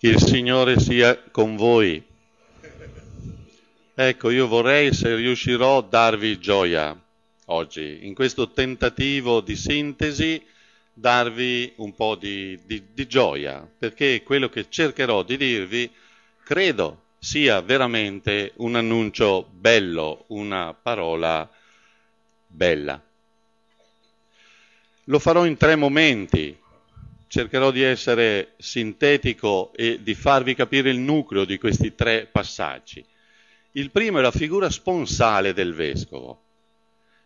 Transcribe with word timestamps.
Il 0.00 0.22
Signore 0.22 0.78
sia 0.78 1.20
con 1.32 1.56
voi. 1.56 2.00
Ecco, 3.96 4.30
io 4.30 4.46
vorrei, 4.46 4.94
se 4.94 5.16
riuscirò, 5.16 5.80
darvi 5.82 6.38
gioia 6.38 6.96
oggi, 7.46 8.06
in 8.06 8.14
questo 8.14 8.52
tentativo 8.52 9.40
di 9.40 9.56
sintesi, 9.56 10.40
darvi 10.92 11.72
un 11.78 11.96
po' 11.96 12.14
di, 12.14 12.56
di, 12.64 12.84
di 12.92 13.08
gioia, 13.08 13.68
perché 13.76 14.22
quello 14.22 14.48
che 14.48 14.66
cercherò 14.68 15.24
di 15.24 15.36
dirvi, 15.36 15.90
credo, 16.44 17.06
sia 17.18 17.60
veramente 17.60 18.52
un 18.58 18.76
annuncio 18.76 19.48
bello, 19.50 20.26
una 20.28 20.74
parola 20.80 21.50
bella. 22.46 23.02
Lo 25.04 25.18
farò 25.18 25.44
in 25.44 25.56
tre 25.56 25.74
momenti, 25.74 26.56
cercherò 27.28 27.70
di 27.70 27.82
essere 27.82 28.54
sintetico 28.56 29.72
e 29.74 30.02
di 30.02 30.14
farvi 30.14 30.54
capire 30.54 30.90
il 30.90 30.98
nucleo 30.98 31.44
di 31.44 31.58
questi 31.58 31.94
tre 31.94 32.26
passaggi. 32.26 33.04
Il 33.72 33.90
primo 33.90 34.18
è 34.18 34.22
la 34.22 34.30
figura 34.30 34.70
sponsale 34.70 35.52
del 35.52 35.74
vescovo. 35.74 36.40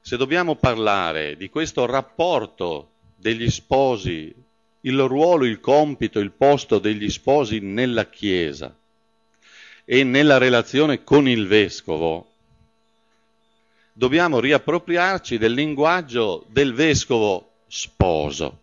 Se 0.01 0.17
dobbiamo 0.17 0.57
parlare 0.57 1.37
di 1.37 1.49
questo 1.49 1.87
rapporto 1.87 2.91
degli 3.15 3.49
sposi, 3.49 4.35
il 4.81 5.01
ruolo, 5.03 5.45
il 5.45 5.61
compito, 5.61 6.19
il 6.19 6.33
posto 6.33 6.81
degli 6.81 7.09
sposi 7.09 7.61
nella 7.61 8.09
Chiesa 8.09 8.77
e 9.85 10.03
nella 10.03 10.39
relazione 10.39 11.05
con 11.05 11.29
il 11.29 11.47
vescovo, 11.47 12.33
dobbiamo 13.93 14.41
riappropriarci 14.41 15.39
del 15.39 15.53
linguaggio 15.53 16.45
del 16.49 16.75
vescovo 16.75 17.51
sposo 17.69 18.62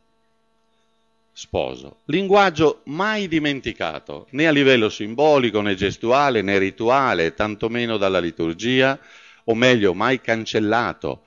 sposo. 1.39 1.99
Linguaggio 2.05 2.81
mai 2.87 3.29
dimenticato, 3.29 4.27
né 4.31 4.45
a 4.45 4.51
livello 4.51 4.89
simbolico, 4.89 5.61
né 5.61 5.73
gestuale, 5.73 6.41
né 6.41 6.57
rituale, 6.57 7.33
tantomeno 7.33 7.95
dalla 7.95 8.19
liturgia, 8.19 8.99
o 9.45 9.55
meglio, 9.55 9.93
mai 9.93 10.19
cancellato, 10.19 11.21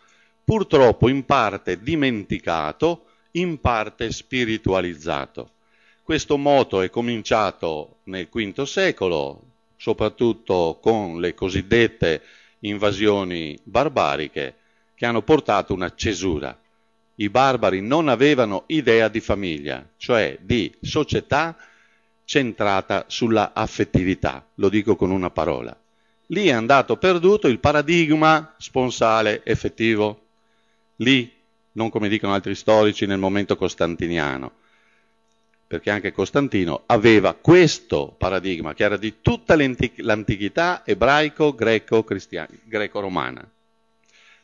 purtroppo 0.45 1.09
in 1.09 1.25
parte 1.25 1.83
dimenticato, 1.83 3.07
in 3.33 3.59
parte 3.59 4.13
spiritualizzato. 4.13 5.53
Questo 6.03 6.37
moto 6.37 6.83
è 6.83 6.91
cominciato 6.91 8.01
nel 8.05 8.29
V 8.31 8.63
secolo, 8.65 9.41
soprattutto 9.79 10.79
con 10.83 11.21
le 11.21 11.33
cosiddette 11.33 12.21
invasioni 12.61 13.59
barbariche, 13.63 14.57
che 14.95 15.07
hanno 15.07 15.23
portato 15.23 15.73
una 15.73 15.95
cesura 15.95 16.55
i 17.17 17.29
barbari 17.29 17.81
non 17.81 18.07
avevano 18.09 18.63
idea 18.67 19.09
di 19.09 19.19
famiglia, 19.21 19.85
cioè 19.97 20.39
di 20.41 20.73
società 20.81 21.57
centrata 22.25 23.07
sulla 23.09 23.53
affettività, 23.55 24.47
lo 24.55 24.69
dico 24.69 24.95
con 24.97 25.11
una 25.11 25.31
parola. 25.31 25.77
Lì 26.27 26.47
è 26.47 26.53
andato 26.53 26.97
perduto 26.97 27.49
il 27.49 27.59
paradigma 27.59 28.55
sponsale 28.59 29.43
effettivo, 29.45 30.21
lì, 30.97 31.31
non 31.73 31.91
come 31.91 32.09
dicono 32.09 32.33
altri 32.33 32.55
storici 32.55 33.07
nel 33.07 33.19
momento 33.19 33.57
costantiniano, 33.57 34.53
perché 35.67 35.91
anche 35.91 36.13
Costantino 36.13 36.83
aveva 36.87 37.35
questo 37.35 38.15
paradigma 38.17 38.73
che 38.75 38.85
era 38.85 38.97
di 38.99 39.17
tutta 39.23 39.57
l'antichità 39.57 40.83
ebraico-greco-romana 40.85 43.51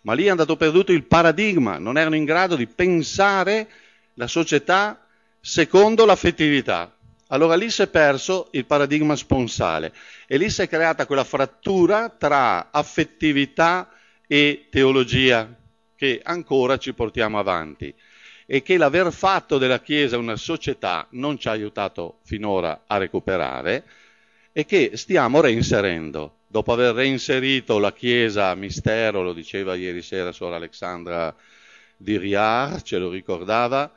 ma 0.02 0.14
lì 0.14 0.24
è 0.24 0.30
andato 0.30 0.56
perduto 0.56 0.92
il 0.92 1.04
paradigma, 1.04 1.78
non 1.78 1.98
erano 1.98 2.16
in 2.16 2.24
grado 2.24 2.56
di 2.56 2.66
pensare 2.66 3.68
la 4.14 4.26
società 4.26 5.04
secondo 5.40 6.04
l'affettività. 6.04 6.94
Allora 7.28 7.56
lì 7.56 7.70
si 7.70 7.82
è 7.82 7.88
perso 7.88 8.48
il 8.52 8.64
paradigma 8.64 9.14
sponsale 9.14 9.92
e 10.26 10.38
lì 10.38 10.48
si 10.48 10.62
è 10.62 10.68
creata 10.68 11.06
quella 11.06 11.24
frattura 11.24 12.08
tra 12.08 12.70
affettività 12.70 13.90
e 14.26 14.66
teologia 14.70 15.54
che 15.94 16.20
ancora 16.22 16.78
ci 16.78 16.94
portiamo 16.94 17.38
avanti 17.38 17.94
e 18.46 18.62
che 18.62 18.78
l'aver 18.78 19.12
fatto 19.12 19.58
della 19.58 19.80
Chiesa 19.80 20.16
una 20.16 20.36
società 20.36 21.06
non 21.10 21.38
ci 21.38 21.48
ha 21.48 21.50
aiutato 21.50 22.20
finora 22.24 22.84
a 22.86 22.96
recuperare 22.96 23.84
e 24.52 24.64
che 24.64 24.92
stiamo 24.94 25.42
reinserendo 25.42 26.37
dopo 26.48 26.72
aver 26.72 26.94
reinserito 26.94 27.78
la 27.78 27.92
Chiesa 27.92 28.48
a 28.48 28.54
mistero, 28.54 29.22
lo 29.22 29.34
diceva 29.34 29.74
ieri 29.74 30.00
sera 30.00 30.32
Suor 30.32 30.54
Alexandra 30.54 31.34
di 31.96 32.16
Riar, 32.16 32.80
ce 32.82 32.96
lo 32.96 33.10
ricordava, 33.10 33.92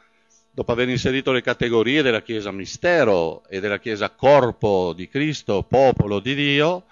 dopo 0.51 0.71
aver 0.73 0.89
inserito 0.89 1.31
le 1.31 1.41
categorie 1.41 2.01
della 2.01 2.21
Chiesa 2.21 2.51
mistero 2.51 3.43
e 3.47 3.61
della 3.61 3.79
Chiesa 3.79 4.09
corpo 4.09 4.93
di 4.93 5.07
Cristo, 5.07 5.63
popolo 5.63 6.19
di 6.19 6.35
Dio, 6.35 6.83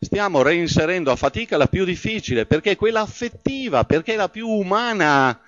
stiamo 0.00 0.42
reinserendo 0.42 1.12
a 1.12 1.16
fatica 1.16 1.56
la 1.56 1.68
più 1.68 1.84
difficile, 1.84 2.44
perché 2.44 2.72
è 2.72 2.76
quella 2.76 3.00
affettiva, 3.00 3.84
perché 3.84 4.14
è 4.14 4.16
la 4.16 4.28
più 4.28 4.48
umana. 4.48 5.40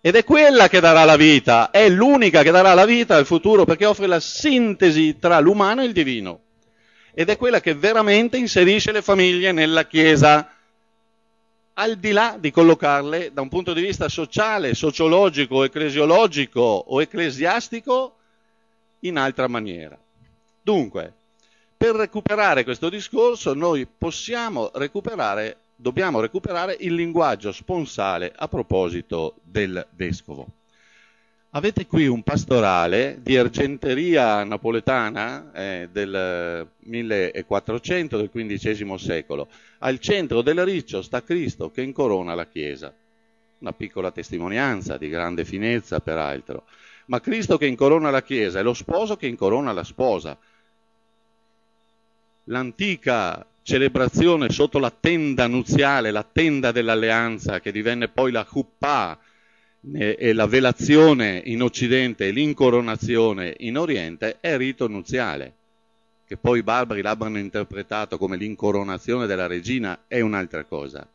Ed 0.00 0.16
è 0.16 0.24
quella 0.24 0.68
che 0.68 0.80
darà 0.80 1.04
la 1.04 1.16
vita, 1.16 1.70
è 1.70 1.88
l'unica 1.88 2.42
che 2.42 2.50
darà 2.50 2.74
la 2.74 2.84
vita 2.84 3.16
al 3.16 3.24
futuro, 3.24 3.64
perché 3.64 3.86
offre 3.86 4.06
la 4.06 4.20
sintesi 4.20 5.18
tra 5.18 5.38
l'umano 5.38 5.80
e 5.80 5.86
il 5.86 5.92
divino 5.92 6.43
ed 7.14 7.28
è 7.28 7.36
quella 7.36 7.60
che 7.60 7.74
veramente 7.74 8.36
inserisce 8.36 8.90
le 8.90 9.00
famiglie 9.00 9.52
nella 9.52 9.86
Chiesa, 9.86 10.50
al 11.74 11.96
di 11.96 12.10
là 12.10 12.36
di 12.38 12.50
collocarle 12.50 13.32
da 13.32 13.40
un 13.40 13.48
punto 13.48 13.72
di 13.72 13.80
vista 13.80 14.08
sociale, 14.08 14.74
sociologico, 14.74 15.62
ecclesiologico 15.62 16.60
o 16.60 17.00
ecclesiastico 17.00 18.16
in 19.00 19.16
altra 19.16 19.46
maniera. 19.46 19.96
Dunque, 20.60 21.12
per 21.76 21.94
recuperare 21.94 22.64
questo 22.64 22.88
discorso 22.88 23.54
noi 23.54 23.86
possiamo 23.86 24.70
recuperare, 24.74 25.56
dobbiamo 25.76 26.20
recuperare 26.20 26.76
il 26.80 26.94
linguaggio 26.94 27.52
sponsale 27.52 28.32
a 28.34 28.48
proposito 28.48 29.36
del 29.42 29.86
vescovo. 29.94 30.46
Avete 31.56 31.86
qui 31.86 32.08
un 32.08 32.24
pastorale 32.24 33.20
di 33.22 33.36
argenteria 33.36 34.42
napoletana 34.42 35.52
eh, 35.52 35.88
del 35.92 36.68
1400, 36.80 38.16
del 38.16 38.28
XV 38.28 38.94
secolo. 38.96 39.46
Al 39.78 40.00
centro 40.00 40.42
del 40.42 40.64
riccio 40.64 41.00
sta 41.00 41.22
Cristo 41.22 41.70
che 41.70 41.82
incorona 41.82 42.34
la 42.34 42.48
Chiesa. 42.48 42.92
Una 43.60 43.72
piccola 43.72 44.10
testimonianza 44.10 44.96
di 44.96 45.08
grande 45.08 45.44
finezza, 45.44 46.00
peraltro. 46.00 46.64
Ma 47.06 47.20
Cristo 47.20 47.56
che 47.56 47.66
incorona 47.66 48.10
la 48.10 48.22
Chiesa 48.22 48.58
è 48.58 48.62
lo 48.64 48.74
sposo 48.74 49.16
che 49.16 49.28
incorona 49.28 49.72
la 49.72 49.84
sposa. 49.84 50.36
L'antica 52.46 53.46
celebrazione 53.62 54.50
sotto 54.50 54.80
la 54.80 54.90
tenda 54.90 55.46
nuziale, 55.46 56.10
la 56.10 56.24
tenda 56.24 56.72
dell'alleanza, 56.72 57.60
che 57.60 57.70
divenne 57.70 58.08
poi 58.08 58.32
la 58.32 58.44
Huppah, 58.44 59.16
e 59.92 60.32
la 60.32 60.46
velazione 60.46 61.42
in 61.44 61.62
Occidente 61.62 62.26
e 62.26 62.30
l'incoronazione 62.30 63.54
in 63.58 63.76
Oriente 63.76 64.38
è 64.40 64.56
rito 64.56 64.88
nuziale, 64.88 65.52
che 66.26 66.38
poi 66.38 66.60
i 66.60 66.62
barbari 66.62 67.02
l'abbiano 67.02 67.38
interpretato 67.38 68.16
come 68.16 68.38
l'incoronazione 68.38 69.26
della 69.26 69.46
regina 69.46 70.04
è 70.06 70.20
un'altra 70.20 70.64
cosa. 70.64 71.06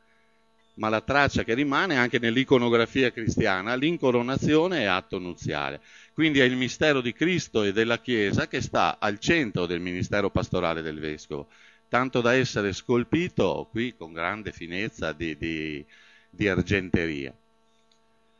Ma 0.75 0.88
la 0.88 1.02
traccia 1.02 1.44
che 1.44 1.56
rimane 1.56 1.97
anche 1.97 2.19
nell'iconografia 2.19 3.12
cristiana, 3.12 3.75
l'incoronazione 3.75 4.81
è 4.81 4.85
atto 4.85 5.18
nuziale. 5.18 5.81
Quindi 6.13 6.40
è 6.40 6.44
il 6.44 6.56
mistero 6.56 7.02
di 7.02 7.12
Cristo 7.12 7.63
e 7.63 7.74
della 7.74 8.00
Chiesa 8.00 8.47
che 8.47 8.62
sta 8.62 8.97
al 9.00 9.19
centro 9.19 9.66
del 9.66 9.81
ministero 9.81 10.29
pastorale 10.29 10.81
del 10.81 11.00
Vescovo, 11.00 11.47
tanto 11.90 12.22
da 12.22 12.34
essere 12.34 12.72
scolpito 12.72 13.68
qui 13.72 13.96
con 13.97 14.13
grande 14.13 14.52
finezza 14.52 15.12
di, 15.12 15.35
di, 15.38 15.84
di 16.29 16.47
argenteria. 16.47 17.34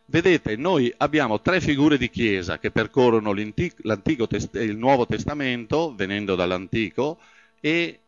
Vedete, 0.10 0.56
noi 0.56 0.92
abbiamo 0.98 1.40
tre 1.40 1.62
figure 1.62 1.96
di 1.96 2.10
chiesa 2.10 2.58
che 2.58 2.72
percorrono 2.72 3.32
l'Antico 3.32 4.28
il 4.54 4.76
Nuovo 4.76 5.06
Testamento, 5.06 5.94
venendo 5.94 6.34
dall'Antico, 6.34 7.20
e 7.60 8.00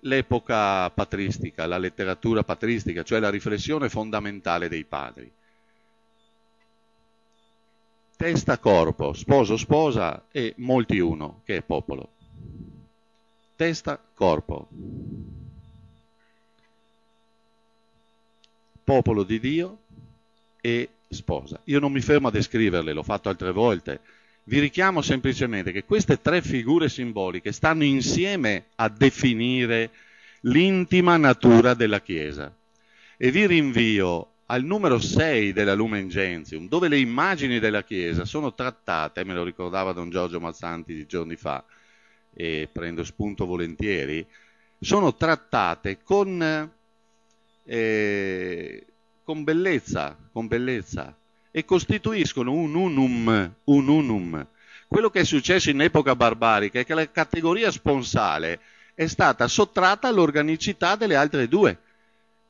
l'epoca 0.00 0.88
patristica, 0.88 1.66
la 1.66 1.76
letteratura 1.76 2.44
patristica, 2.44 3.02
cioè 3.02 3.20
la 3.20 3.28
riflessione 3.28 3.90
fondamentale 3.90 4.70
dei 4.70 4.84
padri. 4.84 5.30
Testa, 8.16 8.58
corpo, 8.58 9.12
sposo, 9.12 9.58
sposa 9.58 10.28
e 10.32 10.54
molti 10.58 10.98
uno, 10.98 11.42
che 11.44 11.56
è 11.56 11.62
popolo. 11.62 12.08
Testa, 13.54 14.00
corpo. 14.14 14.66
Popolo 18.82 19.22
di 19.24 19.38
Dio 19.38 19.78
e 20.62 20.88
sposa. 21.14 21.60
Io 21.64 21.78
non 21.78 21.92
mi 21.92 22.00
fermo 22.00 22.28
a 22.28 22.30
descriverle, 22.30 22.92
l'ho 22.92 23.02
fatto 23.02 23.28
altre 23.28 23.52
volte. 23.52 24.00
Vi 24.44 24.58
richiamo 24.58 25.02
semplicemente 25.02 25.72
che 25.72 25.84
queste 25.84 26.20
tre 26.20 26.42
figure 26.42 26.88
simboliche 26.88 27.52
stanno 27.52 27.84
insieme 27.84 28.64
a 28.76 28.88
definire 28.88 29.90
l'intima 30.40 31.16
natura 31.16 31.74
della 31.74 32.00
Chiesa. 32.00 32.52
E 33.16 33.30
vi 33.30 33.46
rinvio 33.46 34.26
al 34.46 34.64
numero 34.64 34.98
6 34.98 35.52
della 35.52 35.74
Lumen 35.74 36.08
Gentium, 36.08 36.68
dove 36.68 36.88
le 36.88 36.98
immagini 36.98 37.58
della 37.58 37.84
Chiesa 37.84 38.24
sono 38.24 38.52
trattate, 38.52 39.24
me 39.24 39.32
lo 39.32 39.44
ricordava 39.44 39.92
Don 39.92 40.10
Giorgio 40.10 40.40
Mazzanti 40.40 40.94
di 40.94 41.06
giorni 41.06 41.36
fa, 41.36 41.64
e 42.34 42.68
prendo 42.70 43.04
spunto 43.04 43.46
volentieri, 43.46 44.26
sono 44.78 45.14
trattate 45.14 46.02
con, 46.02 46.70
eh, 47.64 48.86
con 49.24 49.44
bellezza, 49.44 50.16
con 50.32 50.46
bellezza 50.46 51.14
e 51.50 51.64
costituiscono 51.64 52.52
un 52.52 52.74
unum, 52.74 53.54
un 53.64 53.88
unum. 53.88 54.46
Quello 54.88 55.10
che 55.10 55.20
è 55.20 55.24
successo 55.24 55.70
in 55.70 55.80
epoca 55.80 56.16
barbarica 56.16 56.80
è 56.80 56.84
che 56.84 56.94
la 56.94 57.10
categoria 57.10 57.70
sponsale 57.70 58.60
è 58.94 59.06
stata 59.06 59.46
sottratta 59.48 60.08
all'organicità 60.08 60.96
delle 60.96 61.16
altre 61.16 61.48
due. 61.48 61.78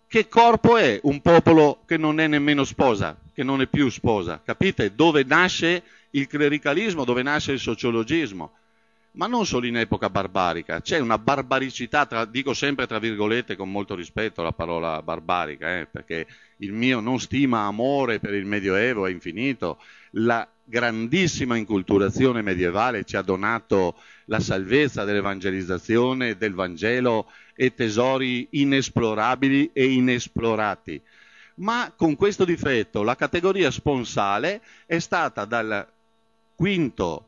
Che 0.07 0.29
corpo 0.29 0.77
è 0.77 1.01
un 1.05 1.21
popolo 1.21 1.83
che 1.87 1.97
non 1.97 2.21
è 2.21 2.27
nemmeno 2.27 2.65
sposa, 2.65 3.17
che 3.33 3.43
non 3.43 3.61
è 3.61 3.67
più 3.67 3.89
sposa? 3.89 4.41
Capite? 4.45 4.95
Dove 4.95 5.25
nasce 5.25 5.83
il 6.11 6.27
clericalismo, 6.27 7.05
dove 7.05 7.23
nasce 7.23 7.53
il 7.53 7.61
sociologismo? 7.61 8.53
Ma 9.15 9.27
non 9.27 9.45
solo 9.45 9.67
in 9.67 9.77
epoca 9.77 10.09
barbarica, 10.09 10.81
c'è 10.81 10.99
una 10.99 11.19
barbaricità, 11.19 12.07
tra, 12.07 12.25
dico 12.25 12.55
sempre 12.55 12.87
tra 12.87 12.99
virgolette 12.99 13.57
con 13.57 13.71
molto 13.71 13.95
rispetto 13.95 14.43
la 14.43 14.53
parola 14.53 15.03
barbarica, 15.03 15.81
eh, 15.81 15.87
perché 15.87 16.27
il 16.59 16.73
mio 16.73 17.01
non 17.01 17.21
stima 17.21 17.65
amore 17.65 18.21
per 18.21 18.33
il 18.33 18.47
Medioevo 18.47 19.07
è 19.07 19.11
infinito, 19.11 19.79
la 20.13 20.49
grandissima 20.65 21.57
inculturazione 21.57 22.41
medievale 22.41 23.05
ci 23.05 23.17
ha 23.17 23.23
donato 23.23 23.97
la 24.27 24.41
salvezza 24.41 25.05
dell'evangelizzazione, 25.05 26.39
del 26.39 26.55
Vangelo 26.55 27.31
e 27.55 27.75
tesori 27.75 28.49
inesplorabili 28.53 29.71
e 29.75 29.93
inesplorati. 29.93 31.01
Ma 31.57 31.93
con 31.95 32.17
questo 32.17 32.47
difetto 32.47 33.03
la 33.03 33.15
categoria 33.15 33.71
sponsale 33.71 34.63
è 34.87 34.99
stata 34.99 35.45
dal 35.45 35.87
quinto, 36.55 37.27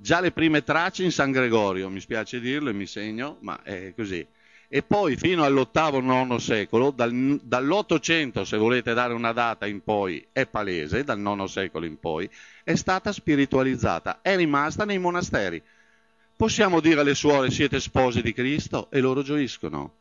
già 0.00 0.20
le 0.20 0.32
prime 0.32 0.62
tracce 0.62 1.04
in 1.04 1.12
San 1.12 1.32
Gregorio, 1.32 1.88
mi 1.88 2.00
spiace 2.00 2.40
dirlo 2.40 2.70
e 2.70 2.72
mi 2.72 2.86
segno, 2.86 3.38
ma 3.40 3.62
è 3.62 3.92
così. 3.94 4.26
E 4.70 4.82
poi 4.82 5.16
fino 5.16 5.44
all'ottavo, 5.44 6.00
nono 6.00 6.38
secolo, 6.38 6.90
dal, 6.90 7.40
dall'Ottocento, 7.42 8.44
se 8.44 8.58
volete 8.58 8.92
dare 8.92 9.14
una 9.14 9.32
data 9.32 9.66
in 9.66 9.82
poi, 9.82 10.26
è 10.30 10.46
palese, 10.46 11.04
dal 11.04 11.18
nono 11.18 11.46
secolo 11.46 11.86
in 11.86 11.98
poi, 11.98 12.28
è 12.62 12.74
stata 12.74 13.10
spiritualizzata, 13.10 14.20
è 14.20 14.36
rimasta 14.36 14.84
nei 14.84 14.98
monasteri. 14.98 15.62
Possiamo 16.36 16.80
dire 16.80 17.00
alle 17.00 17.14
suore 17.14 17.50
siete 17.50 17.80
sposi 17.80 18.20
di 18.20 18.32
Cristo 18.32 18.88
e 18.90 19.00
loro 19.00 19.22
gioiscono. 19.22 19.92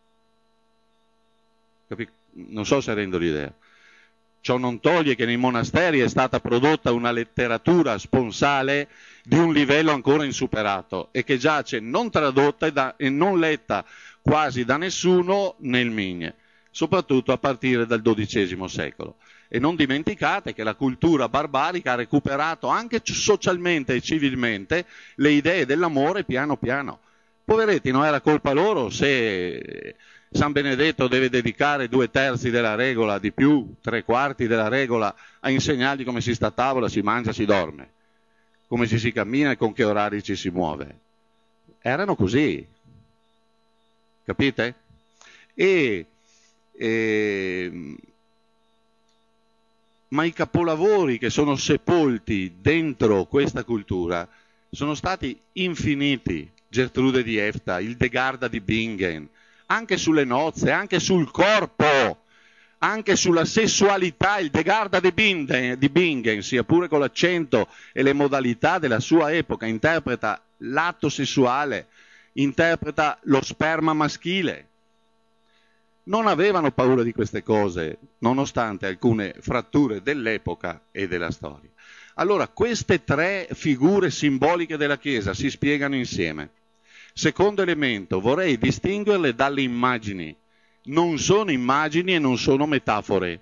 Capi? 1.87 2.07
Non 2.33 2.65
so 2.65 2.81
se 2.81 2.93
rendo 2.93 3.17
l'idea. 3.17 3.51
Ciò 4.47 4.55
non 4.57 4.79
toglie 4.79 5.15
che 5.15 5.25
nei 5.25 5.35
monasteri 5.35 5.99
è 5.99 6.07
stata 6.07 6.39
prodotta 6.39 6.93
una 6.93 7.11
letteratura 7.11 7.97
sponsale 7.97 8.87
di 9.21 9.37
un 9.37 9.51
livello 9.51 9.91
ancora 9.91 10.23
insuperato 10.23 11.09
e 11.11 11.25
che 11.25 11.37
giace 11.37 11.81
non 11.81 12.09
tradotta 12.09 12.65
e, 12.65 12.71
da, 12.71 12.95
e 12.95 13.09
non 13.09 13.39
letta 13.39 13.83
quasi 14.21 14.63
da 14.63 14.77
nessuno 14.77 15.55
nel 15.57 15.89
Migne, 15.89 16.35
soprattutto 16.71 17.33
a 17.33 17.37
partire 17.37 17.85
dal 17.85 18.01
XII 18.01 18.69
secolo. 18.69 19.17
E 19.49 19.59
non 19.59 19.75
dimenticate 19.75 20.53
che 20.53 20.63
la 20.63 20.75
cultura 20.75 21.27
barbarica 21.27 21.91
ha 21.91 21.95
recuperato 21.95 22.67
anche 22.67 23.01
socialmente 23.03 23.95
e 23.95 24.01
civilmente 24.01 24.85
le 25.15 25.31
idee 25.31 25.65
dell'amore 25.65 26.23
piano 26.23 26.55
piano. 26.55 26.99
Poveretti, 27.43 27.91
non 27.91 28.05
era 28.05 28.21
colpa 28.21 28.53
loro 28.53 28.89
se 28.89 29.95
San 30.31 30.51
Benedetto 30.51 31.07
deve 31.07 31.29
dedicare 31.29 31.87
due 31.87 32.11
terzi 32.11 32.49
della 32.49 32.75
regola, 32.75 33.17
di 33.17 33.31
più, 33.31 33.75
tre 33.81 34.03
quarti 34.03 34.47
della 34.47 34.67
regola, 34.67 35.13
a 35.39 35.49
insegnargli 35.49 36.03
come 36.03 36.21
si 36.21 36.35
sta 36.35 36.47
a 36.47 36.51
tavola, 36.51 36.89
si 36.89 37.01
mangia, 37.01 37.31
si 37.31 37.45
dorme, 37.45 37.89
come 38.67 38.87
ci 38.87 38.99
si 38.99 39.11
cammina 39.11 39.51
e 39.51 39.57
con 39.57 39.73
che 39.73 39.83
orari 39.83 40.21
ci 40.21 40.35
si 40.35 40.49
muove. 40.49 40.99
Erano 41.79 42.15
così, 42.15 42.65
capite? 44.25 44.75
E, 45.53 46.05
e, 46.73 47.95
ma 50.09 50.23
i 50.25 50.33
capolavori 50.33 51.17
che 51.17 51.29
sono 51.29 51.55
sepolti 51.55 52.57
dentro 52.59 53.25
questa 53.25 53.63
cultura 53.63 54.27
sono 54.69 54.93
stati 54.93 55.37
infiniti. 55.53 56.51
Gertrude 56.69 57.23
di 57.23 57.37
Efta, 57.37 57.79
il 57.79 57.95
De 57.95 58.09
Garda 58.09 58.49
di 58.49 58.59
Bingen, 58.59 59.29
anche 59.67 59.97
sulle 59.97 60.23
nozze, 60.23 60.71
anche 60.71 60.99
sul 60.99 61.31
corpo, 61.31 62.23
anche 62.79 63.15
sulla 63.15 63.45
sessualità. 63.45 64.39
Il 64.39 64.49
De 64.49 64.63
Garda 64.63 64.99
di 64.99 65.11
Bingen, 65.11 65.77
di 65.77 65.89
Bingen, 65.89 66.41
sia 66.41 66.63
pure 66.63 66.87
con 66.87 66.99
l'accento 66.99 67.67
e 67.93 68.03
le 68.03 68.13
modalità 68.13 68.79
della 68.79 68.99
sua 68.99 69.31
epoca, 69.31 69.65
interpreta 69.65 70.41
l'atto 70.57 71.09
sessuale, 71.09 71.87
interpreta 72.33 73.17
lo 73.23 73.41
sperma 73.41 73.93
maschile. 73.93 74.65
Non 76.03 76.27
avevano 76.27 76.71
paura 76.71 77.03
di 77.03 77.11
queste 77.11 77.43
cose, 77.43 77.97
nonostante 78.19 78.85
alcune 78.87 79.35
fratture 79.39 80.01
dell'epoca 80.01 80.81
e 80.91 81.07
della 81.07 81.31
storia. 81.31 81.69
Allora, 82.15 82.47
queste 82.47 83.03
tre 83.03 83.47
figure 83.51 84.09
simboliche 84.09 84.77
della 84.77 84.97
Chiesa 84.97 85.33
si 85.33 85.49
spiegano 85.49 85.95
insieme. 85.95 86.49
Secondo 87.17 87.63
elemento, 87.63 88.19
vorrei 88.19 88.59
distinguerle 88.59 89.33
dalle 89.33 89.63
immagini. 89.63 90.35
Non 90.83 91.17
sono 91.17 91.49
immagini 91.49 92.13
e 92.13 92.19
non 92.19 92.37
sono 92.37 92.67
metafore. 92.67 93.41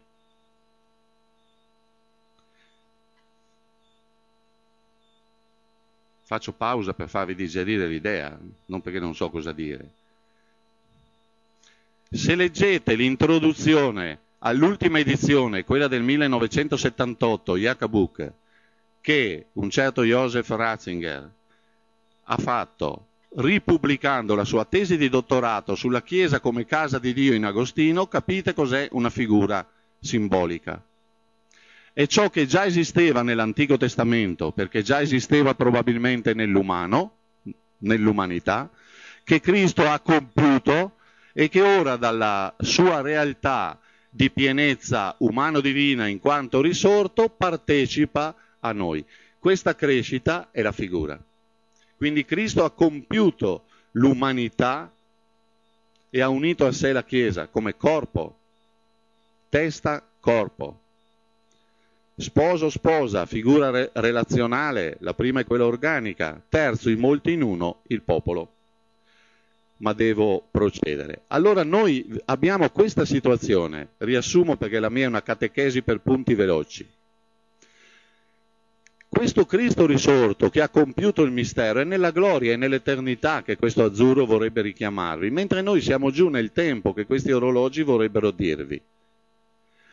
Faccio 6.23 6.53
pausa 6.53 6.93
per 6.93 7.09
farvi 7.09 7.35
digerire 7.35 7.85
l'idea, 7.85 8.39
non 8.67 8.79
perché 8.79 8.99
non 8.99 9.13
so 9.13 9.29
cosa 9.29 9.51
dire. 9.51 9.89
Se 12.09 12.33
leggete 12.33 12.95
l'introduzione 12.95 14.19
all'ultima 14.39 14.99
edizione, 14.99 15.65
quella 15.65 15.89
del 15.89 16.01
1978, 16.01 17.57
Jacobuk, 17.57 18.31
che 19.01 19.47
un 19.51 19.69
certo 19.69 20.03
Joseph 20.03 20.47
Ratzinger 20.47 21.29
ha 22.23 22.37
fatto 22.37 23.07
ripubblicando 23.35 24.35
la 24.35 24.45
sua 24.45 24.65
tesi 24.65 24.97
di 24.97 25.09
dottorato 25.09 25.75
sulla 25.75 26.01
Chiesa 26.01 26.39
come 26.39 26.65
casa 26.65 26.99
di 26.99 27.13
Dio 27.13 27.33
in 27.33 27.45
Agostino, 27.45 28.07
capite 28.07 28.53
cos'è 28.53 28.87
una 28.91 29.09
figura 29.09 29.67
simbolica 29.99 30.81
è 31.95 32.07
ciò 32.07 32.29
che 32.29 32.45
già 32.45 32.65
esisteva 32.65 33.21
nell'Antico 33.21 33.77
Testamento, 33.77 34.51
perché 34.51 34.81
già 34.81 34.99
esisteva 34.99 35.55
probabilmente 35.55 36.33
nell'umano, 36.33 37.15
nell'umanità, 37.77 38.69
che 39.23 39.39
Cristo 39.39 39.89
ha 39.89 40.01
compiuto 40.01 40.97
e 41.31 41.47
che 41.47 41.61
ora 41.61 41.95
dalla 41.95 42.53
sua 42.59 42.99
realtà 42.99 43.79
di 44.09 44.29
pienezza 44.29 45.15
umano-divina 45.19 46.07
in 46.07 46.19
quanto 46.19 46.59
risorto 46.59 47.29
partecipa 47.29 48.35
a 48.59 48.73
noi. 48.73 49.01
Questa 49.39 49.73
crescita 49.73 50.49
è 50.51 50.61
la 50.61 50.73
figura. 50.73 51.17
Quindi 52.05 52.23
Cristo 52.23 52.63
ha 52.63 52.69
compiuto 52.69 53.63
l'umanità 53.93 54.93
e 56.11 56.21
ha 56.21 56.29
unito 56.29 56.67
a 56.67 56.71
sé 56.71 56.91
la 56.91 57.03
Chiesa 57.03 57.47
come 57.47 57.77
corpo, 57.77 58.37
testa, 59.49 60.07
corpo. 60.19 60.81
Sposo, 62.15 62.69
sposa, 62.69 63.25
figura 63.25 63.71
re- 63.71 63.89
relazionale, 63.91 64.97
la 64.99 65.15
prima 65.15 65.39
è 65.39 65.45
quella 65.45 65.65
organica, 65.65 66.39
terzo, 66.47 66.91
in 66.91 66.99
molti 66.99 67.31
in 67.31 67.41
uno, 67.41 67.81
il 67.87 68.03
popolo. 68.03 68.53
Ma 69.77 69.93
devo 69.93 70.47
procedere. 70.51 71.23
Allora 71.29 71.63
noi 71.63 72.21
abbiamo 72.25 72.69
questa 72.69 73.03
situazione, 73.03 73.93
riassumo 73.97 74.57
perché 74.57 74.77
la 74.77 74.91
mia 74.91 75.05
è 75.05 75.07
una 75.07 75.23
catechesi 75.23 75.81
per 75.81 76.01
punti 76.01 76.35
veloci. 76.35 76.87
Questo 79.15 79.45
Cristo 79.45 79.85
risorto 79.85 80.49
che 80.49 80.59
ha 80.59 80.67
compiuto 80.67 81.23
il 81.23 81.31
mistero 81.31 81.79
è 81.79 81.85
nella 81.85 82.11
gloria 82.11 82.51
e 82.51 82.57
nell'eternità 82.57 83.43
che 83.43 83.55
questo 83.55 83.85
azzurro 83.85 84.25
vorrebbe 84.25 84.61
richiamarvi, 84.61 85.31
mentre 85.31 85.61
noi 85.61 85.79
siamo 85.79 86.11
giù 86.11 86.27
nel 86.27 86.51
tempo 86.51 86.93
che 86.93 87.05
questi 87.05 87.31
orologi 87.31 87.81
vorrebbero 87.81 88.31
dirvi. 88.31 88.79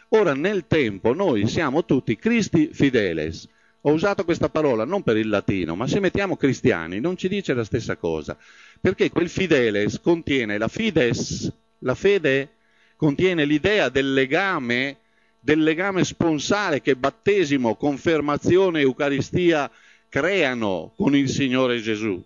Ora 0.09 0.35
nel 0.35 0.67
tempo 0.67 1.15
noi 1.15 1.47
siamo 1.47 1.85
tutti 1.85 2.17
Cristi 2.17 2.71
fideles. 2.73 3.49
Ho 3.83 3.93
usato 3.93 4.25
questa 4.25 4.49
parola 4.49 4.85
non 4.85 5.03
per 5.05 5.17
il 5.17 5.29
latino, 5.29 5.77
ma 5.77 5.87
se 5.87 6.01
mettiamo 6.01 6.37
cristiani 6.37 6.99
non 6.99 7.17
ci 7.17 7.29
dice 7.29 7.55
la 7.55 7.65
stessa 7.65 7.95
cosa, 7.95 8.37
perché 8.81 9.09
quel 9.11 9.29
fideles 9.29 10.01
contiene 10.01 10.59
la 10.59 10.67
fides, 10.67 11.51
la 11.79 11.95
fede 11.95 12.55
contiene 12.97 13.45
l'idea 13.45 13.89
del 13.89 14.13
legame, 14.13 14.97
del 15.45 15.61
legame 15.61 16.05
sponsale 16.05 16.81
che 16.81 16.95
battesimo, 16.95 17.75
confermazione 17.75 18.79
e 18.79 18.83
Eucaristia 18.83 19.69
creano 20.09 20.93
con 20.97 21.17
il 21.17 21.29
Signore 21.29 21.81
Gesù. 21.81 22.23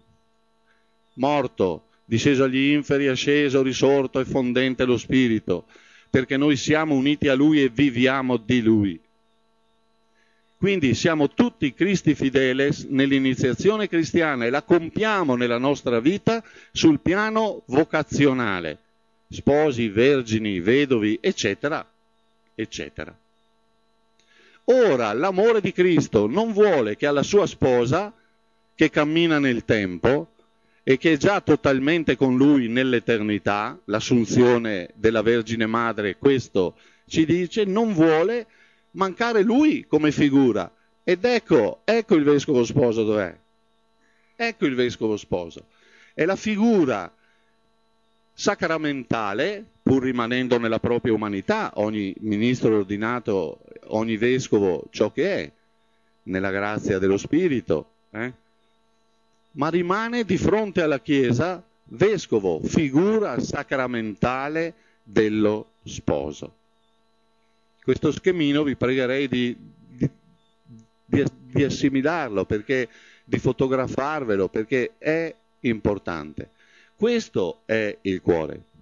Morto, 1.15 1.87
disceso 2.05 2.45
agli 2.45 2.73
inferi, 2.73 3.09
asceso, 3.09 3.63
risorto 3.63 4.21
e 4.21 4.27
fondente 4.27 4.85
lo 4.85 4.99
Spirito 4.99 5.65
perché 6.11 6.37
noi 6.37 6.57
siamo 6.57 6.95
uniti 6.95 7.29
a 7.29 7.35
Lui 7.35 7.63
e 7.63 7.71
viviamo 7.71 8.37
di 8.37 8.63
Lui. 8.63 9.01
Quindi 10.59 10.95
siamo 10.95 11.31
tutti 11.31 11.75
Cristi 11.75 12.15
fideles 12.15 12.85
nell'iniziazione 12.85 13.89
cristiana 13.89 14.45
e 14.45 14.51
la 14.51 14.63
compiamo 14.63 15.37
nella 15.37 15.59
nostra 15.59 16.01
vita 16.01 16.43
sul 16.73 17.01
piano 17.01 17.63
vocazionale. 17.67 18.79
Sposi, 19.29 19.89
vergini, 19.89 20.61
vedovi, 20.61 21.19
eccetera, 21.21 21.87
eccetera. 22.57 23.17
Ora 24.65 25.13
l'amore 25.13 25.61
di 25.61 25.71
Cristo 25.71 26.27
non 26.27 26.53
vuole 26.53 26.97
che 26.97 27.07
alla 27.07 27.23
sua 27.23 27.47
sposa, 27.47 28.13
che 28.75 28.91
cammina 28.91 29.39
nel 29.39 29.65
tempo 29.65 30.33
e 30.83 30.99
che 30.99 31.13
è 31.13 31.17
già 31.17 31.41
totalmente 31.41 32.17
con 32.17 32.37
lui 32.37 32.69
nell'eternità, 32.69 33.79
l'assunzione 33.85 34.91
della 34.95 35.23
Vergine 35.23 35.67
Madre, 35.67 36.17
questo 36.17 36.75
ci 37.07 37.25
dice, 37.25 37.65
non 37.65 37.93
vuole 37.93 38.47
mancare 38.93 39.43
lui 39.43 39.87
come 39.87 40.11
figura. 40.11 40.71
Ed 41.05 41.25
ecco, 41.25 41.83
ecco 41.85 42.17
il 42.17 42.25
vescovo 42.25 42.65
sposo 42.65 43.05
dov'è. 43.05 43.37
Ecco 44.35 44.67
il 44.67 44.75
vescovo 44.75 45.17
sposo. 45.17 45.67
È 46.13 46.25
la 46.25 46.37
figura 46.37 47.13
sacramentale, 48.33 49.65
pur 49.87 50.03
rimanendo 50.03 50.59
nella 50.59 50.81
propria 50.81 51.13
umanità, 51.13 51.71
ogni 51.75 52.13
ministro 52.19 52.77
ordinato, 52.77 53.61
ogni 53.91 54.17
vescovo 54.17 54.87
ciò 54.91 55.13
che 55.13 55.45
è, 55.45 55.53
nella 56.25 56.51
grazia 56.51 56.99
dello 56.99 57.17
Spirito, 57.17 57.91
eh? 58.11 58.33
ma 59.53 59.69
rimane 59.69 60.25
di 60.25 60.37
fronte 60.39 60.83
alla 60.83 60.99
Chiesa 60.99 61.63
vescovo, 61.85 62.61
figura 62.65 63.39
sacramentale 63.39 64.75
dello 65.05 65.69
sposo. 65.85 66.53
Questo 67.81 68.11
schemino 68.11 68.65
vi 68.65 68.75
pregherei 68.75 69.29
di, 69.29 69.57
di, 69.89 70.11
di, 71.05 71.25
di 71.53 71.63
assimilarlo, 71.63 72.45
perché, 72.45 72.89
di 73.23 73.39
fotografarvelo, 73.39 74.49
perché 74.49 74.95
è 74.99 75.33
importante. 75.61 76.51
Questo 76.97 77.61
è 77.67 77.97
il 78.01 78.21
cuore. 78.21 78.75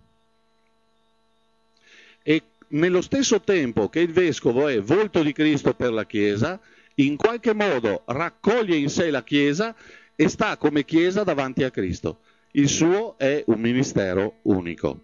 Nello 2.69 3.03
stesso 3.03 3.41
tempo 3.41 3.89
che 3.89 4.01
il 4.01 4.13
vescovo 4.13 4.69
è 4.69 4.81
volto 4.81 5.23
di 5.23 5.33
Cristo 5.33 5.75
per 5.75 5.93
la 5.93 6.07
Chiesa, 6.07 6.61
in 6.97 7.17
qualche 7.17 7.53
modo 7.53 8.03
raccoglie 8.07 8.77
in 8.77 8.89
sé 8.89 9.11
la 9.11 9.23
Chiesa 9.23 9.75
e 10.17 10.29
sta 10.29 10.57
come 10.57 10.85
Chiesa 10.85 11.25
davanti 11.25 11.63
a 11.63 11.71
Cristo. 11.71 12.21
Il 12.53 12.69
suo 12.69 13.19
è 13.19 13.43
un 13.47 13.61
ministero 13.61 14.39
unico. 14.43 15.01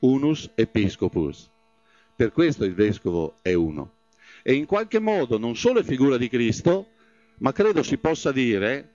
Unus 0.00 0.50
episcopus. 0.54 1.50
Per 2.16 2.32
questo 2.32 2.64
il 2.64 2.74
vescovo 2.74 3.36
è 3.42 3.52
uno. 3.52 3.92
E 4.42 4.54
in 4.54 4.66
qualche 4.66 4.98
modo 4.98 5.38
non 5.38 5.54
solo 5.56 5.80
è 5.80 5.84
figura 5.84 6.16
di 6.16 6.28
Cristo, 6.28 6.88
ma 7.38 7.52
credo 7.52 7.82
si 7.82 7.98
possa 7.98 8.32
dire 8.32 8.94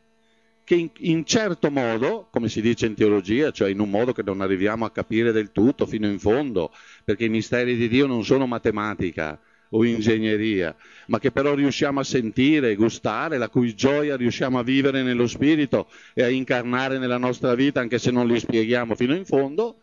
che 0.64 0.76
in, 0.76 0.90
in, 1.00 1.26
certo 1.26 1.70
modo, 1.70 2.28
come 2.32 2.48
si 2.48 2.62
dice 2.62 2.86
in 2.86 2.96
teologia, 2.96 3.52
cioè 3.52 3.70
in 3.70 3.80
un 3.80 3.90
modo 3.90 4.14
che 4.14 4.24
non 4.24 4.42
arriviamo 4.42 4.86
a 4.86 4.92
capire 4.92 5.32
del 5.32 5.52
tutto 5.52 5.86
fino 5.86 6.08
in 6.08 6.20
fondo, 6.20 6.72
perché 7.04 7.26
i 7.26 7.30
misteri 7.30 7.76
di 7.76 7.90
Dio 7.90 8.08
non 8.08 8.24
sono 8.24 8.48
matematica 8.48 9.40
o 9.70 9.84
ingegneria, 9.84 10.76
ma 11.08 11.20
che 11.20 11.32
però 11.32 11.56
riusciamo 11.56 12.00
a 12.00 12.04
sentire 12.04 12.76
gustare, 12.76 13.38
la 13.38 13.50
cui 13.50 13.74
gioia 13.76 14.16
riusciamo 14.16 14.60
a 14.60 14.64
vivere 14.64 15.02
nello 15.02 15.28
spirito 15.28 15.90
e 16.14 16.24
a 16.24 16.30
incarnare 16.30 16.98
nella 16.98 17.18
nostra 17.18 17.56
vita, 17.56 17.80
anche 17.80 17.98
se 17.98 18.12
non 18.12 18.28
li 18.28 18.40
spieghiamo 18.40 18.96
fino 18.96 19.16
in 19.16 19.26
fondo, 19.26 19.80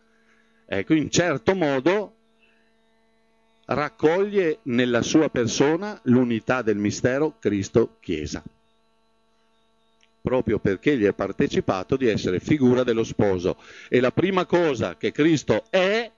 ecco, 0.65 0.93
in 0.93 1.11
certo 1.11 1.53
modo 1.55 2.15
raccoglie 3.65 4.59
nella 4.63 5.01
sua 5.01 5.29
persona 5.29 5.99
l'unità 6.05 6.61
del 6.61 6.77
mistero 6.77 7.37
Cristo-Chiesa 7.37 8.43
proprio 10.21 10.59
perché 10.59 10.97
gli 10.97 11.05
è 11.05 11.13
partecipato 11.13 11.97
di 11.97 12.07
essere 12.07 12.39
figura 12.39 12.83
dello 12.83 13.03
sposo. 13.03 13.57
E 13.89 13.99
la 13.99 14.11
prima 14.11 14.45
cosa 14.45 14.95
che 14.95 15.11
Cristo 15.11 15.65
è, 15.69 16.09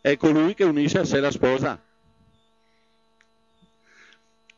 è 0.00 0.16
colui 0.16 0.54
che 0.54 0.64
unisce 0.64 0.98
a 0.98 1.04
sé 1.04 1.20
la 1.20 1.30
sposa. 1.30 1.80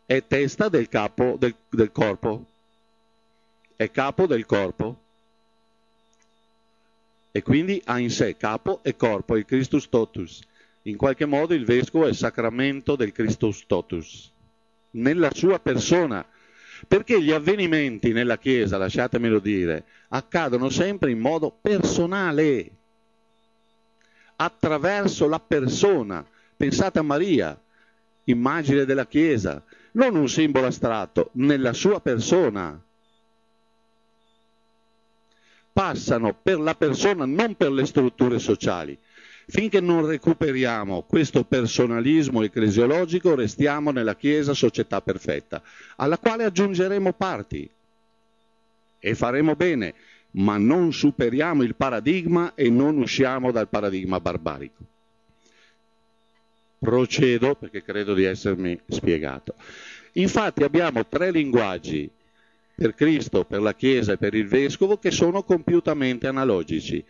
È 0.04 0.26
testa 0.26 0.68
del 0.68 0.88
capo 0.88 1.36
del, 1.38 1.54
del 1.68 1.92
corpo. 1.92 2.46
È 3.76 3.90
capo 3.90 4.26
del 4.26 4.46
corpo. 4.46 5.00
E 7.30 7.42
quindi 7.42 7.80
ha 7.86 7.98
in 7.98 8.10
sé 8.10 8.36
capo 8.36 8.80
e 8.82 8.96
corpo, 8.96 9.36
il 9.36 9.44
Christus 9.44 9.88
totus. 9.88 10.40
In 10.82 10.96
qualche 10.96 11.24
modo 11.24 11.54
il 11.54 11.64
vescovo 11.64 12.06
è 12.06 12.08
il 12.08 12.16
sacramento 12.16 12.96
del 12.96 13.12
Christus 13.12 13.64
totus. 13.66 14.30
Nella 14.90 15.30
sua 15.32 15.58
persona 15.58 16.26
perché 16.86 17.22
gli 17.22 17.32
avvenimenti 17.32 18.12
nella 18.12 18.38
Chiesa, 18.38 18.76
lasciatemelo 18.78 19.38
dire, 19.38 19.84
accadono 20.08 20.68
sempre 20.68 21.10
in 21.10 21.18
modo 21.18 21.56
personale, 21.60 22.70
attraverso 24.36 25.28
la 25.28 25.40
persona. 25.40 26.24
Pensate 26.56 26.98
a 26.98 27.02
Maria, 27.02 27.58
immagine 28.24 28.84
della 28.84 29.06
Chiesa, 29.06 29.62
non 29.92 30.16
un 30.16 30.28
simbolo 30.28 30.66
astratto, 30.66 31.30
nella 31.32 31.72
sua 31.72 32.00
persona. 32.00 32.80
Passano 35.72 36.34
per 36.40 36.58
la 36.60 36.74
persona, 36.74 37.24
non 37.24 37.56
per 37.56 37.72
le 37.72 37.86
strutture 37.86 38.38
sociali. 38.38 38.98
Finché 39.46 39.80
non 39.80 40.06
recuperiamo 40.06 41.02
questo 41.02 41.44
personalismo 41.44 42.42
ecclesiologico, 42.42 43.34
restiamo 43.34 43.90
nella 43.90 44.16
Chiesa 44.16 44.54
società 44.54 45.00
perfetta, 45.00 45.62
alla 45.96 46.18
quale 46.18 46.44
aggiungeremo 46.44 47.12
parti 47.12 47.68
e 48.98 49.14
faremo 49.14 49.56
bene, 49.56 49.94
ma 50.32 50.56
non 50.58 50.92
superiamo 50.92 51.62
il 51.62 51.74
paradigma 51.74 52.54
e 52.54 52.70
non 52.70 52.98
usciamo 52.98 53.50
dal 53.50 53.68
paradigma 53.68 54.20
barbarico. 54.20 54.84
Procedo 56.78 57.54
perché 57.54 57.82
credo 57.82 58.14
di 58.14 58.24
essermi 58.24 58.78
spiegato. 58.88 59.54
Infatti 60.12 60.62
abbiamo 60.62 61.06
tre 61.06 61.30
linguaggi 61.30 62.08
per 62.74 62.94
Cristo, 62.94 63.44
per 63.44 63.60
la 63.60 63.74
Chiesa 63.74 64.12
e 64.12 64.16
per 64.16 64.34
il 64.34 64.46
Vescovo 64.46 64.98
che 64.98 65.10
sono 65.10 65.42
compiutamente 65.42 66.26
analogici. 66.26 67.04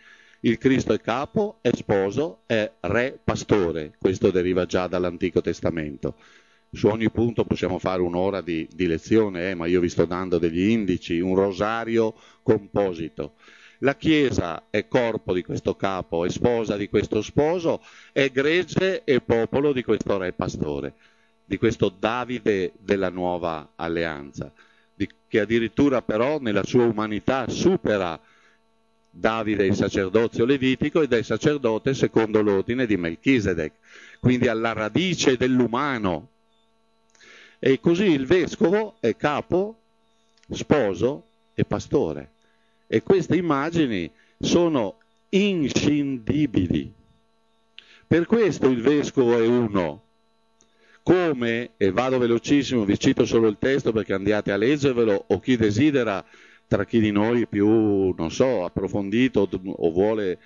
Il 0.45 0.57
Cristo 0.57 0.91
è 0.91 0.99
capo, 0.99 1.59
è 1.61 1.69
sposo, 1.73 2.39
è 2.45 2.69
re, 2.81 3.17
pastore. 3.23 3.93
Questo 3.97 4.29
deriva 4.29 4.65
già 4.65 4.87
dall'Antico 4.87 5.39
Testamento. 5.39 6.15
Su 6.69 6.87
ogni 6.87 7.09
punto 7.11 7.45
possiamo 7.45 7.79
fare 7.79 8.01
un'ora 8.01 8.41
di, 8.41 8.67
di 8.69 8.85
lezione, 8.85 9.51
eh, 9.51 9.55
ma 9.55 9.67
io 9.67 9.79
vi 9.79 9.87
sto 9.87 10.03
dando 10.03 10.39
degli 10.39 10.67
indici, 10.67 11.21
un 11.21 11.33
rosario 11.35 12.13
composito. 12.41 13.35
La 13.79 13.95
Chiesa 13.95 14.63
è 14.69 14.85
corpo 14.89 15.31
di 15.31 15.43
questo 15.43 15.77
capo, 15.77 16.25
è 16.25 16.29
sposa 16.29 16.75
di 16.75 16.89
questo 16.89 17.21
sposo, 17.21 17.81
è 18.11 18.29
gregge 18.29 19.05
e 19.05 19.21
popolo 19.21 19.71
di 19.71 19.81
questo 19.81 20.17
re 20.17 20.33
pastore, 20.33 20.93
di 21.45 21.57
questo 21.57 21.87
Davide 21.87 22.73
della 22.79 23.09
nuova 23.09 23.71
alleanza, 23.77 24.51
di, 24.93 25.07
che 25.25 25.39
addirittura 25.39 26.01
però 26.01 26.37
nella 26.41 26.65
sua 26.65 26.83
umanità 26.83 27.47
supera 27.47 28.19
Davide 29.15 29.67
il 29.67 29.75
sacerdozio 29.75 30.43
levitico 30.43 31.03
ed 31.03 31.13
è 31.13 31.21
sacerdote 31.21 31.93
secondo 31.93 32.41
l'ordine 32.41 32.87
di 32.87 32.97
Melchisedec, 32.97 33.73
quindi 34.19 34.47
alla 34.47 34.73
radice 34.73 35.37
dell'umano. 35.37 36.29
E 37.59 37.79
così 37.79 38.05
il 38.05 38.25
vescovo 38.25 38.95
è 38.99 39.15
capo, 39.15 39.77
sposo 40.49 41.27
e 41.53 41.63
pastore. 41.63 42.31
E 42.87 43.03
queste 43.03 43.35
immagini 43.35 44.09
sono 44.39 44.97
inscindibili. 45.29 46.91
Per 48.07 48.25
questo 48.25 48.67
il 48.67 48.81
vescovo 48.81 49.37
è 49.37 49.45
uno. 49.45 50.01
Come, 51.03 51.73
e 51.77 51.91
vado 51.91 52.17
velocissimo, 52.17 52.83
vi 52.83 52.97
cito 52.97 53.25
solo 53.25 53.47
il 53.47 53.57
testo 53.59 53.91
perché 53.91 54.13
andiate 54.13 54.51
a 54.51 54.57
leggervelo, 54.57 55.25
o 55.27 55.39
chi 55.39 55.55
desidera 55.55 56.25
tra 56.73 56.85
chi 56.85 56.99
di 56.99 57.11
noi 57.11 57.45
più, 57.45 58.15
non 58.17 58.31
so, 58.31 58.65
approfondito 58.65 59.47
o 59.63 59.91
vuole 59.91 60.39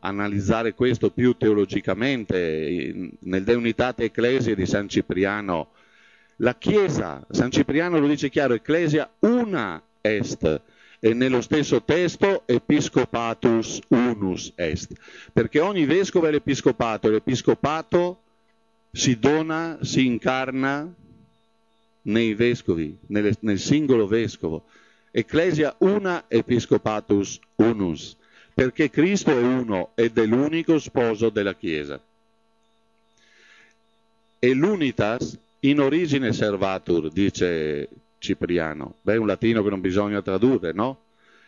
analizzare 0.00 0.72
questo 0.72 1.10
più 1.10 1.36
teologicamente, 1.36 3.10
nel 3.18 3.44
De 3.44 3.54
Unitate 3.54 4.04
Ecclesia 4.04 4.54
di 4.54 4.64
San 4.64 4.88
Cipriano, 4.88 5.72
la 6.36 6.54
Chiesa, 6.54 7.22
San 7.28 7.50
Cipriano 7.50 7.98
lo 7.98 8.06
dice 8.06 8.30
chiaro, 8.30 8.54
Ecclesia 8.54 9.10
una 9.18 9.82
est, 10.00 10.60
e 11.00 11.12
nello 11.12 11.42
stesso 11.42 11.82
testo 11.82 12.44
Episcopatus 12.46 13.80
unus 13.88 14.50
est, 14.54 14.94
perché 15.34 15.60
ogni 15.60 15.84
vescovo 15.84 16.28
è 16.28 16.30
l'episcopato, 16.30 17.10
l'episcopato 17.10 18.22
si 18.90 19.18
dona, 19.18 19.76
si 19.82 20.06
incarna 20.06 20.90
nei 22.02 22.32
vescovi, 22.32 22.96
nel, 23.08 23.36
nel 23.40 23.58
singolo 23.58 24.06
vescovo. 24.06 24.64
Ecclesia 25.18 25.74
una 25.78 26.26
episcopatus 26.28 27.40
unus, 27.56 28.16
perché 28.54 28.88
Cristo 28.88 29.32
è 29.32 29.42
uno 29.42 29.90
ed 29.96 30.16
è 30.16 30.24
l'unico 30.24 30.78
sposo 30.78 31.28
della 31.28 31.56
Chiesa. 31.56 32.00
E 34.38 34.54
l'unitas 34.54 35.36
in 35.60 35.80
origine 35.80 36.32
servatur, 36.32 37.10
dice 37.10 37.88
Cipriano. 38.18 38.98
Beh, 39.02 39.14
è 39.14 39.16
un 39.16 39.26
latino 39.26 39.64
che 39.64 39.70
non 39.70 39.80
bisogna 39.80 40.22
tradurre, 40.22 40.70
no? 40.70 41.00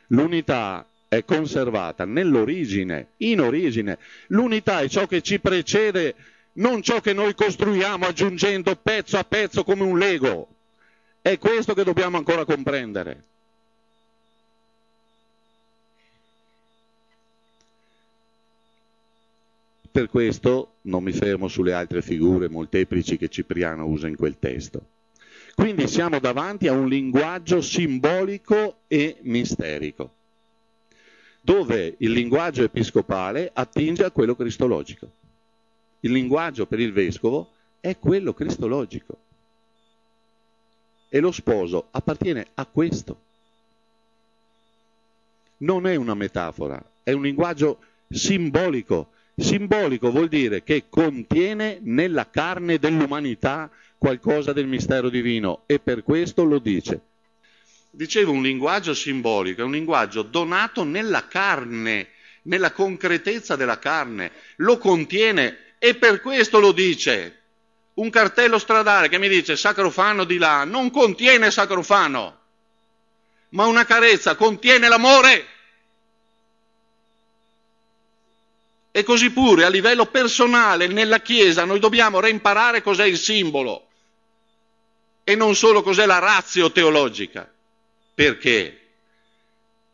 L'unità 0.08 0.84
è 1.06 1.24
conservata 1.24 2.04
nell'origine, 2.04 3.10
in 3.18 3.40
origine. 3.40 3.98
L'unità 4.30 4.80
è 4.80 4.88
ciò 4.88 5.06
che 5.06 5.22
ci 5.22 5.38
precede, 5.38 6.16
non 6.54 6.82
ciò 6.82 7.00
che 7.00 7.12
noi 7.12 7.36
costruiamo 7.36 8.04
aggiungendo 8.04 8.74
pezzo 8.74 9.16
a 9.16 9.22
pezzo 9.22 9.62
come 9.62 9.84
un 9.84 9.96
Lego. 9.96 10.48
È 11.22 11.38
questo 11.38 11.72
che 11.72 11.84
dobbiamo 11.84 12.16
ancora 12.16 12.44
comprendere. 12.44 13.28
Per 19.92 20.08
questo 20.08 20.74
non 20.82 21.02
mi 21.02 21.12
fermo 21.12 21.48
sulle 21.48 21.72
altre 21.72 22.00
figure 22.00 22.48
molteplici 22.48 23.16
che 23.16 23.28
Cipriano 23.28 23.86
usa 23.86 24.06
in 24.06 24.16
quel 24.16 24.38
testo. 24.38 24.86
Quindi 25.54 25.88
siamo 25.88 26.20
davanti 26.20 26.68
a 26.68 26.72
un 26.72 26.88
linguaggio 26.88 27.60
simbolico 27.60 28.82
e 28.86 29.18
misterico, 29.22 30.14
dove 31.40 31.96
il 31.98 32.12
linguaggio 32.12 32.62
episcopale 32.62 33.50
attinge 33.52 34.04
a 34.04 34.12
quello 34.12 34.36
cristologico. 34.36 35.10
Il 36.00 36.12
linguaggio 36.12 36.66
per 36.66 36.78
il 36.78 36.92
vescovo 36.92 37.50
è 37.80 37.98
quello 37.98 38.32
cristologico. 38.32 39.18
E 41.08 41.18
lo 41.18 41.32
sposo 41.32 41.88
appartiene 41.90 42.46
a 42.54 42.64
questo. 42.64 43.20
Non 45.58 45.86
è 45.86 45.96
una 45.96 46.14
metafora, 46.14 46.82
è 47.02 47.10
un 47.10 47.22
linguaggio 47.22 47.80
simbolico 48.08 49.10
Simbolico 49.40 50.10
vuol 50.10 50.28
dire 50.28 50.62
che 50.62 50.84
contiene 50.90 51.78
nella 51.82 52.28
carne 52.28 52.78
dell'umanità 52.78 53.70
qualcosa 53.96 54.52
del 54.52 54.66
mistero 54.66 55.08
divino 55.08 55.62
e 55.66 55.78
per 55.78 56.02
questo 56.02 56.44
lo 56.44 56.58
dice. 56.58 57.00
Dicevo 57.90 58.32
un 58.32 58.42
linguaggio 58.42 58.94
simbolico, 58.94 59.62
è 59.62 59.64
un 59.64 59.72
linguaggio 59.72 60.22
donato 60.22 60.84
nella 60.84 61.26
carne, 61.26 62.10
nella 62.42 62.70
concretezza 62.72 63.56
della 63.56 63.78
carne, 63.78 64.30
lo 64.56 64.78
contiene 64.78 65.74
e 65.78 65.94
per 65.94 66.20
questo 66.20 66.60
lo 66.60 66.72
dice. 66.72 67.38
Un 67.94 68.10
cartello 68.10 68.58
stradale 68.58 69.08
che 69.08 69.18
mi 69.18 69.28
dice 69.28 69.56
sacrofano 69.56 70.24
di 70.24 70.38
là 70.38 70.64
non 70.64 70.90
contiene 70.90 71.50
sacrofano, 71.50 72.38
ma 73.50 73.66
una 73.66 73.84
carezza 73.84 74.36
contiene 74.36 74.88
l'amore. 74.88 75.46
E 78.92 79.02
così 79.04 79.30
pure 79.30 79.64
a 79.64 79.68
livello 79.68 80.06
personale 80.06 80.88
nella 80.88 81.20
Chiesa 81.20 81.64
noi 81.64 81.78
dobbiamo 81.78 82.18
reimparare 82.18 82.82
cos'è 82.82 83.04
il 83.04 83.18
simbolo 83.18 83.86
e 85.22 85.36
non 85.36 85.54
solo 85.54 85.82
cos'è 85.82 86.06
la 86.06 86.18
razio 86.18 86.72
teologica, 86.72 87.48
perché 88.14 88.80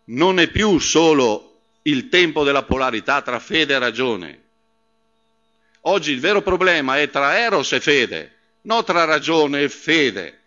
non 0.04 0.38
è 0.38 0.48
più 0.48 0.78
solo 0.78 1.60
il 1.82 2.08
tempo 2.08 2.42
della 2.42 2.62
polarità 2.62 3.20
tra 3.20 3.38
fede 3.38 3.74
e 3.74 3.78
ragione. 3.78 4.42
Oggi 5.82 6.12
il 6.12 6.20
vero 6.20 6.40
problema 6.40 6.98
è 6.98 7.10
tra 7.10 7.38
eros 7.38 7.72
e 7.72 7.80
fede, 7.80 8.36
non 8.62 8.84
tra 8.84 9.04
ragione 9.04 9.62
e 9.62 9.68
fede. 9.68 10.40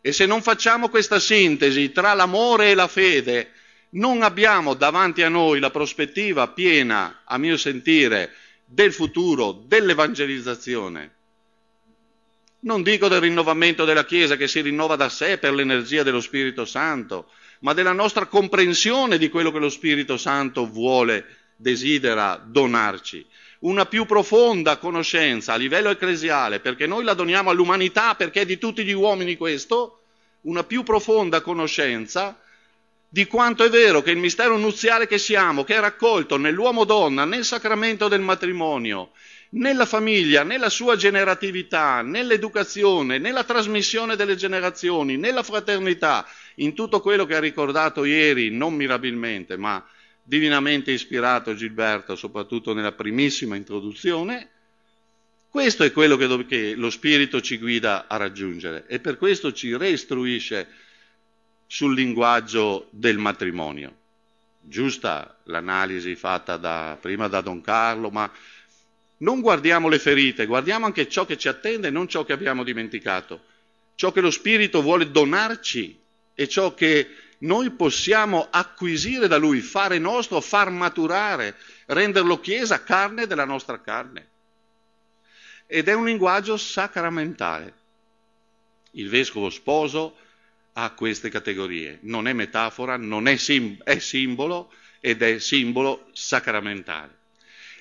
E 0.00 0.12
se 0.12 0.26
non 0.26 0.42
facciamo 0.42 0.88
questa 0.88 1.18
sintesi 1.18 1.90
tra 1.90 2.12
l'amore 2.12 2.70
e 2.70 2.74
la 2.74 2.86
fede, 2.86 3.50
non 3.96 4.22
abbiamo 4.22 4.74
davanti 4.74 5.22
a 5.22 5.28
noi 5.28 5.58
la 5.60 5.70
prospettiva 5.70 6.48
piena, 6.48 7.22
a 7.24 7.38
mio 7.38 7.56
sentire, 7.56 8.32
del 8.64 8.92
futuro, 8.92 9.52
dell'evangelizzazione. 9.52 11.14
Non 12.60 12.82
dico 12.82 13.08
del 13.08 13.20
rinnovamento 13.20 13.84
della 13.84 14.04
Chiesa 14.04 14.36
che 14.36 14.48
si 14.48 14.60
rinnova 14.60 14.96
da 14.96 15.08
sé 15.08 15.38
per 15.38 15.54
l'energia 15.54 16.02
dello 16.02 16.20
Spirito 16.20 16.64
Santo, 16.64 17.30
ma 17.60 17.72
della 17.72 17.92
nostra 17.92 18.26
comprensione 18.26 19.18
di 19.18 19.30
quello 19.30 19.52
che 19.52 19.58
lo 19.58 19.70
Spirito 19.70 20.16
Santo 20.16 20.66
vuole, 20.66 21.24
desidera 21.56 22.42
donarci. 22.44 23.24
Una 23.60 23.86
più 23.86 24.04
profonda 24.04 24.76
conoscenza 24.76 25.54
a 25.54 25.56
livello 25.56 25.88
ecclesiale, 25.88 26.60
perché 26.60 26.86
noi 26.86 27.04
la 27.04 27.14
doniamo 27.14 27.48
all'umanità, 27.48 28.14
perché 28.14 28.42
è 28.42 28.46
di 28.46 28.58
tutti 28.58 28.84
gli 28.84 28.92
uomini 28.92 29.36
questo, 29.36 30.02
una 30.42 30.64
più 30.64 30.82
profonda 30.82 31.40
conoscenza 31.40 32.38
di 33.08 33.26
quanto 33.26 33.64
è 33.64 33.70
vero 33.70 34.02
che 34.02 34.10
il 34.10 34.18
mistero 34.18 34.56
nuziale 34.56 35.06
che 35.06 35.18
siamo, 35.18 35.64
che 35.64 35.74
è 35.74 35.80
raccolto 35.80 36.36
nell'uomo-donna, 36.36 37.24
nel 37.24 37.44
sacramento 37.44 38.08
del 38.08 38.20
matrimonio, 38.20 39.12
nella 39.50 39.86
famiglia, 39.86 40.42
nella 40.42 40.68
sua 40.68 40.96
generatività, 40.96 42.02
nell'educazione, 42.02 43.18
nella 43.18 43.44
trasmissione 43.44 44.16
delle 44.16 44.36
generazioni, 44.36 45.16
nella 45.16 45.42
fraternità, 45.42 46.26
in 46.56 46.74
tutto 46.74 47.00
quello 47.00 47.24
che 47.24 47.36
ha 47.36 47.40
ricordato 47.40 48.04
ieri, 48.04 48.50
non 48.50 48.74
mirabilmente, 48.74 49.56
ma 49.56 49.84
divinamente 50.22 50.90
ispirato 50.90 51.54
Gilberto, 51.54 52.16
soprattutto 52.16 52.74
nella 52.74 52.92
primissima 52.92 53.54
introduzione, 53.54 54.50
questo 55.48 55.84
è 55.84 55.92
quello 55.92 56.16
che, 56.16 56.44
che 56.46 56.74
lo 56.74 56.90
Spirito 56.90 57.40
ci 57.40 57.56
guida 57.56 58.08
a 58.08 58.16
raggiungere 58.16 58.84
e 58.88 58.98
per 58.98 59.16
questo 59.16 59.52
ci 59.52 59.74
reistruisce 59.74 60.68
sul 61.66 61.94
linguaggio 61.94 62.88
del 62.90 63.18
matrimonio. 63.18 63.94
Giusta 64.60 65.38
l'analisi 65.44 66.14
fatta 66.14 66.56
da, 66.56 66.96
prima 67.00 67.28
da 67.28 67.40
Don 67.40 67.60
Carlo, 67.60 68.10
ma 68.10 68.30
non 69.18 69.40
guardiamo 69.40 69.88
le 69.88 69.98
ferite, 69.98 70.46
guardiamo 70.46 70.86
anche 70.86 71.08
ciò 71.08 71.24
che 71.24 71.36
ci 71.36 71.48
attende 71.48 71.90
non 71.90 72.08
ciò 72.08 72.24
che 72.24 72.32
abbiamo 72.32 72.64
dimenticato, 72.64 73.40
ciò 73.94 74.12
che 74.12 74.20
lo 74.20 74.30
Spirito 74.30 74.82
vuole 74.82 75.10
donarci 75.10 75.98
e 76.34 76.48
ciò 76.48 76.74
che 76.74 77.08
noi 77.38 77.70
possiamo 77.70 78.48
acquisire 78.50 79.28
da 79.28 79.36
Lui, 79.36 79.60
fare 79.60 79.98
nostro, 79.98 80.40
far 80.40 80.70
maturare, 80.70 81.56
renderlo 81.86 82.40
Chiesa 82.40 82.82
carne 82.82 83.26
della 83.26 83.44
nostra 83.44 83.80
carne. 83.80 84.28
Ed 85.66 85.88
è 85.88 85.92
un 85.92 86.06
linguaggio 86.06 86.56
sacramentale. 86.56 87.74
Il 88.92 89.08
vescovo 89.08 89.50
sposo 89.50 90.16
a 90.78 90.90
queste 90.90 91.30
categorie. 91.30 91.98
Non 92.02 92.28
è 92.28 92.32
metafora, 92.32 92.96
non 92.96 93.28
è, 93.28 93.36
sim- 93.36 93.82
è 93.82 93.98
simbolo 93.98 94.72
ed 95.00 95.22
è 95.22 95.38
simbolo 95.38 96.08
sacramentale. 96.12 97.14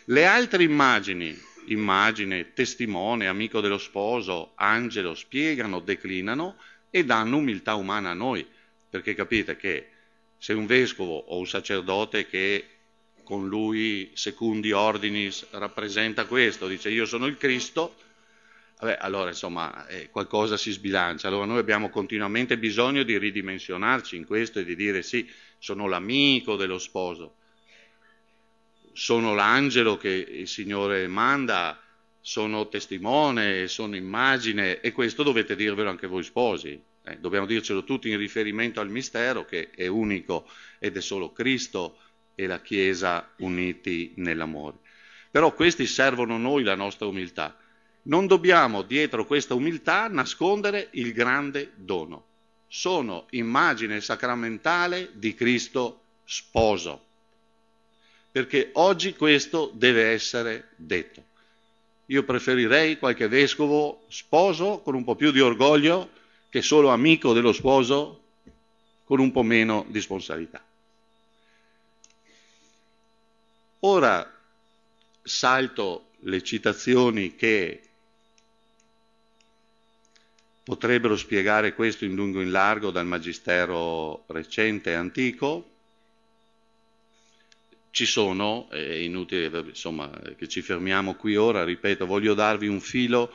Le 0.05 0.25
altre 0.25 0.63
immagini, 0.63 1.37
immagine, 1.67 2.53
testimone, 2.53 3.27
amico 3.27 3.59
dello 3.59 3.77
sposo, 3.77 4.51
angelo, 4.55 5.15
spiegano, 5.15 5.79
declinano 5.79 6.57
e 6.89 7.03
danno 7.03 7.37
umiltà 7.37 7.75
umana 7.75 8.11
a 8.11 8.13
noi, 8.13 8.45
perché 8.89 9.13
capite 9.13 9.57
che 9.57 9.89
se 10.37 10.53
un 10.53 10.65
vescovo 10.65 11.17
o 11.17 11.37
un 11.39 11.47
sacerdote 11.47 12.27
che 12.27 12.65
con 13.23 13.47
lui 13.47 14.11
secundi 14.13 14.71
ordinis 14.71 15.47
rappresenta 15.51 16.25
questo, 16.25 16.67
dice 16.67 16.89
io 16.89 17.05
sono 17.05 17.25
il 17.25 17.37
Cristo, 17.37 17.95
Vabbè, 18.77 18.97
allora 18.99 19.29
insomma 19.29 19.87
eh, 19.87 20.09
qualcosa 20.09 20.57
si 20.57 20.71
sbilancia, 20.71 21.29
allora 21.29 21.45
noi 21.45 21.59
abbiamo 21.59 21.89
continuamente 21.89 22.57
bisogno 22.57 23.03
di 23.03 23.17
ridimensionarci 23.17 24.17
in 24.17 24.25
questo 24.25 24.59
e 24.59 24.65
di 24.65 24.75
dire 24.75 25.01
sì, 25.01 25.29
sono 25.57 25.87
l'amico 25.87 26.57
dello 26.57 26.77
sposo, 26.77 27.37
sono 28.91 29.33
l'angelo 29.33 29.95
che 29.95 30.09
il 30.09 30.47
Signore 30.49 31.07
manda, 31.07 31.81
sono 32.19 32.67
testimone, 32.67 33.67
sono 33.67 33.95
immagine 33.95 34.81
e 34.81 34.91
questo 34.91 35.23
dovete 35.23 35.55
dirvelo 35.55 35.89
anche 35.89 36.07
voi 36.07 36.23
sposi, 36.23 36.77
eh, 37.03 37.17
dobbiamo 37.19 37.45
dircelo 37.45 37.85
tutti 37.85 38.09
in 38.09 38.17
riferimento 38.17 38.81
al 38.81 38.89
mistero 38.89 39.45
che 39.45 39.69
è 39.69 39.87
unico 39.87 40.49
ed 40.79 40.97
è 40.97 41.01
solo 41.01 41.31
Cristo 41.31 41.97
e 42.35 42.45
la 42.45 42.59
Chiesa 42.59 43.31
uniti 43.37 44.11
nell'amore. 44.17 44.79
Però 45.31 45.53
questi 45.53 45.85
servono 45.85 46.37
noi 46.37 46.63
la 46.63 46.75
nostra 46.75 47.05
umiltà 47.05 47.57
non 48.07 48.27
dobbiamo 48.27 48.81
dietro 48.81 49.25
questa 49.25 49.53
umiltà 49.53 50.07
nascondere 50.07 50.89
il 50.91 51.13
grande 51.13 51.71
dono. 51.75 52.23
Sono 52.67 53.25
immagine 53.31 54.01
sacramentale 54.01 55.11
di 55.13 55.33
Cristo 55.33 56.01
sposo. 56.25 57.03
Perché 58.31 58.69
oggi 58.73 59.15
questo 59.15 59.71
deve 59.73 60.11
essere 60.11 60.69
detto. 60.75 61.23
Io 62.07 62.23
preferirei 62.23 62.99
qualche 62.99 63.27
vescovo 63.27 64.03
sposo 64.09 64.79
con 64.79 64.93
un 64.93 65.03
po' 65.03 65.15
più 65.15 65.31
di 65.31 65.39
orgoglio 65.39 66.09
che 66.49 66.61
solo 66.61 66.89
amico 66.89 67.33
dello 67.33 67.53
sposo 67.53 68.21
con 69.05 69.19
un 69.19 69.31
po' 69.31 69.43
meno 69.43 69.85
di 69.87 70.01
sponsalità. 70.01 70.63
Ora 73.79 74.31
salto 75.23 76.09
le 76.19 76.43
citazioni 76.43 77.35
che 77.35 77.81
Potrebbero 80.65 81.15
spiegare 81.15 81.75
questo 81.75 82.05
in 82.05 82.15
lungo 82.15 82.39
e 82.39 82.43
in 82.43 82.49
largo 82.49 82.89
dal 82.89 83.05
magistero 83.05 84.23
recente 84.25 84.89
e 84.89 84.93
antico. 84.95 85.69
Ci 87.91 88.07
sono, 88.07 88.67
è 88.71 88.79
inutile 88.79 89.45
insomma, 89.59 90.09
che 90.35 90.47
ci 90.47 90.63
fermiamo 90.63 91.13
qui 91.13 91.35
ora, 91.35 91.63
ripeto, 91.63 92.07
voglio 92.07 92.33
darvi 92.33 92.65
un 92.65 92.81
filo 92.81 93.31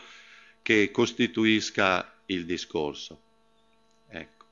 che 0.60 0.90
costituisca 0.90 2.12
il 2.26 2.44
discorso. 2.44 3.20
Ecco. 4.08 4.44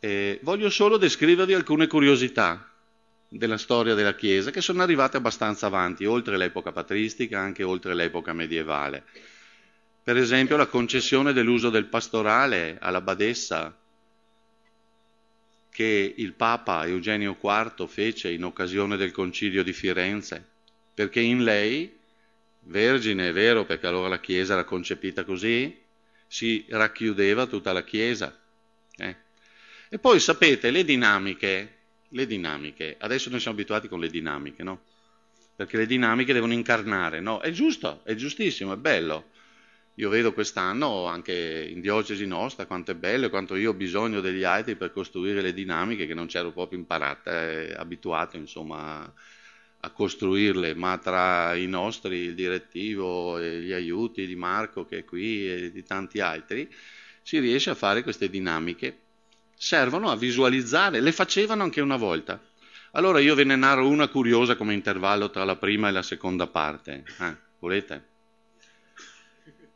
E 0.00 0.38
voglio 0.42 0.70
solo 0.70 0.96
descrivervi 0.96 1.52
alcune 1.52 1.86
curiosità 1.88 2.70
della 3.28 3.58
storia 3.58 3.92
della 3.92 4.14
Chiesa 4.14 4.50
che 4.50 4.62
sono 4.62 4.82
arrivate 4.82 5.18
abbastanza 5.18 5.66
avanti, 5.66 6.06
oltre 6.06 6.38
l'epoca 6.38 6.72
patristica, 6.72 7.38
anche 7.38 7.62
oltre 7.62 7.94
l'epoca 7.94 8.32
medievale. 8.32 9.04
Per 10.04 10.18
esempio 10.18 10.58
la 10.58 10.66
concessione 10.66 11.32
dell'uso 11.32 11.70
del 11.70 11.86
pastorale 11.86 12.76
alla 12.78 13.00
badessa 13.00 13.74
che 15.70 16.14
il 16.14 16.34
Papa 16.34 16.86
Eugenio 16.86 17.34
IV 17.40 17.88
fece 17.88 18.30
in 18.30 18.44
occasione 18.44 18.98
del 18.98 19.12
concilio 19.12 19.64
di 19.64 19.72
Firenze, 19.72 20.46
perché 20.92 21.20
in 21.20 21.42
lei, 21.42 21.90
vergine 22.64 23.30
è 23.30 23.32
vero 23.32 23.64
perché 23.64 23.86
allora 23.86 24.08
la 24.08 24.20
Chiesa 24.20 24.52
era 24.52 24.64
concepita 24.64 25.24
così, 25.24 25.74
si 26.26 26.66
racchiudeva 26.68 27.46
tutta 27.46 27.72
la 27.72 27.82
Chiesa. 27.82 28.38
Eh? 28.98 29.16
E 29.88 29.98
poi 29.98 30.20
sapete, 30.20 30.70
le 30.70 30.84
dinamiche, 30.84 31.76
le 32.08 32.26
dinamiche, 32.26 32.96
adesso 32.98 33.30
noi 33.30 33.40
siamo 33.40 33.56
abituati 33.56 33.88
con 33.88 34.00
le 34.00 34.10
dinamiche, 34.10 34.62
no? 34.62 34.82
Perché 35.56 35.78
le 35.78 35.86
dinamiche 35.86 36.34
devono 36.34 36.52
incarnare, 36.52 37.20
no? 37.20 37.40
È 37.40 37.50
giusto, 37.50 38.02
è 38.04 38.14
giustissimo, 38.14 38.74
è 38.74 38.76
bello. 38.76 39.32
Io 39.96 40.08
vedo 40.08 40.32
quest'anno 40.32 41.06
anche 41.06 41.68
in 41.70 41.80
diocesi 41.80 42.26
nostra 42.26 42.66
quanto 42.66 42.90
è 42.90 42.94
bello 42.96 43.26
e 43.26 43.30
quanto 43.30 43.54
io 43.54 43.70
ho 43.70 43.74
bisogno 43.74 44.20
degli 44.20 44.42
altri 44.42 44.74
per 44.74 44.92
costruire 44.92 45.40
le 45.40 45.52
dinamiche 45.52 46.06
che 46.06 46.14
non 46.14 46.26
c'ero 46.26 46.50
proprio 46.50 46.80
imparata, 46.80 47.50
eh, 47.50 47.74
abituato 47.76 48.36
insomma 48.36 49.12
a 49.80 49.90
costruirle, 49.90 50.74
ma 50.74 50.98
tra 50.98 51.54
i 51.54 51.66
nostri, 51.66 52.16
il 52.18 52.34
direttivo 52.34 53.38
e 53.38 53.60
gli 53.60 53.72
aiuti 53.72 54.26
di 54.26 54.34
Marco 54.34 54.84
che 54.84 54.98
è 54.98 55.04
qui 55.04 55.48
e 55.48 55.70
di 55.70 55.82
tanti 55.84 56.20
altri, 56.20 56.68
si 57.22 57.38
riesce 57.38 57.70
a 57.70 57.74
fare 57.74 58.02
queste 58.02 58.28
dinamiche. 58.28 58.98
Servono 59.54 60.10
a 60.10 60.16
visualizzare, 60.16 61.00
le 61.00 61.12
facevano 61.12 61.62
anche 61.62 61.80
una 61.80 61.96
volta. 61.96 62.42
Allora 62.92 63.20
io 63.20 63.34
ve 63.34 63.44
ne 63.44 63.56
narro 63.56 63.88
una 63.88 64.08
curiosa 64.08 64.56
come 64.56 64.74
intervallo 64.74 65.30
tra 65.30 65.44
la 65.44 65.56
prima 65.56 65.88
e 65.88 65.92
la 65.92 66.02
seconda 66.02 66.46
parte. 66.46 67.04
Eh, 67.20 67.36
volete? 67.58 68.13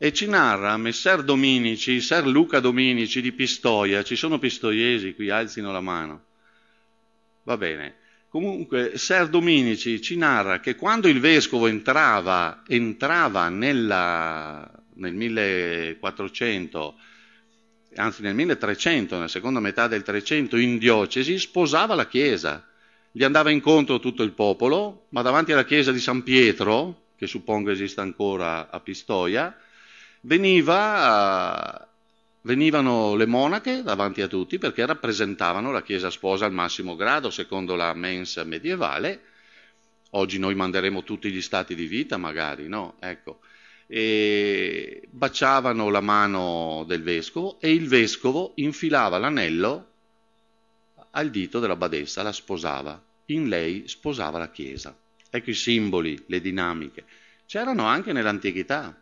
E 0.01 0.13
ci 0.13 0.29
narra 0.29 0.77
Messer 0.77 1.25
Dominici, 1.25 2.01
Ser 2.01 2.25
Luca 2.25 2.61
Dominici 2.61 3.21
di 3.21 3.33
Pistoia, 3.33 4.05
ci 4.05 4.15
sono 4.15 4.39
pistoiesi 4.39 5.13
qui, 5.13 5.29
alzino 5.29 5.73
la 5.73 5.81
mano. 5.81 6.25
Va 7.43 7.57
bene. 7.57 7.97
Comunque, 8.29 8.97
Ser 8.97 9.27
Dominici 9.27 10.01
ci 10.01 10.17
narra 10.17 10.61
che 10.61 10.77
quando 10.77 11.09
il 11.09 11.19
vescovo 11.19 11.67
entrava, 11.67 12.63
entrava 12.69 13.49
nella, 13.49 14.71
nel 14.95 15.15
1400, 15.15 16.95
anzi 17.97 18.23
nel 18.23 18.37
1300, 18.37 19.17
nella 19.17 19.27
seconda 19.27 19.59
metà 19.59 19.89
del 19.89 20.05
300, 20.05 20.59
in 20.59 20.79
diocesi, 20.79 21.41
sposava 21.41 21.97
la 21.97 22.07
chiesa. 22.07 22.65
Gli 23.11 23.25
andava 23.25 23.51
incontro 23.51 23.99
tutto 23.99 24.23
il 24.23 24.31
popolo, 24.31 25.07
ma 25.09 25.23
davanti 25.23 25.51
alla 25.51 25.65
chiesa 25.65 25.91
di 25.91 25.99
San 25.99 26.23
Pietro, 26.23 27.07
che 27.17 27.27
suppongo 27.27 27.71
esista 27.73 28.01
ancora 28.01 28.71
a 28.71 28.79
Pistoia, 28.79 29.57
veniva, 30.23 31.89
venivano 32.43 33.15
le 33.15 33.27
monache 33.27 33.83
davanti 33.83 34.23
a 34.23 34.29
tutti 34.29 34.59
perché 34.59 34.87
rappresentavano 34.87 35.71
la 35.71 35.83
Chiesa 35.83 36.11
sposa 36.11 36.47
al 36.47 36.53
massimo 36.53 36.97
grado 36.97 37.31
secondo 37.31 37.75
la 37.75 37.93
mensa 37.95 38.45
medievale. 38.45 39.23
Oggi 40.11 40.39
noi 40.39 40.55
manderemo 40.55 41.05
tutti 41.05 41.31
gli 41.31 41.43
stati 41.43 41.75
di 41.75 41.87
vita, 41.87 42.17
magari, 42.17 42.69
no? 42.69 42.97
Ecco. 42.99 43.41
E 43.87 45.03
baciavano 45.11 45.89
la 45.91 46.01
mano 46.01 46.85
del 46.87 47.03
vescovo 47.03 47.59
e 47.61 47.73
il 47.73 47.89
vescovo 47.89 48.53
infilava 48.57 49.19
l'anello 49.19 49.87
al 51.11 51.31
dito 51.31 51.59
della 51.59 51.77
badessa, 51.77 52.23
la 52.23 52.33
sposava. 52.33 53.03
In 53.27 53.49
lei 53.49 53.85
sposava 53.87 54.39
la 54.39 54.51
Chiesa. 54.51 54.97
Ecco 55.31 55.51
i 55.51 55.55
simboli, 55.55 56.23
le 56.27 56.41
dinamiche. 56.41 57.05
C'erano 57.47 57.85
anche 57.85 58.13
nell'antichità. 58.13 58.99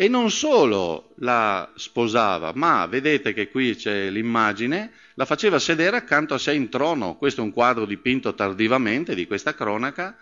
E 0.00 0.06
non 0.06 0.30
solo 0.30 1.10
la 1.16 1.72
sposava, 1.74 2.52
ma 2.54 2.86
vedete 2.86 3.32
che 3.32 3.50
qui 3.50 3.74
c'è 3.74 4.10
l'immagine, 4.10 4.92
la 5.14 5.24
faceva 5.24 5.58
sedere 5.58 5.96
accanto 5.96 6.34
a 6.34 6.38
sé 6.38 6.54
in 6.54 6.68
trono. 6.68 7.16
Questo 7.16 7.40
è 7.40 7.44
un 7.44 7.50
quadro 7.50 7.84
dipinto 7.84 8.32
tardivamente 8.32 9.16
di 9.16 9.26
questa 9.26 9.54
cronaca, 9.54 10.16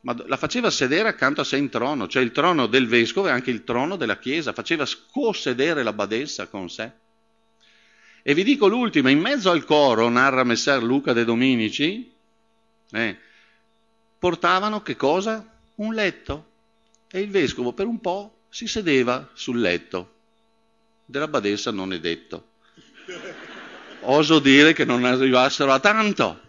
ma 0.00 0.16
la 0.26 0.36
faceva 0.36 0.70
sedere 0.70 1.08
accanto 1.08 1.40
a 1.40 1.44
sé 1.44 1.56
in 1.58 1.68
trono, 1.68 2.08
cioè 2.08 2.20
il 2.20 2.32
trono 2.32 2.66
del 2.66 2.88
vescovo 2.88 3.28
e 3.28 3.30
anche 3.30 3.52
il 3.52 3.62
trono 3.62 3.94
della 3.94 4.18
chiesa, 4.18 4.52
faceva 4.52 4.84
scosedere 4.84 5.84
la 5.84 5.92
badessa 5.92 6.48
con 6.48 6.68
sé. 6.68 6.90
E 8.22 8.34
vi 8.34 8.42
dico 8.42 8.66
l'ultima, 8.66 9.08
in 9.08 9.20
mezzo 9.20 9.52
al 9.52 9.64
coro, 9.64 10.08
narra 10.08 10.42
Messer 10.42 10.82
Luca 10.82 11.12
de 11.12 11.24
Dominici, 11.24 12.12
eh, 12.90 13.16
portavano 14.18 14.82
che 14.82 14.96
cosa? 14.96 15.48
Un 15.76 15.94
letto. 15.94 16.48
E 17.08 17.20
il 17.20 17.30
vescovo 17.30 17.72
per 17.72 17.86
un 17.86 18.00
po' 18.00 18.34
si 18.50 18.66
sedeva 18.66 19.30
sul 19.32 19.60
letto. 19.60 20.16
Della 21.06 21.28
badessa 21.28 21.70
non 21.70 21.92
è 21.92 22.00
detto. 22.00 22.48
Oso 24.00 24.38
dire 24.38 24.72
che 24.72 24.84
non 24.84 25.04
arrivassero 25.04 25.72
a 25.72 25.80
tanto. 25.80 26.40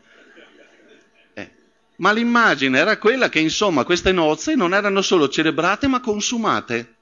Eh. 1.34 1.52
Ma 1.98 2.12
l'immagine 2.12 2.78
era 2.78 2.98
quella 2.98 3.30
che, 3.30 3.40
insomma, 3.40 3.84
queste 3.84 4.12
nozze 4.12 4.56
non 4.56 4.74
erano 4.74 5.02
solo 5.02 5.30
celebrate 5.30 5.88
ma 5.88 6.00
consumate. 6.00 6.96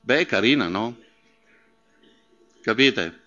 Beh, 0.00 0.26
carina, 0.26 0.68
no? 0.68 0.96
Capite? 2.62 3.20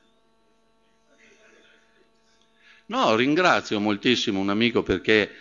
No, 2.88 3.16
ringrazio 3.16 3.80
moltissimo 3.80 4.40
un 4.40 4.50
amico 4.50 4.84
perché 4.84 5.32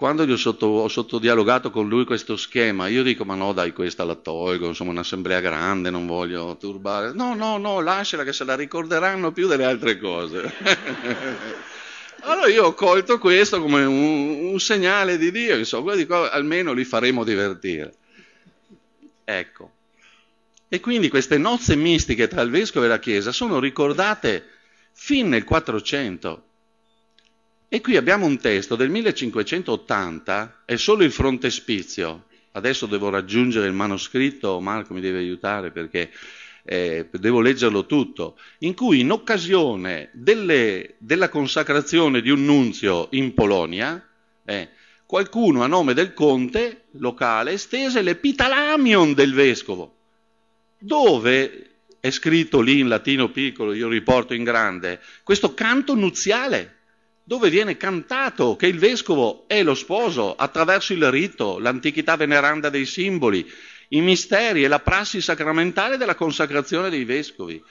quando 0.00 0.22
ho, 0.22 0.36
sotto, 0.36 0.64
ho 0.64 0.88
sottodialogato 0.88 1.70
con 1.70 1.86
lui 1.86 2.06
questo 2.06 2.38
schema, 2.38 2.88
io 2.88 3.02
dico, 3.02 3.26
ma 3.26 3.34
no, 3.34 3.52
dai, 3.52 3.74
questa 3.74 4.02
la 4.02 4.14
tolgo, 4.14 4.68
insomma, 4.68 4.92
un'assemblea 4.92 5.40
grande, 5.40 5.90
non 5.90 6.06
voglio 6.06 6.56
turbare. 6.56 7.12
No, 7.12 7.34
no, 7.34 7.58
no, 7.58 7.80
lasciala 7.80 8.24
che 8.24 8.32
se 8.32 8.44
la 8.44 8.56
ricorderanno 8.56 9.30
più 9.30 9.46
delle 9.46 9.66
altre 9.66 9.98
cose. 9.98 10.54
allora 12.24 12.46
io 12.48 12.64
ho 12.64 12.72
colto 12.72 13.18
questo 13.18 13.60
come 13.60 13.84
un, 13.84 14.52
un 14.52 14.58
segnale 14.58 15.18
di 15.18 15.30
Dio, 15.30 15.58
insomma, 15.58 15.94
dico, 15.94 16.30
almeno 16.30 16.72
li 16.72 16.86
faremo 16.86 17.22
divertire. 17.22 17.92
Ecco. 19.22 19.70
E 20.66 20.80
quindi 20.80 21.10
queste 21.10 21.36
nozze 21.36 21.76
mistiche 21.76 22.26
tra 22.26 22.40
il 22.40 22.48
vescovo 22.48 22.86
e 22.86 22.88
la 22.88 22.98
Chiesa 22.98 23.32
sono 23.32 23.58
ricordate 23.58 24.46
fin 24.94 25.28
nel 25.28 25.44
400 25.44 26.44
e 27.72 27.80
qui 27.80 27.96
abbiamo 27.96 28.26
un 28.26 28.36
testo 28.40 28.74
del 28.74 28.90
1580, 28.90 30.62
è 30.64 30.74
solo 30.74 31.04
il 31.04 31.12
frontespizio. 31.12 32.24
Adesso 32.50 32.86
devo 32.86 33.10
raggiungere 33.10 33.68
il 33.68 33.72
manoscritto, 33.72 34.58
Marco 34.58 34.92
mi 34.92 35.00
deve 35.00 35.18
aiutare 35.18 35.70
perché 35.70 36.10
eh, 36.64 37.06
devo 37.12 37.40
leggerlo 37.40 37.86
tutto, 37.86 38.36
in 38.58 38.74
cui 38.74 38.98
in 38.98 39.12
occasione 39.12 40.10
delle, 40.14 40.96
della 40.98 41.28
consacrazione 41.28 42.20
di 42.20 42.30
un 42.30 42.44
nunzio 42.44 43.06
in 43.12 43.34
Polonia, 43.34 44.04
eh, 44.44 44.70
qualcuno 45.06 45.62
a 45.62 45.68
nome 45.68 45.94
del 45.94 46.12
conte 46.12 46.86
locale 46.94 47.56
stese 47.56 48.02
l'epitalamion 48.02 49.14
del 49.14 49.32
vescovo, 49.32 49.94
dove 50.76 51.66
è 52.00 52.10
scritto 52.10 52.62
lì 52.62 52.80
in 52.80 52.88
latino 52.88 53.30
piccolo, 53.30 53.72
io 53.72 53.86
riporto 53.86 54.34
in 54.34 54.42
grande, 54.42 55.00
questo 55.22 55.54
canto 55.54 55.94
nuziale 55.94 56.78
dove 57.30 57.48
viene 57.48 57.76
cantato 57.76 58.56
che 58.56 58.66
il 58.66 58.80
vescovo 58.80 59.44
è 59.46 59.62
lo 59.62 59.76
sposo 59.76 60.34
attraverso 60.34 60.92
il 60.94 61.10
rito, 61.12 61.60
l'antichità 61.60 62.16
veneranda 62.16 62.70
dei 62.70 62.84
simboli, 62.84 63.48
i 63.90 64.00
misteri 64.00 64.64
e 64.64 64.66
la 64.66 64.80
prassi 64.80 65.20
sacramentale 65.20 65.96
della 65.96 66.16
consacrazione 66.16 66.90
dei 66.90 67.04
vescovi. 67.04 67.62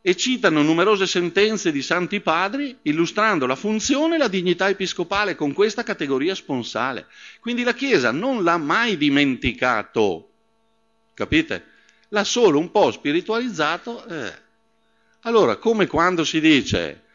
E 0.00 0.14
citano 0.14 0.62
numerose 0.62 1.08
sentenze 1.08 1.72
di 1.72 1.82
santi 1.82 2.20
padri 2.20 2.78
illustrando 2.82 3.46
la 3.46 3.56
funzione 3.56 4.14
e 4.14 4.18
la 4.18 4.28
dignità 4.28 4.68
episcopale 4.68 5.34
con 5.34 5.52
questa 5.52 5.82
categoria 5.82 6.36
sponsale. 6.36 7.08
Quindi 7.40 7.64
la 7.64 7.74
Chiesa 7.74 8.12
non 8.12 8.44
l'ha 8.44 8.58
mai 8.58 8.96
dimenticato, 8.96 10.30
capite? 11.14 11.64
L'ha 12.10 12.22
solo 12.22 12.60
un 12.60 12.70
po' 12.70 12.92
spiritualizzato. 12.92 14.06
Eh. 14.06 14.32
Allora, 15.22 15.56
come 15.56 15.88
quando 15.88 16.22
si 16.22 16.40
dice 16.40 17.06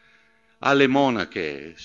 alle 0.65 0.87
monache, 0.87 1.75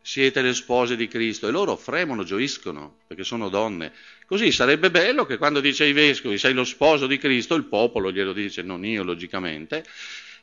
siete 0.00 0.42
le 0.42 0.54
spose 0.54 0.96
di 0.96 1.08
Cristo, 1.08 1.48
e 1.48 1.50
loro 1.50 1.76
fremono, 1.76 2.22
gioiscono, 2.22 2.98
perché 3.06 3.24
sono 3.24 3.48
donne. 3.48 3.92
Così 4.26 4.52
sarebbe 4.52 4.90
bello 4.90 5.26
che 5.26 5.38
quando 5.38 5.60
dice 5.60 5.84
ai 5.84 5.92
vescovi 5.92 6.38
sei 6.38 6.54
lo 6.54 6.64
sposo 6.64 7.06
di 7.06 7.18
Cristo, 7.18 7.54
il 7.54 7.64
popolo 7.64 8.12
glielo 8.12 8.32
dice, 8.32 8.62
non 8.62 8.84
io 8.84 9.02
logicamente, 9.02 9.84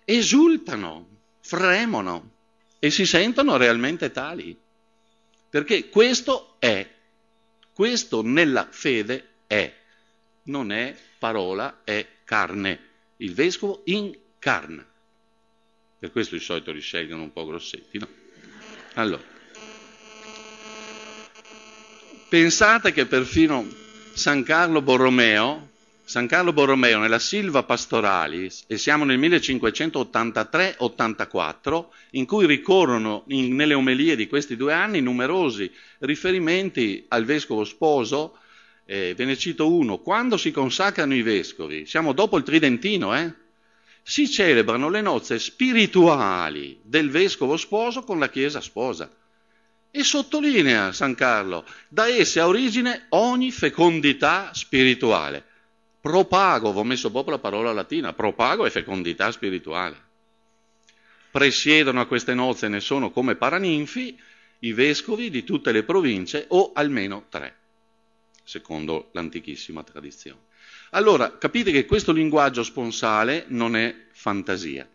esultano, 0.03 1.08
fremono 1.39 2.31
e 2.79 2.91
si 2.91 3.05
sentono 3.05 3.58
realmente 3.58 4.12
tali. 4.12 4.55
Perché 5.49 5.88
questo 5.88 6.55
è, 6.60 6.88
questo 7.73 8.21
nella 8.21 8.67
fede 8.69 9.27
è. 9.47 9.73
non 10.43 10.71
è 10.71 10.95
parola, 11.17 11.81
è 11.84 12.05
carne. 12.25 12.79
Il 13.17 13.34
vescovo 13.34 13.81
incarna. 13.86 14.86
Per 16.05 16.13
questo 16.13 16.35
di 16.35 16.41
solito 16.41 16.71
li 16.71 16.81
scelgono 16.81 17.23
un 17.23 17.33
po' 17.33 17.47
grossetti, 17.47 17.97
no? 17.97 18.07
Allora, 18.93 19.23
pensate 22.29 22.91
che 22.91 23.07
perfino 23.07 23.67
San 24.13 24.43
Carlo 24.43 24.83
Borromeo, 24.83 25.71
San 26.03 26.27
Carlo 26.27 26.53
Borromeo 26.53 26.99
nella 26.99 27.17
Silva 27.17 27.63
Pastoralis, 27.63 28.65
e 28.67 28.77
siamo 28.77 29.03
nel 29.03 29.17
1583-84, 29.17 31.85
in 32.11 32.27
cui 32.27 32.45
ricorrono 32.45 33.23
in, 33.29 33.55
nelle 33.55 33.73
omelie 33.73 34.15
di 34.15 34.27
questi 34.27 34.55
due 34.55 34.73
anni 34.73 35.01
numerosi 35.01 35.71
riferimenti 36.01 37.05
al 37.07 37.25
vescovo 37.25 37.63
sposo, 37.63 38.37
eh, 38.85 39.15
ve 39.17 39.25
ne 39.25 39.35
cito 39.35 39.73
uno, 39.73 39.97
quando 39.97 40.37
si 40.37 40.51
consacrano 40.51 41.15
i 41.15 41.23
vescovi, 41.23 41.87
siamo 41.87 42.13
dopo 42.13 42.37
il 42.37 42.43
Tridentino, 42.43 43.17
eh? 43.17 43.43
Si 44.07 44.29
celebrano 44.29 44.89
le 44.89 45.01
nozze 45.01 45.39
spirituali 45.39 46.79
del 46.83 47.09
vescovo 47.09 47.57
sposo 47.57 48.03
con 48.03 48.19
la 48.19 48.29
Chiesa 48.29 48.61
sposa. 48.61 49.11
E 49.89 50.03
sottolinea 50.03 50.91
San 50.91 51.15
Carlo, 51.15 51.65
da 51.87 52.07
esse 52.07 52.39
ha 52.39 52.45
origine 52.45 53.07
ogni 53.09 53.49
fecondità 53.49 54.51
spirituale. 54.53 55.43
Propago, 55.99 56.69
ho 56.69 56.83
messo 56.83 57.09
proprio 57.09 57.33
la 57.33 57.41
parola 57.41 57.73
latina, 57.73 58.13
propago 58.13 58.67
è 58.67 58.69
fecondità 58.69 59.31
spirituale. 59.31 59.99
Presiedono 61.31 61.99
a 61.99 62.05
queste 62.05 62.35
nozze, 62.35 62.67
ne 62.67 62.81
sono 62.81 63.09
come 63.09 63.35
paraninfi, 63.35 64.19
i 64.59 64.73
vescovi 64.73 65.31
di 65.31 65.43
tutte 65.43 65.71
le 65.71 65.81
province 65.81 66.45
o 66.49 66.73
almeno 66.75 67.25
tre, 67.27 67.55
secondo 68.43 69.09
l'antichissima 69.13 69.81
tradizione. 69.81 70.41
Allora, 70.91 71.38
capite 71.38 71.71
che 71.71 71.86
questo 71.86 72.12
linguaggio 72.12 72.63
sponsale 72.63 73.45
non 73.50 73.76
è 73.76 73.95
fantasia. 74.12 74.88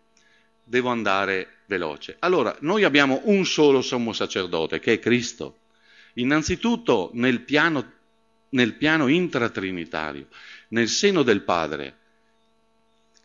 Devo 0.63 0.89
andare 0.89 1.59
veloce. 1.67 2.17
Allora, 2.21 2.57
noi 2.61 2.85
abbiamo 2.85 3.21
un 3.25 3.45
solo 3.45 3.83
sommo 3.83 4.13
sacerdote, 4.13 4.81
che 4.81 4.95
è 4.95 4.99
Cristo. 4.99 5.59
Innanzitutto 6.15 7.11
nel 7.15 7.41
piano, 7.41 7.93
nel 8.51 8.75
piano 8.75 9.09
intratrinitario, 9.09 10.27
nel 10.69 10.89
seno 10.89 11.23
del 11.23 11.43
Padre, 11.43 11.97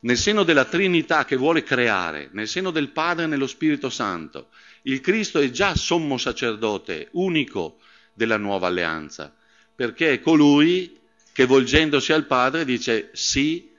nel 0.02 0.18
seno 0.18 0.44
della 0.44 0.66
Trinità 0.66 1.26
che 1.26 1.36
vuole 1.36 1.64
creare, 1.64 2.30
nel 2.34 2.48
seno 2.48 2.70
del 2.70 2.90
Padre 2.90 3.26
e 3.26 3.28
nello 3.28 3.48
Spirito 3.48 3.90
Santo. 3.90 4.50
Il 4.84 5.02
Cristo 5.02 5.40
è 5.40 5.50
già 5.50 5.76
sommo 5.76 6.18
sacerdote 6.18 7.08
unico 7.14 7.80
della 8.14 8.38
nuova 8.38 8.68
alleanza, 8.68 9.34
perché 9.74 10.14
è 10.14 10.20
colui 10.20 11.00
che 11.36 11.44
volgendosi 11.44 12.14
al 12.14 12.28
Padre 12.28 12.64
dice 12.64 13.10
sì 13.12 13.70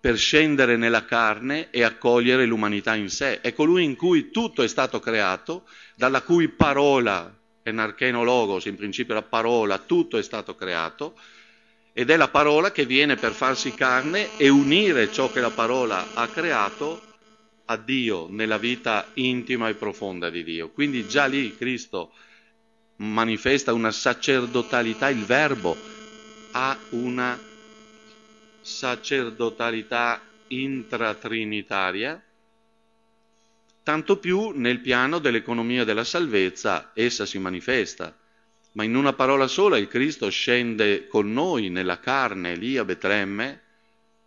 per 0.00 0.16
scendere 0.16 0.78
nella 0.78 1.04
carne 1.04 1.68
e 1.68 1.82
accogliere 1.82 2.46
l'umanità 2.46 2.94
in 2.94 3.10
sé. 3.10 3.42
È 3.42 3.52
colui 3.52 3.84
in 3.84 3.96
cui 3.96 4.30
tutto 4.30 4.62
è 4.62 4.66
stato 4.66 4.98
creato, 4.98 5.68
dalla 5.94 6.22
cui 6.22 6.48
parola, 6.48 7.36
enarcheno 7.62 8.24
logos, 8.24 8.64
in 8.64 8.76
principio 8.76 9.12
la 9.12 9.20
parola, 9.20 9.76
tutto 9.76 10.16
è 10.16 10.22
stato 10.22 10.54
creato, 10.54 11.18
ed 11.92 12.08
è 12.08 12.16
la 12.16 12.28
parola 12.28 12.72
che 12.72 12.86
viene 12.86 13.16
per 13.16 13.32
farsi 13.32 13.74
carne 13.74 14.38
e 14.38 14.48
unire 14.48 15.12
ciò 15.12 15.30
che 15.30 15.40
la 15.40 15.50
parola 15.50 16.14
ha 16.14 16.28
creato 16.28 17.02
a 17.66 17.76
Dio 17.76 18.26
nella 18.30 18.56
vita 18.56 19.10
intima 19.12 19.68
e 19.68 19.74
profonda 19.74 20.30
di 20.30 20.42
Dio. 20.42 20.70
Quindi 20.70 21.06
già 21.06 21.26
lì 21.26 21.54
Cristo 21.54 22.12
manifesta 22.96 23.74
una 23.74 23.90
sacerdotalità, 23.90 25.10
il 25.10 25.26
verbo 25.26 25.98
ha 26.52 26.78
una 26.90 27.38
sacerdotalità 28.60 30.20
intratrinitaria, 30.48 32.22
tanto 33.82 34.18
più 34.18 34.50
nel 34.50 34.80
piano 34.80 35.18
dell'economia 35.18 35.84
della 35.84 36.04
salvezza 36.04 36.90
essa 36.94 37.26
si 37.26 37.38
manifesta. 37.38 38.16
Ma 38.72 38.84
in 38.84 38.94
una 38.94 39.12
parola 39.12 39.48
sola 39.48 39.78
il 39.78 39.88
Cristo 39.88 40.28
scende 40.28 41.08
con 41.08 41.32
noi 41.32 41.70
nella 41.70 41.98
carne 41.98 42.54
lì 42.54 42.76
a 42.76 42.84
Betlemme 42.84 43.62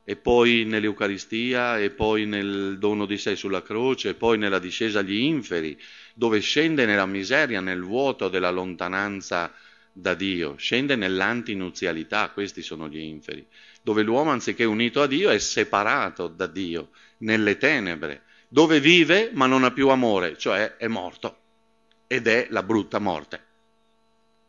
e 0.04 0.18
poi 0.18 0.66
nell'Eucaristia 0.66 1.80
e 1.80 1.92
poi 1.92 2.26
nel 2.26 2.78
dono 2.78 3.06
di 3.06 3.18
sé 3.18 3.38
sulla 3.38 3.62
croce 3.62 4.10
e 4.10 4.14
poi 4.16 4.38
nella 4.38 4.60
discesa 4.60 5.00
agli 5.00 5.16
inferi, 5.16 5.80
dove 6.14 6.42
scende 6.42 6.86
nella 6.86 7.06
miseria, 7.06 7.62
nel 7.62 7.82
vuoto 7.82 8.28
della 8.28 8.52
lontananza 8.52 9.54
da 9.94 10.16
Dio, 10.16 10.56
scende 10.58 10.96
nell'antinuzialità, 10.96 12.32
questi 12.32 12.64
sono 12.64 12.90
gli 12.90 12.98
inferi, 12.98 13.46
dove 13.84 14.02
l'uomo 14.02 14.32
anziché 14.32 14.64
unito 14.64 15.04
a 15.04 15.08
Dio 15.08 15.30
è 15.30 15.38
separato 15.38 16.28
da 16.28 16.48
Dio, 16.48 16.90
nelle 17.20 17.58
tenebre, 17.58 18.24
dove 18.48 18.80
vive 18.80 19.30
ma 19.34 19.46
non 19.46 19.64
ha 19.64 19.72
più 19.72 19.90
amore, 19.90 20.38
cioè 20.38 20.78
è 20.78 20.88
morto 20.88 21.38
ed 22.08 22.28
è 22.28 22.48
la 22.50 22.64
brutta 22.64 23.00
morte. 23.00 23.52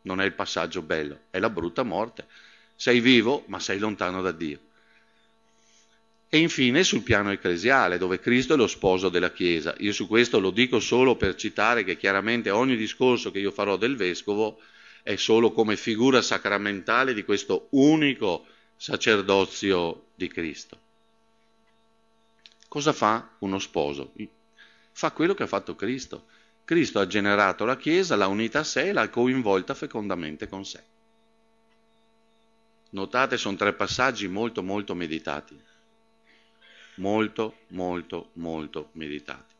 Non 0.01 0.19
è 0.19 0.25
il 0.25 0.33
passaggio 0.33 0.81
bello, 0.81 1.21
è 1.29 1.39
la 1.39 1.49
brutta 1.49 1.83
morte. 1.83 2.27
Sei 2.75 2.99
vivo 2.99 3.43
ma 3.47 3.59
sei 3.59 3.79
lontano 3.79 4.21
da 4.21 4.31
Dio. 4.31 4.59
E 6.27 6.37
infine 6.37 6.83
sul 6.83 7.01
piano 7.01 7.31
ecclesiale, 7.31 7.97
dove 7.97 8.19
Cristo 8.19 8.53
è 8.53 8.57
lo 8.57 8.67
sposo 8.67 9.09
della 9.09 9.31
Chiesa. 9.31 9.73
Io 9.79 9.93
su 9.93 10.07
questo 10.07 10.39
lo 10.39 10.51
dico 10.51 10.79
solo 10.79 11.15
per 11.15 11.35
citare 11.35 11.83
che 11.83 11.97
chiaramente 11.97 12.49
ogni 12.49 12.75
discorso 12.75 13.31
che 13.31 13.39
io 13.39 13.51
farò 13.51 13.77
del 13.77 13.95
Vescovo 13.95 14.59
è 15.05 15.17
solo 15.17 15.51
come 15.51 15.77
figura 15.77 16.19
sacramentale 16.23 17.13
di 17.13 17.23
questo 17.23 17.67
unico 17.73 18.47
sacerdozio 18.75 20.07
di 20.15 20.27
Cristo. 20.27 20.79
Cosa 22.67 22.91
fa 22.91 23.29
uno 23.39 23.59
sposo? 23.59 24.13
Fa 24.93 25.11
quello 25.11 25.35
che 25.35 25.43
ha 25.43 25.47
fatto 25.47 25.75
Cristo. 25.75 26.25
Cristo 26.65 26.97
ha 26.97 27.05
generato 27.05 27.65
la 27.65 27.77
Chiesa, 27.77 28.15
l'ha 28.15 28.25
unita 28.25 28.61
a 28.61 28.63
sé 28.63 28.87
e 28.87 28.93
l'ha 28.93 29.07
coinvolta 29.09 29.75
fecondamente 29.75 30.47
con 30.47 30.65
sé. 30.65 30.81
Notate, 32.89 33.37
sono 33.37 33.57
tre 33.57 33.73
passaggi 33.73 34.27
molto, 34.27 34.63
molto 34.63 34.95
meditati. 34.95 35.55
Molto, 36.95 37.57
molto, 37.67 38.29
molto 38.33 38.89
meditati. 38.93 39.53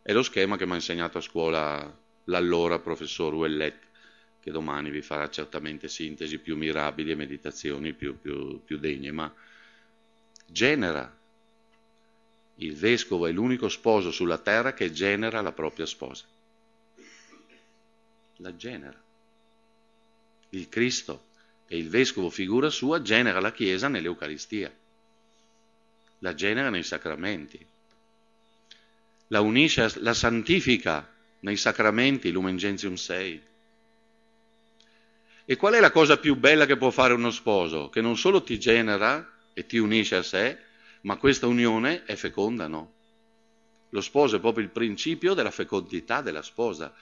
È 0.00 0.12
lo 0.12 0.22
schema 0.22 0.56
che 0.56 0.64
mi 0.64 0.72
ha 0.72 0.76
insegnato 0.76 1.18
a 1.18 1.22
scuola 1.22 1.98
l'allora 2.26 2.78
professor 2.78 3.34
Ouellet 3.34 3.90
che 4.42 4.50
domani 4.50 4.90
vi 4.90 5.02
farà 5.02 5.30
certamente 5.30 5.86
sintesi 5.86 6.38
più 6.38 6.56
mirabili 6.56 7.12
e 7.12 7.14
meditazioni 7.14 7.92
più, 7.92 8.20
più, 8.20 8.60
più 8.64 8.76
degne, 8.76 9.12
ma 9.12 9.32
genera. 10.46 11.16
Il 12.56 12.74
vescovo 12.74 13.28
è 13.28 13.32
l'unico 13.32 13.68
sposo 13.68 14.10
sulla 14.10 14.38
terra 14.38 14.74
che 14.74 14.90
genera 14.90 15.40
la 15.42 15.52
propria 15.52 15.86
sposa. 15.86 16.24
La 18.38 18.56
genera. 18.56 19.00
Il 20.48 20.68
Cristo 20.68 21.26
e 21.68 21.78
il 21.78 21.88
vescovo 21.88 22.28
figura 22.28 22.68
sua 22.68 23.00
genera 23.00 23.38
la 23.38 23.52
Chiesa 23.52 23.86
nell'Eucaristia, 23.86 24.74
la 26.18 26.34
genera 26.34 26.68
nei 26.68 26.82
sacramenti, 26.82 27.64
la 29.28 29.40
unisce, 29.40 29.88
la 30.00 30.14
santifica 30.14 31.08
nei 31.40 31.56
sacramenti, 31.56 32.32
Lumen 32.32 32.56
Gentium 32.56 32.94
6 32.94 33.50
e 35.44 35.56
qual 35.56 35.74
è 35.74 35.80
la 35.80 35.90
cosa 35.90 36.18
più 36.18 36.36
bella 36.36 36.66
che 36.66 36.76
può 36.76 36.90
fare 36.90 37.14
uno 37.14 37.30
sposo? 37.30 37.88
Che 37.88 38.00
non 38.00 38.16
solo 38.16 38.42
ti 38.42 38.58
genera 38.58 39.28
e 39.52 39.66
ti 39.66 39.78
unisce 39.78 40.16
a 40.16 40.22
sé, 40.22 40.58
ma 41.02 41.16
questa 41.16 41.46
unione 41.46 42.04
è 42.04 42.14
feconda, 42.14 42.68
no? 42.68 42.92
Lo 43.90 44.00
sposo 44.00 44.36
è 44.36 44.40
proprio 44.40 44.64
il 44.64 44.70
principio 44.70 45.34
della 45.34 45.50
fecondità 45.50 46.22
della 46.22 46.42
sposa. 46.42 46.94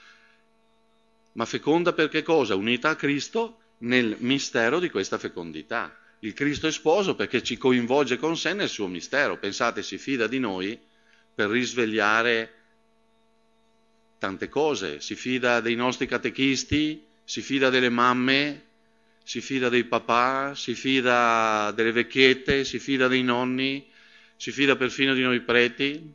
Ma 1.33 1.45
feconda 1.45 1.93
per 1.93 2.09
che 2.09 2.23
cosa? 2.23 2.55
Unita 2.55 2.89
a 2.89 2.97
Cristo 2.97 3.59
nel 3.79 4.17
mistero 4.21 4.81
di 4.81 4.91
questa 4.91 5.19
fecondità. 5.19 5.97
Il 6.21 6.33
Cristo 6.33 6.67
è 6.67 6.73
sposo 6.73 7.15
perché 7.15 7.43
ci 7.43 7.57
coinvolge 7.57 8.17
con 8.17 8.37
sé 8.37 8.55
nel 8.55 8.69
suo 8.69 8.87
mistero. 8.89 9.39
Pensate, 9.39 9.83
si 9.83 9.99
fida 9.99 10.27
di 10.27 10.39
noi 10.39 10.79
per 11.35 11.49
risvegliare 11.49 12.55
tante 14.19 14.49
cose, 14.49 15.01
si 15.01 15.15
fida 15.15 15.61
dei 15.61 15.77
nostri 15.77 16.07
catechisti 16.07 17.07
si 17.31 17.43
fida 17.43 17.71
delle 17.71 17.91
mamme, 17.91 18.65
si 19.23 19.41
fida 19.41 19.69
dei 19.69 19.85
papà, 19.85 20.57
si 20.57 20.75
fida 20.75 21.71
delle 21.77 21.93
vecchiette, 21.93 22.65
si 22.65 22.81
fida 22.81 23.07
dei 23.07 23.23
nonni, 23.23 23.87
si 24.35 24.51
fida 24.51 24.75
perfino 24.75 25.15
di 25.15 25.23
noi 25.23 25.39
preti, 25.39 26.13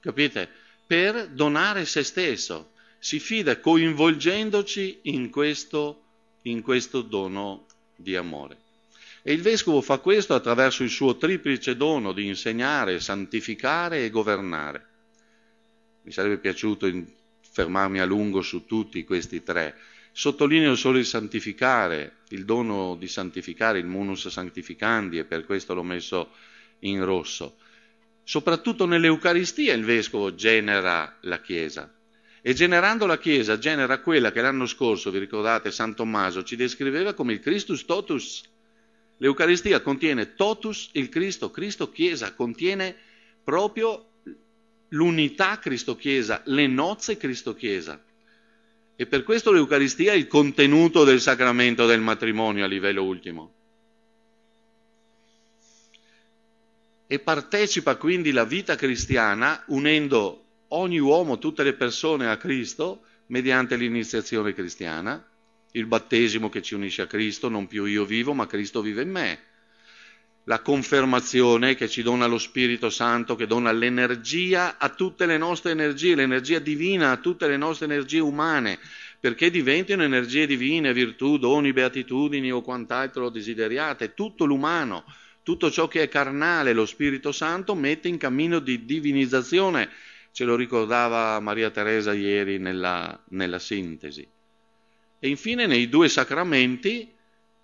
capite? 0.00 0.50
Per 0.84 1.28
donare 1.28 1.84
se 1.84 2.02
stesso, 2.02 2.72
si 2.98 3.20
fida 3.20 3.60
coinvolgendoci 3.60 4.98
in 5.02 5.30
questo, 5.30 6.02
in 6.42 6.62
questo 6.62 7.02
dono 7.02 7.66
di 7.94 8.16
amore. 8.16 8.58
E 9.22 9.32
il 9.32 9.40
vescovo 9.40 9.80
fa 9.82 9.98
questo 9.98 10.34
attraverso 10.34 10.82
il 10.82 10.90
suo 10.90 11.16
triplice 11.16 11.76
dono 11.76 12.10
di 12.10 12.26
insegnare, 12.26 12.98
santificare 12.98 14.04
e 14.04 14.10
governare. 14.10 14.86
Mi 16.02 16.10
sarebbe 16.10 16.38
piaciuto 16.38 16.90
fermarmi 17.52 18.00
a 18.00 18.04
lungo 18.04 18.42
su 18.42 18.66
tutti 18.66 19.04
questi 19.04 19.44
tre, 19.44 19.76
Sottolineo 20.16 20.76
solo 20.76 20.98
il 20.98 21.06
santificare, 21.06 22.18
il 22.28 22.44
dono 22.44 22.94
di 22.94 23.08
santificare, 23.08 23.80
il 23.80 23.86
munus 23.86 24.28
sanctificandi, 24.28 25.18
e 25.18 25.24
per 25.24 25.44
questo 25.44 25.74
l'ho 25.74 25.82
messo 25.82 26.30
in 26.80 27.04
rosso. 27.04 27.56
Soprattutto 28.22 28.86
nell'Eucaristia 28.86 29.74
il 29.74 29.84
Vescovo 29.84 30.32
genera 30.36 31.18
la 31.22 31.40
Chiesa. 31.40 31.92
E 32.40 32.54
generando 32.54 33.06
la 33.06 33.18
Chiesa 33.18 33.58
genera 33.58 33.98
quella 33.98 34.30
che 34.30 34.40
l'anno 34.40 34.66
scorso, 34.66 35.10
vi 35.10 35.18
ricordate, 35.18 35.72
San 35.72 35.96
Tommaso 35.96 36.44
ci 36.44 36.54
descriveva 36.54 37.12
come 37.12 37.32
il 37.32 37.40
Christus 37.40 37.84
totus. 37.84 38.42
L'Eucaristia 39.16 39.80
contiene 39.80 40.34
totus 40.36 40.90
il 40.92 41.08
Cristo, 41.08 41.50
Cristo 41.50 41.90
Chiesa, 41.90 42.34
contiene 42.34 42.94
proprio 43.42 44.10
l'unità 44.90 45.58
Cristo-Chiesa, 45.58 46.42
le 46.44 46.68
nozze 46.68 47.16
Cristo-Chiesa. 47.16 48.00
E 48.96 49.06
per 49.06 49.24
questo 49.24 49.50
l'Eucaristia 49.50 50.12
è 50.12 50.16
il 50.16 50.28
contenuto 50.28 51.04
del 51.04 51.20
sacramento 51.20 51.86
del 51.86 52.00
matrimonio 52.00 52.64
a 52.64 52.68
livello 52.68 53.02
ultimo. 53.02 53.52
E 57.06 57.18
partecipa 57.18 57.96
quindi 57.96 58.30
la 58.30 58.44
vita 58.44 58.76
cristiana 58.76 59.62
unendo 59.68 60.44
ogni 60.68 60.98
uomo, 60.98 61.38
tutte 61.38 61.62
le 61.62 61.74
persone 61.74 62.28
a 62.28 62.36
Cristo 62.36 63.02
mediante 63.26 63.76
l'iniziazione 63.76 64.52
cristiana, 64.52 65.24
il 65.72 65.86
battesimo 65.86 66.48
che 66.48 66.62
ci 66.62 66.74
unisce 66.74 67.02
a 67.02 67.06
Cristo, 67.06 67.48
non 67.48 67.66
più 67.66 67.84
io 67.84 68.04
vivo, 68.04 68.32
ma 68.32 68.46
Cristo 68.46 68.80
vive 68.80 69.02
in 69.02 69.10
me 69.10 69.40
la 70.44 70.60
confermazione 70.60 71.74
che 71.74 71.88
ci 71.88 72.02
dona 72.02 72.26
lo 72.26 72.38
Spirito 72.38 72.90
Santo, 72.90 73.34
che 73.34 73.46
dona 73.46 73.72
l'energia 73.72 74.76
a 74.78 74.90
tutte 74.90 75.24
le 75.24 75.38
nostre 75.38 75.70
energie, 75.70 76.14
l'energia 76.14 76.58
divina 76.58 77.12
a 77.12 77.16
tutte 77.16 77.46
le 77.46 77.56
nostre 77.56 77.86
energie 77.86 78.18
umane, 78.18 78.78
perché 79.18 79.50
diventino 79.50 80.02
energie 80.02 80.46
divine, 80.46 80.92
virtù, 80.92 81.38
doni, 81.38 81.72
beatitudini 81.72 82.52
o 82.52 82.60
quant'altro 82.60 83.30
desideriate, 83.30 84.12
tutto 84.12 84.44
l'umano, 84.44 85.04
tutto 85.42 85.70
ciò 85.70 85.88
che 85.88 86.02
è 86.02 86.08
carnale, 86.08 86.74
lo 86.74 86.84
Spirito 86.84 87.32
Santo 87.32 87.74
mette 87.74 88.08
in 88.08 88.18
cammino 88.18 88.58
di 88.58 88.84
divinizzazione, 88.84 89.88
ce 90.30 90.44
lo 90.44 90.56
ricordava 90.56 91.40
Maria 91.40 91.70
Teresa 91.70 92.12
ieri 92.12 92.58
nella, 92.58 93.18
nella 93.30 93.58
sintesi. 93.58 94.26
E 95.18 95.28
infine 95.28 95.66
nei 95.66 95.88
due 95.88 96.10
sacramenti, 96.10 97.10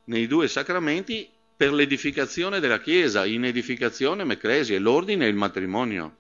nei 0.05 0.27
due 0.27 0.49
sacramenti 0.49 1.29
per 1.61 1.75
l'edificazione 1.75 2.59
della 2.59 2.81
Chiesa, 2.81 3.27
in 3.27 3.45
edificazione 3.45 4.25
mecresi, 4.25 4.79
l'ordine 4.79 5.27
e 5.27 5.29
il 5.29 5.35
matrimonio. 5.35 6.17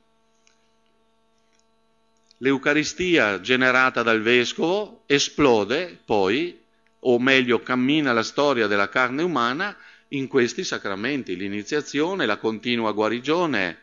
L'Eucaristia 2.37 3.40
generata 3.40 4.03
dal 4.03 4.20
Vescovo 4.20 5.05
esplode 5.07 5.98
poi, 6.05 6.61
o 6.98 7.18
meglio 7.18 7.62
cammina 7.62 8.12
la 8.12 8.22
storia 8.22 8.66
della 8.66 8.90
carne 8.90 9.22
umana 9.22 9.74
in 10.09 10.29
questi 10.29 10.62
sacramenti, 10.62 11.35
l'iniziazione, 11.35 12.26
la 12.26 12.37
continua 12.37 12.92
guarigione, 12.92 13.79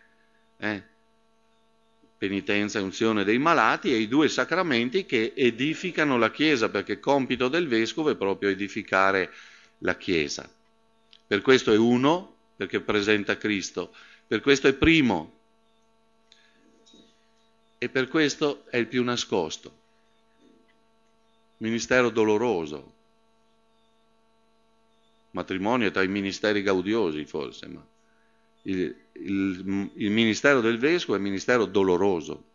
eh, 0.58 0.84
penitenza 2.20 2.78
e 2.78 2.84
unzione 2.84 3.24
dei 3.24 3.40
malati 3.40 3.92
e 3.92 3.98
i 3.98 4.08
due 4.08 4.28
sacramenti 4.30 5.08
che 5.08 5.34
edificano 5.36 6.20
la 6.20 6.30
Chiesa, 6.30 6.70
perché 6.70 6.92
il 6.92 7.00
compito 7.00 7.48
del 7.48 7.68
Vescovo 7.68 8.12
è 8.12 8.16
proprio 8.16 8.50
edificare 8.50 9.32
la 9.80 9.98
Chiesa. 9.98 10.48
Per 11.28 11.42
questo 11.42 11.74
è 11.74 11.78
uno, 11.78 12.36
perché 12.56 12.80
presenta 12.80 13.38
Cristo, 13.38 13.94
per 14.26 14.42
questo 14.42 14.68
è 14.68 14.74
primo 14.74 15.36
e 17.78 17.90
per 17.90 18.08
questo 18.08 18.66
è 18.70 18.78
il 18.78 18.88
più 18.88 19.04
nascosto. 19.04 19.76
Ministero 21.58 22.10
doloroso. 22.10 22.94
Matrimonio 25.32 25.92
tra 25.92 26.02
i 26.02 26.08
ministeri 26.08 26.64
gaudiosi 26.64 27.26
forse, 27.26 27.68
ma 27.68 27.86
il, 28.64 28.96
il, 29.12 29.90
il 29.94 30.12
ministero 30.12 30.62
del 30.62 30.78
vescovo 30.78 31.16
è 31.16 31.18
un 31.18 31.26
ministero 31.26 31.66
doloroso, 31.66 32.46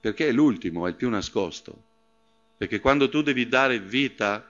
perché 0.00 0.28
è 0.28 0.32
l'ultimo, 0.32 0.86
è 0.86 0.90
il 0.90 0.96
più 0.96 1.10
nascosto. 1.10 1.90
Perché 2.56 2.80
quando 2.80 3.08
tu 3.08 3.22
devi 3.22 3.48
dare 3.48 3.80
vita, 3.80 4.48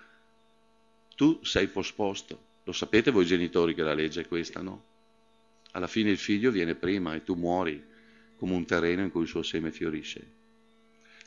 tu 1.17 1.43
sei 1.43 1.67
posposto. 1.69 2.51
Lo 2.65 2.73
sapete 2.73 3.11
voi 3.11 3.25
genitori 3.25 3.75
che 3.75 3.83
la 3.83 3.95
legge 3.95 4.23
è 4.23 4.29
questa, 4.29 4.61
no? 4.61 4.85
Alla 5.73 5.87
fine 5.87 6.11
il 6.11 6.19
figlio 6.19 6.51
viene 6.51 6.75
prima 6.75 7.15
e 7.15 7.23
tu 7.23 7.35
muori 7.35 7.83
come 8.37 8.55
un 8.55 8.65
terreno 8.65 9.03
in 9.03 9.11
cui 9.11 9.23
il 9.23 9.29
suo 9.29 9.43
seme 9.43 9.73
fiorisce. 9.73 10.41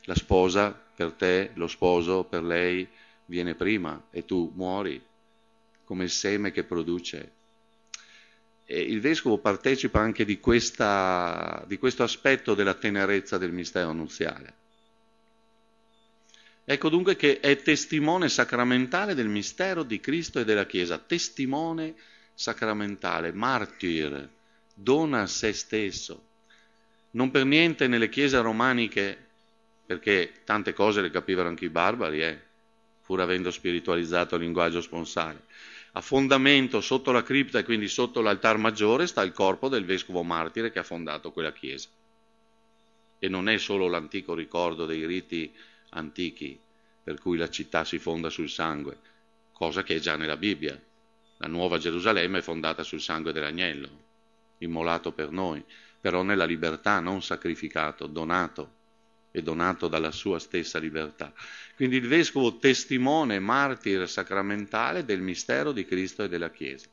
La 0.04 0.14
sposa 0.14 0.70
per 0.70 1.12
te, 1.12 1.50
lo 1.54 1.66
sposo 1.66 2.24
per 2.24 2.42
lei 2.42 2.86
viene 3.26 3.54
prima 3.54 4.06
e 4.10 4.24
tu 4.24 4.52
muori 4.54 5.02
come 5.84 6.04
il 6.04 6.10
seme 6.10 6.52
che 6.52 6.64
produce. 6.64 7.32
E 8.64 8.80
il 8.80 9.00
vescovo 9.00 9.38
partecipa 9.38 10.00
anche 10.00 10.24
di, 10.24 10.40
questa, 10.40 11.64
di 11.66 11.78
questo 11.78 12.02
aspetto 12.02 12.54
della 12.54 12.74
tenerezza 12.74 13.38
del 13.38 13.52
mistero 13.52 13.92
nuziale. 13.92 14.64
Ecco 16.68 16.88
dunque 16.88 17.14
che 17.14 17.38
è 17.38 17.62
testimone 17.62 18.28
sacramentale 18.28 19.14
del 19.14 19.28
mistero 19.28 19.84
di 19.84 20.00
Cristo 20.00 20.40
e 20.40 20.44
della 20.44 20.66
Chiesa, 20.66 20.98
testimone 20.98 21.94
sacramentale, 22.34 23.32
martir, 23.32 24.28
dona 24.74 25.28
se 25.28 25.52
stesso. 25.52 26.24
Non 27.12 27.30
per 27.30 27.44
niente 27.44 27.86
nelle 27.86 28.08
chiese 28.08 28.40
romaniche, 28.40 29.16
perché 29.86 30.42
tante 30.42 30.72
cose 30.72 31.00
le 31.02 31.10
capivano 31.10 31.50
anche 31.50 31.66
i 31.66 31.70
barbari, 31.70 32.20
eh, 32.20 32.36
pur 33.06 33.20
avendo 33.20 33.52
spiritualizzato 33.52 34.34
il 34.34 34.42
linguaggio 34.42 34.80
sponsale. 34.80 35.44
A 35.92 36.00
fondamento, 36.00 36.80
sotto 36.80 37.12
la 37.12 37.22
cripta 37.22 37.60
e 37.60 37.64
quindi 37.64 37.86
sotto 37.86 38.20
l'altar 38.20 38.58
maggiore, 38.58 39.06
sta 39.06 39.22
il 39.22 39.32
corpo 39.32 39.68
del 39.68 39.84
vescovo 39.84 40.24
martire 40.24 40.72
che 40.72 40.80
ha 40.80 40.82
fondato 40.82 41.30
quella 41.30 41.52
chiesa. 41.52 41.88
E 43.20 43.28
non 43.28 43.48
è 43.48 43.56
solo 43.56 43.86
l'antico 43.86 44.34
ricordo 44.34 44.84
dei 44.84 45.06
riti 45.06 45.54
antichi, 45.96 46.58
per 47.02 47.18
cui 47.20 47.36
la 47.36 47.48
città 47.48 47.84
si 47.84 47.98
fonda 47.98 48.30
sul 48.30 48.48
sangue, 48.48 48.98
cosa 49.52 49.82
che 49.82 49.96
è 49.96 49.98
già 49.98 50.16
nella 50.16 50.36
Bibbia. 50.36 50.80
La 51.38 51.48
nuova 51.48 51.78
Gerusalemme 51.78 52.38
è 52.38 52.42
fondata 52.42 52.82
sul 52.82 53.00
sangue 53.00 53.32
dell'agnello, 53.32 53.88
immolato 54.58 55.12
per 55.12 55.30
noi, 55.30 55.62
però 56.00 56.22
nella 56.22 56.44
libertà, 56.44 57.00
non 57.00 57.22
sacrificato, 57.22 58.06
donato 58.06 58.74
e 59.30 59.42
donato 59.42 59.88
dalla 59.88 60.12
sua 60.12 60.38
stessa 60.38 60.78
libertà. 60.78 61.32
Quindi 61.74 61.96
il 61.96 62.08
vescovo 62.08 62.56
testimone, 62.56 63.38
martir 63.38 64.08
sacramentale 64.08 65.04
del 65.04 65.20
mistero 65.20 65.72
di 65.72 65.84
Cristo 65.84 66.22
e 66.22 66.28
della 66.28 66.50
Chiesa. 66.50 66.86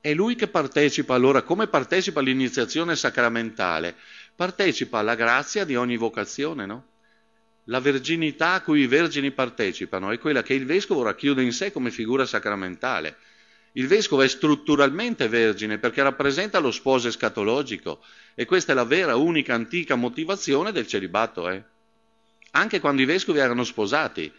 È 0.00 0.14
lui 0.14 0.34
che 0.34 0.48
partecipa 0.48 1.14
allora, 1.14 1.42
come 1.42 1.66
partecipa 1.66 2.20
all'iniziazione 2.20 2.96
sacramentale? 2.96 3.96
Partecipa 4.34 4.98
alla 4.98 5.14
grazia 5.14 5.64
di 5.64 5.76
ogni 5.76 5.96
vocazione, 5.96 6.66
no? 6.66 6.86
La 7.66 7.80
verginità 7.80 8.52
a 8.54 8.60
cui 8.60 8.80
i 8.80 8.86
vergini 8.86 9.30
partecipano 9.30 10.10
è 10.10 10.18
quella 10.18 10.42
che 10.42 10.54
il 10.54 10.66
vescovo 10.66 11.02
racchiude 11.02 11.42
in 11.42 11.52
sé 11.52 11.70
come 11.70 11.90
figura 11.90 12.26
sacramentale. 12.26 13.16
Il 13.72 13.86
vescovo 13.86 14.22
è 14.22 14.28
strutturalmente 14.28 15.28
vergine 15.28 15.78
perché 15.78 16.02
rappresenta 16.02 16.58
lo 16.58 16.70
sposo 16.70 17.08
escatologico 17.08 18.02
e 18.34 18.44
questa 18.44 18.72
è 18.72 18.74
la 18.74 18.84
vera, 18.84 19.16
unica, 19.16 19.54
antica 19.54 19.94
motivazione 19.94 20.72
del 20.72 20.86
celibato. 20.86 21.48
Eh? 21.48 21.62
Anche 22.50 22.80
quando 22.80 23.00
i 23.00 23.06
vescovi 23.06 23.38
erano 23.38 23.64
sposati, 23.64 24.30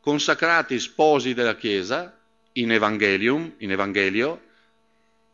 consacrati 0.00 0.78
sposi 0.78 1.32
della 1.32 1.56
Chiesa, 1.56 2.18
in 2.52 2.72
Evangelium, 2.72 3.54
in 3.58 3.70
Evangelio, 3.70 4.42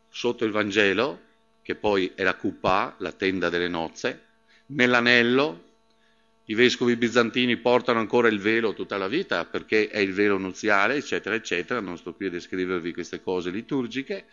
sotto 0.09 0.45
il 0.45 0.51
Vangelo, 0.51 1.21
che 1.61 1.75
poi 1.75 2.11
è 2.15 2.23
la 2.23 2.35
cupà, 2.35 2.95
la 2.99 3.11
tenda 3.11 3.49
delle 3.49 3.67
nozze, 3.67 4.25
nell'anello, 4.67 5.71
i 6.53 6.55
vescovi 6.55 6.95
bizantini 6.95 7.57
portano 7.57 7.97
ancora 7.97 8.27
il 8.27 8.39
velo 8.39 8.75
tutta 8.75 8.97
la 8.97 9.07
vita 9.07 9.43
perché 9.45 9.87
è 9.87 9.97
il 9.97 10.13
velo 10.13 10.37
nuziale, 10.37 10.95
eccetera, 10.95 11.33
eccetera. 11.33 11.79
Non 11.79 11.97
sto 11.97 12.13
qui 12.13 12.27
a 12.27 12.29
descrivervi 12.29 12.93
queste 12.93 13.21
cose 13.21 13.49
liturgiche. 13.49 14.25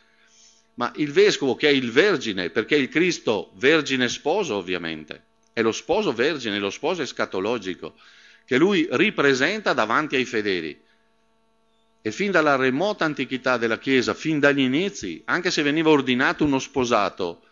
Ma 0.74 0.92
il 0.96 1.12
vescovo 1.12 1.56
che 1.56 1.68
è 1.68 1.72
il 1.72 1.90
vergine, 1.90 2.50
perché 2.50 2.76
il 2.76 2.88
Cristo 2.88 3.52
vergine 3.54 4.08
sposo 4.08 4.56
ovviamente, 4.56 5.22
è 5.54 5.62
lo 5.62 5.72
sposo 5.72 6.12
vergine, 6.12 6.58
lo 6.58 6.70
sposo 6.70 7.00
escatologico, 7.02 7.94
che 8.44 8.58
lui 8.58 8.86
ripresenta 8.90 9.72
davanti 9.72 10.16
ai 10.16 10.26
fedeli. 10.26 10.78
E 12.02 12.12
fin 12.12 12.30
dalla 12.30 12.56
remota 12.56 13.06
antichità 13.06 13.56
della 13.56 13.78
Chiesa, 13.78 14.12
fin 14.14 14.38
dagli 14.38 14.60
inizi, 14.60 15.22
anche 15.24 15.50
se 15.50 15.62
veniva 15.62 15.88
ordinato 15.88 16.44
uno 16.44 16.58
sposato, 16.58 17.42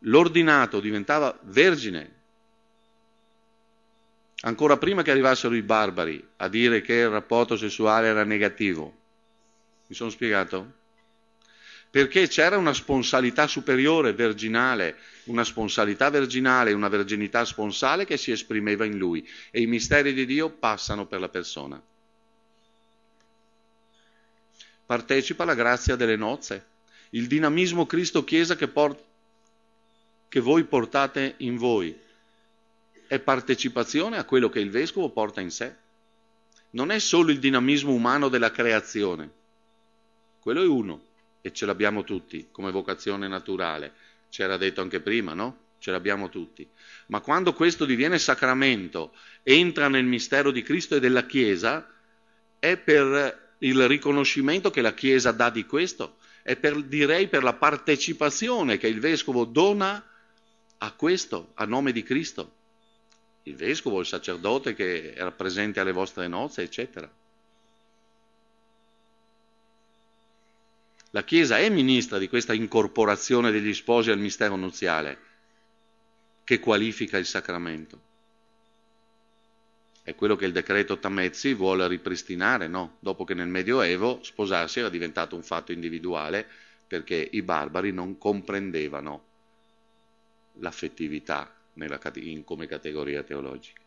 l'ordinato 0.00 0.78
diventava 0.78 1.38
vergine, 1.44 2.16
ancora 4.42 4.76
prima 4.76 5.02
che 5.02 5.10
arrivassero 5.10 5.54
i 5.54 5.62
barbari 5.62 6.26
a 6.36 6.48
dire 6.48 6.80
che 6.80 6.94
il 6.94 7.08
rapporto 7.08 7.56
sessuale 7.56 8.08
era 8.08 8.24
negativo. 8.24 8.96
Mi 9.86 9.94
sono 9.94 10.10
spiegato? 10.10 10.76
Perché 11.90 12.28
c'era 12.28 12.58
una 12.58 12.74
sponsalità 12.74 13.46
superiore 13.46 14.12
verginale, 14.12 14.96
una 15.24 15.44
sponsalità 15.44 16.10
verginale, 16.10 16.72
una 16.72 16.88
verginità 16.88 17.44
sponsale 17.44 18.04
che 18.04 18.16
si 18.18 18.30
esprimeva 18.30 18.84
in 18.84 18.98
lui 18.98 19.26
e 19.50 19.62
i 19.62 19.66
misteri 19.66 20.12
di 20.12 20.26
Dio 20.26 20.50
passano 20.50 21.06
per 21.06 21.20
la 21.20 21.28
persona. 21.28 21.82
partecipa 24.88 25.42
alla 25.42 25.54
grazia 25.54 25.96
delle 25.96 26.16
nozze. 26.16 26.64
Il 27.10 27.26
dinamismo 27.26 27.84
Cristo-Chiesa 27.84 28.56
che, 28.56 28.68
port- 28.68 29.04
che 30.30 30.40
voi 30.40 30.64
portate 30.64 31.34
in 31.38 31.58
voi 31.58 31.94
è 33.08 33.18
partecipazione 33.18 34.18
a 34.18 34.24
quello 34.24 34.48
che 34.48 34.60
il 34.60 34.70
vescovo 34.70 35.08
porta 35.08 35.40
in 35.40 35.50
sé. 35.50 35.74
Non 36.70 36.92
è 36.92 36.98
solo 37.00 37.32
il 37.32 37.40
dinamismo 37.40 37.92
umano 37.92 38.28
della 38.28 38.52
creazione, 38.52 39.30
quello 40.38 40.62
è 40.62 40.66
uno 40.66 41.02
e 41.40 41.52
ce 41.52 41.66
l'abbiamo 41.66 42.04
tutti 42.04 42.48
come 42.52 42.70
vocazione 42.70 43.26
naturale. 43.26 43.92
C'era 44.28 44.56
detto 44.56 44.82
anche 44.82 45.00
prima, 45.00 45.32
no? 45.32 45.66
Ce 45.78 45.90
l'abbiamo 45.90 46.28
tutti. 46.28 46.68
Ma 47.06 47.20
quando 47.20 47.54
questo 47.54 47.86
diviene 47.86 48.18
sacramento, 48.18 49.14
entra 49.42 49.88
nel 49.88 50.04
mistero 50.04 50.50
di 50.50 50.62
Cristo 50.62 50.96
e 50.96 51.00
della 51.00 51.24
Chiesa, 51.24 51.88
è 52.58 52.76
per 52.76 53.54
il 53.58 53.88
riconoscimento 53.88 54.70
che 54.70 54.82
la 54.82 54.92
Chiesa 54.92 55.32
dà 55.32 55.48
di 55.48 55.64
questo, 55.64 56.16
è 56.42 56.56
per, 56.56 56.82
direi 56.82 57.28
per 57.28 57.42
la 57.42 57.54
partecipazione 57.54 58.76
che 58.76 58.88
il 58.88 59.00
Vescovo 59.00 59.44
dona 59.44 60.04
a 60.78 60.92
questo, 60.92 61.52
a 61.54 61.64
nome 61.64 61.92
di 61.92 62.02
Cristo. 62.02 62.56
Il 63.44 63.56
Vescovo, 63.56 64.00
il 64.00 64.06
sacerdote 64.06 64.74
che 64.74 65.12
era 65.14 65.30
presente 65.30 65.80
alle 65.80 65.92
vostre 65.92 66.28
nozze, 66.28 66.62
eccetera. 66.62 67.10
La 71.12 71.24
Chiesa 71.24 71.58
è 71.58 71.70
ministra 71.70 72.18
di 72.18 72.28
questa 72.28 72.52
incorporazione 72.52 73.50
degli 73.50 73.72
sposi 73.72 74.10
al 74.10 74.18
mistero 74.18 74.56
nuziale 74.56 75.18
che 76.44 76.60
qualifica 76.60 77.16
il 77.16 77.26
sacramento. 77.26 78.00
È 80.02 80.14
quello 80.14 80.36
che 80.36 80.46
il 80.46 80.52
decreto 80.52 80.98
Tamezzi 80.98 81.54
vuole 81.54 81.86
ripristinare, 81.88 82.68
no? 82.68 82.96
Dopo 82.98 83.24
che 83.24 83.34
nel 83.34 83.48
Medioevo 83.48 84.20
sposarsi 84.22 84.78
era 84.80 84.88
diventato 84.88 85.36
un 85.36 85.42
fatto 85.42 85.72
individuale 85.72 86.46
perché 86.86 87.28
i 87.32 87.42
barbari 87.42 87.92
non 87.92 88.16
comprendevano 88.16 89.24
l'affettività 90.60 91.57
nella, 91.78 91.98
in, 92.16 92.44
come 92.44 92.66
categoria 92.66 93.22
teologica. 93.22 93.80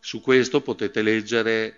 Su 0.00 0.20
questo 0.20 0.62
potete 0.62 1.02
leggere 1.02 1.76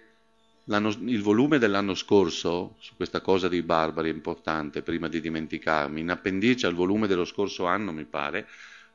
il 0.66 1.20
volume 1.20 1.58
dell'anno 1.58 1.94
scorso, 1.94 2.76
su 2.78 2.94
questa 2.96 3.20
cosa 3.20 3.48
dei 3.48 3.62
barbari 3.62 4.08
è 4.08 4.12
importante, 4.12 4.82
prima 4.82 5.08
di 5.08 5.20
dimenticarmi, 5.20 6.00
in 6.00 6.10
appendice 6.10 6.66
al 6.66 6.74
volume 6.74 7.06
dello 7.06 7.26
scorso 7.26 7.66
anno, 7.66 7.92
mi 7.92 8.04
pare, 8.04 8.46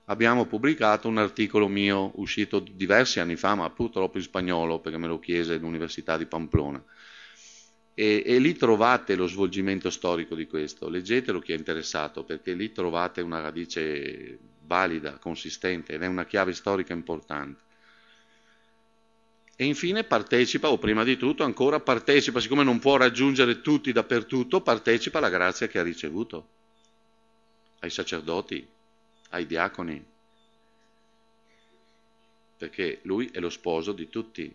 abbiamo 0.05 0.45
pubblicato 0.45 1.07
un 1.07 1.17
articolo 1.17 1.67
mio 1.67 2.11
uscito 2.15 2.59
diversi 2.59 3.19
anni 3.19 3.35
fa, 3.35 3.53
ma 3.53 3.69
purtroppo 3.69 4.17
in 4.17 4.23
spagnolo, 4.23 4.79
perché 4.79 4.97
me 4.97 5.07
lo 5.07 5.19
chiese 5.19 5.57
l'Università 5.57 6.17
di 6.17 6.25
Pamplona. 6.25 6.83
E, 7.93 8.23
e, 8.25 8.39
lì 8.39 8.55
trovate 8.55 9.15
lo 9.15 9.27
svolgimento 9.27 9.89
storico 9.89 10.33
di 10.33 10.47
questo, 10.47 10.89
leggetelo 10.89 11.39
chi 11.39 11.51
è 11.51 11.55
interessato, 11.55 12.23
perché 12.23 12.53
lì 12.53 12.71
trovate 12.71 13.21
una 13.21 13.41
radice 13.41 14.39
valida, 14.69 15.17
consistente 15.17 15.93
ed 15.93 16.03
è 16.03 16.05
una 16.05 16.25
chiave 16.25 16.53
storica 16.53 16.93
importante. 16.93 17.61
E 19.55 19.65
infine 19.65 20.03
partecipa, 20.03 20.69
o 20.69 20.77
prima 20.77 21.03
di 21.03 21.17
tutto 21.17 21.43
ancora 21.43 21.79
partecipa, 21.79 22.39
siccome 22.39 22.63
non 22.63 22.79
può 22.79 22.95
raggiungere 22.95 23.61
tutti 23.61 23.91
dappertutto, 23.91 24.61
partecipa 24.61 25.17
alla 25.17 25.29
grazia 25.29 25.67
che 25.67 25.79
ha 25.79 25.83
ricevuto, 25.83 26.47
ai 27.79 27.89
sacerdoti, 27.89 28.65
ai 29.31 29.45
diaconi, 29.45 30.05
perché 32.57 32.99
lui 33.03 33.29
è 33.33 33.39
lo 33.39 33.49
sposo 33.49 33.91
di 33.91 34.07
tutti 34.07 34.53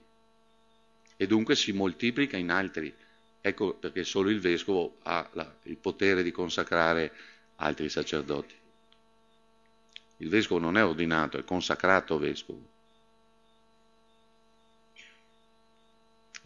e 1.17 1.27
dunque 1.27 1.57
si 1.57 1.73
moltiplica 1.73 2.37
in 2.37 2.51
altri. 2.51 2.95
Ecco 3.41 3.75
perché 3.75 4.05
solo 4.05 4.31
il 4.31 4.41
vescovo 4.41 4.97
ha 5.03 5.29
la, 5.33 5.55
il 5.65 5.77
potere 5.77 6.23
di 6.23 6.31
consacrare 6.31 7.13
altri 7.57 7.91
sacerdoti. 7.91 8.63
Il 10.19 10.29
vescovo 10.29 10.61
non 10.61 10.77
è 10.77 10.85
ordinato, 10.85 11.39
è 11.39 11.45
consacrato 11.45 12.19
vescovo. 12.19 12.73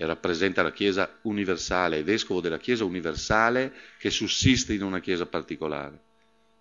e 0.01 0.07
rappresenta 0.07 0.62
la 0.62 0.71
Chiesa 0.71 1.19
universale, 1.23 1.99
è 1.99 2.05
vescovo 2.05 2.41
della 2.41 2.59
Chiesa 2.59 2.85
universale 2.85 3.73
che 3.99 4.11
sussiste 4.11 4.73
in 4.73 4.85
una 4.85 5.01
Chiesa 5.01 5.27
particolare. 5.27 5.99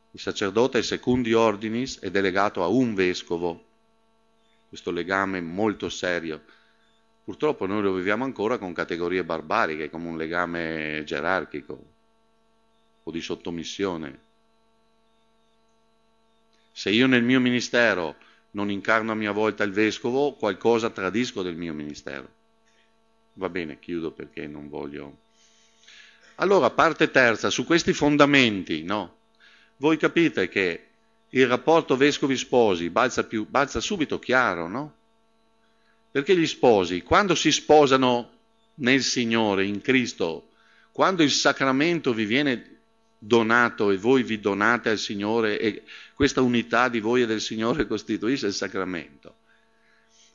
Il 0.10 0.20
sacerdote 0.20 0.82
secundi 0.82 1.34
ordinis 1.34 2.00
è 2.00 2.10
delegato 2.10 2.64
a 2.64 2.68
un 2.68 2.96
vescovo, 2.96 3.64
questo 4.68 4.90
legame 4.90 5.40
molto 5.40 5.88
serio. 5.88 6.42
Purtroppo 7.24 7.68
noi 7.68 7.84
lo 7.84 7.94
viviamo 7.94 8.24
ancora 8.24 8.58
con 8.58 8.74
categorie 8.74 9.24
barbariche, 9.24 9.92
come 9.92 10.08
un 10.08 10.18
legame 10.18 11.04
gerarchico 11.06 11.86
o 13.04 13.12
di 13.12 13.22
sottomissione. 13.22 14.26
Se 16.78 16.92
io 16.92 17.08
nel 17.08 17.24
mio 17.24 17.40
ministero 17.40 18.18
non 18.52 18.70
incarno 18.70 19.12
a 19.12 19.16
mia 19.16 19.32
volta 19.32 19.64
il 19.64 19.72
vescovo, 19.72 20.34
qualcosa 20.34 20.92
tradisco 20.92 21.42
del 21.42 21.56
mio 21.56 21.74
ministero. 21.74 22.30
Va 23.34 23.50
bene, 23.50 23.80
chiudo 23.80 24.12
perché 24.12 24.46
non 24.46 24.70
voglio. 24.70 25.18
Allora, 26.36 26.70
parte 26.70 27.10
terza, 27.10 27.50
su 27.50 27.66
questi 27.66 27.94
fondamenti, 27.94 28.84
no? 28.84 29.16
Voi 29.78 29.98
capite 29.98 30.50
che 30.50 30.90
il 31.30 31.48
rapporto 31.48 31.98
vescovi-sposi 31.98 32.92
balza, 32.92 33.24
più, 33.24 33.48
balza 33.50 33.80
subito 33.80 34.20
chiaro, 34.20 34.68
no? 34.68 34.96
Perché 36.12 36.38
gli 36.38 36.46
sposi, 36.46 37.02
quando 37.02 37.34
si 37.34 37.52
sposano 37.52 38.34
nel 38.76 39.02
Signore, 39.02 39.66
in 39.66 39.82
Cristo, 39.82 40.50
quando 40.92 41.24
il 41.24 41.32
sacramento 41.32 42.14
vi 42.14 42.26
viene 42.26 42.77
donato 43.18 43.90
e 43.92 43.98
voi 43.98 44.24
vi 44.24 44.40
donate 44.40 44.90
al 44.90 44.98
Signore 44.98 45.60
e 45.60 45.84
questa 46.14 46.42
unità 46.42 46.90
di 46.90 47.00
voi 47.00 47.24
e 47.24 47.26
del 47.26 47.42
Signore 47.42 47.88
costituisce 47.88 48.48
il 48.48 48.54
sacramento, 48.54 49.36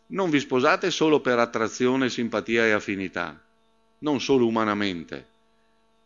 non 0.08 0.30
vi 0.30 0.40
sposate 0.40 0.90
solo 0.90 1.20
per 1.20 1.38
attrazione, 1.38 2.10
simpatia 2.10 2.66
e 2.66 2.72
affinità, 2.72 3.40
non 3.98 4.20
solo 4.20 4.46
umanamente, 4.46 5.26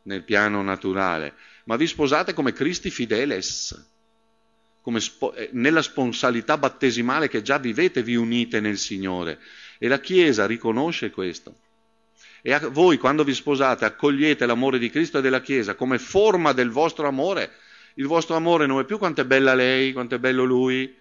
nel 0.03 0.22
piano 0.22 0.62
naturale, 0.62 1.35
ma 1.64 1.77
vi 1.77 1.87
sposate 1.87 2.33
come 2.33 2.53
Cristi 2.53 2.91
fideles, 2.91 3.85
come 4.81 5.01
spo- 5.01 5.35
eh, 5.35 5.49
nella 5.53 5.83
sponsalità 5.83 6.57
battesimale 6.57 7.29
che 7.29 7.43
già 7.43 7.59
vivete, 7.59 8.05
vi 8.05 8.14
unite 8.14 8.61
nel 8.61 8.79
Signore. 8.79 9.41
E 9.79 9.89
la 9.89 9.99
Chiesa 9.99 10.47
riconosce 10.47 11.11
questo. 11.11 11.57
E 12.47 12.53
a 12.53 12.61
voi, 12.69 12.97
quando 12.97 13.25
vi 13.25 13.35
sposate, 13.35 13.85
accogliete 13.85 14.47
l'amore 14.47 14.79
di 14.79 14.89
Cristo 14.89 15.19
e 15.19 15.21
della 15.21 15.41
Chiesa 15.41 15.75
come 15.75 15.99
forma 15.99 16.53
del 16.53 16.71
vostro 16.71 17.09
amore. 17.09 17.51
Il 17.95 18.07
vostro 18.07 18.37
amore 18.37 18.67
non 18.67 18.79
è 18.79 18.85
più 18.85 18.99
quanto 18.99 19.21
è 19.21 19.25
bella 19.25 19.53
lei, 19.53 19.93
quanto 19.93 20.15
è 20.15 20.21
bello 20.21 20.45
lui. 20.45 20.97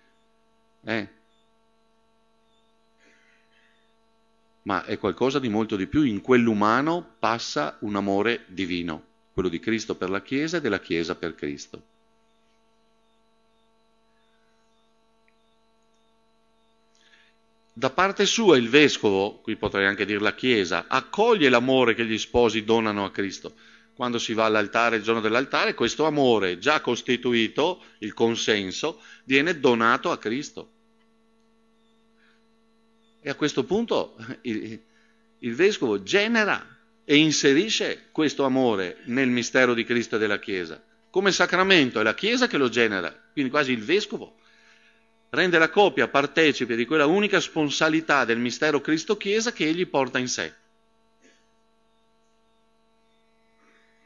Eh, 0.83 1.07
ma 4.63 4.85
è 4.85 4.97
qualcosa 4.97 5.37
di 5.37 5.47
molto 5.47 5.75
di 5.75 5.85
più. 5.85 6.01
In 6.01 6.21
quell'umano 6.21 7.13
passa 7.19 7.77
un 7.81 7.95
amore 7.95 8.45
divino, 8.47 9.03
quello 9.31 9.47
di 9.47 9.59
Cristo 9.59 9.93
per 9.93 10.09
la 10.09 10.23
Chiesa 10.23 10.57
e 10.57 10.61
della 10.61 10.79
Chiesa 10.79 11.13
per 11.13 11.35
Cristo. 11.35 11.79
Da 17.77 17.89
parte 17.89 18.25
sua 18.25 18.55
il 18.55 18.69
vescovo, 18.69 19.41
qui 19.41 19.57
potrei 19.57 19.85
anche 19.85 20.05
dire 20.05 20.21
la 20.21 20.33
Chiesa, 20.33 20.85
accoglie 20.87 21.49
l'amore 21.49 21.93
che 21.93 22.05
gli 22.05 22.17
sposi 22.17 22.63
donano 22.63 23.03
a 23.03 23.11
Cristo. 23.11 23.53
Quando 23.93 24.17
si 24.17 24.33
va 24.33 24.45
all'altare, 24.45 24.95
il 24.95 25.03
giorno 25.03 25.19
dell'altare, 25.19 25.73
questo 25.73 26.05
amore 26.05 26.57
già 26.57 26.79
costituito, 26.79 27.83
il 27.97 28.13
consenso, 28.13 29.01
viene 29.25 29.59
donato 29.59 30.09
a 30.09 30.17
Cristo. 30.17 30.71
E 33.19 33.29
a 33.29 33.35
questo 33.35 33.65
punto 33.65 34.15
il, 34.43 34.79
il 35.39 35.53
vescovo 35.53 36.01
genera 36.01 36.65
e 37.03 37.17
inserisce 37.17 38.07
questo 38.13 38.45
amore 38.45 38.99
nel 39.07 39.27
mistero 39.27 39.73
di 39.73 39.83
Cristo 39.83 40.15
e 40.15 40.19
della 40.19 40.39
Chiesa. 40.39 40.81
Come 41.09 41.33
sacramento 41.33 41.99
è 41.99 42.03
la 42.03 42.15
Chiesa 42.15 42.47
che 42.47 42.55
lo 42.55 42.69
genera, 42.69 43.13
quindi 43.33 43.51
quasi 43.51 43.73
il 43.73 43.83
vescovo 43.83 44.37
rende 45.35 45.59
la 45.59 45.69
coppia 45.69 46.07
partecipe 46.07 46.75
di 46.75 46.85
quella 46.85 47.05
unica 47.05 47.39
sponsalità 47.39 48.25
del 48.25 48.39
mistero 48.39 48.81
Cristo-Chiesa 48.81 49.51
che 49.53 49.67
egli 49.67 49.85
porta 49.85 50.17
in 50.17 50.27
sé. 50.27 50.53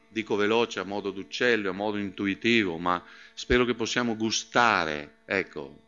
Dico 0.09 0.35
veloce 0.35 0.79
a 0.79 0.83
modo 0.83 1.11
d'uccello, 1.11 1.69
a 1.69 1.73
modo 1.73 1.97
intuitivo, 1.97 2.77
ma 2.77 3.01
spero 3.33 3.63
che 3.63 3.75
possiamo 3.75 4.17
gustare, 4.17 5.19
ecco, 5.25 5.87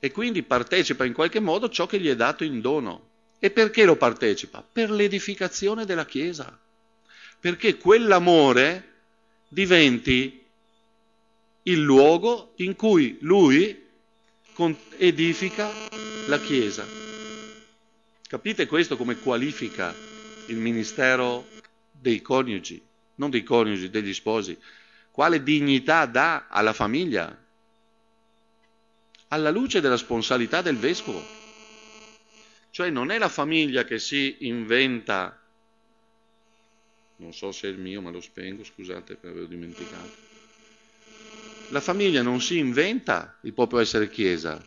e 0.00 0.12
quindi 0.12 0.42
partecipa 0.42 1.04
in 1.04 1.12
qualche 1.12 1.40
modo 1.40 1.68
ciò 1.68 1.86
che 1.86 1.98
gli 1.98 2.08
è 2.08 2.16
dato 2.16 2.44
in 2.44 2.60
dono. 2.60 3.06
E 3.40 3.50
perché 3.50 3.84
lo 3.84 3.96
partecipa? 3.96 4.64
Per 4.70 4.90
l'edificazione 4.90 5.84
della 5.84 6.06
Chiesa. 6.06 6.56
Perché 7.40 7.76
quell'amore 7.76 8.94
diventi 9.48 10.44
il 11.62 11.80
luogo 11.80 12.52
in 12.56 12.76
cui 12.76 13.18
lui 13.20 13.86
edifica 14.96 15.70
la 16.26 16.40
Chiesa. 16.40 16.86
Capite 18.26 18.66
questo 18.66 18.96
come 18.96 19.16
qualifica 19.16 19.94
il 20.46 20.56
ministero 20.56 21.46
dei 21.90 22.20
coniugi, 22.20 22.82
non 23.16 23.30
dei 23.30 23.42
coniugi, 23.42 23.90
degli 23.90 24.12
sposi, 24.12 24.58
quale 25.10 25.42
dignità 25.42 26.06
dà 26.06 26.46
alla 26.48 26.72
famiglia, 26.72 27.36
alla 29.28 29.50
luce 29.50 29.80
della 29.80 29.96
sponsalità 29.96 30.62
del 30.62 30.76
vescovo. 30.76 31.24
Cioè 32.70 32.90
non 32.90 33.10
è 33.10 33.18
la 33.18 33.28
famiglia 33.28 33.84
che 33.84 33.98
si 33.98 34.36
inventa, 34.40 35.40
non 37.16 37.32
so 37.32 37.50
se 37.50 37.68
è 37.68 37.70
il 37.70 37.78
mio, 37.78 38.00
ma 38.00 38.10
lo 38.10 38.20
spengo, 38.20 38.62
scusate 38.62 39.18
aver 39.22 39.46
dimenticato. 39.46 40.27
La 41.70 41.80
famiglia 41.80 42.22
non 42.22 42.40
si 42.40 42.56
inventa 42.56 43.36
il 43.42 43.52
proprio 43.52 43.80
essere 43.80 44.08
chiesa, 44.08 44.58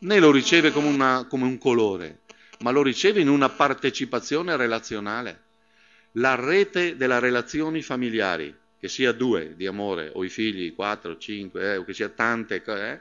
né 0.00 0.18
lo 0.18 0.30
riceve 0.30 0.70
come, 0.70 0.88
una, 0.88 1.26
come 1.28 1.44
un 1.44 1.58
colore, 1.58 2.20
ma 2.60 2.70
lo 2.70 2.82
riceve 2.82 3.20
in 3.20 3.28
una 3.28 3.50
partecipazione 3.50 4.56
relazionale. 4.56 5.42
La 6.12 6.36
rete 6.36 6.96
delle 6.96 7.20
relazioni 7.20 7.82
familiari, 7.82 8.56
che 8.80 8.88
sia 8.88 9.12
due 9.12 9.56
di 9.56 9.66
amore, 9.66 10.10
o 10.14 10.24
i 10.24 10.30
figli, 10.30 10.74
quattro, 10.74 11.18
cinque, 11.18 11.74
eh, 11.74 11.76
o 11.76 11.84
che 11.84 11.92
sia 11.92 12.08
tante, 12.08 12.62
eh, 12.64 13.00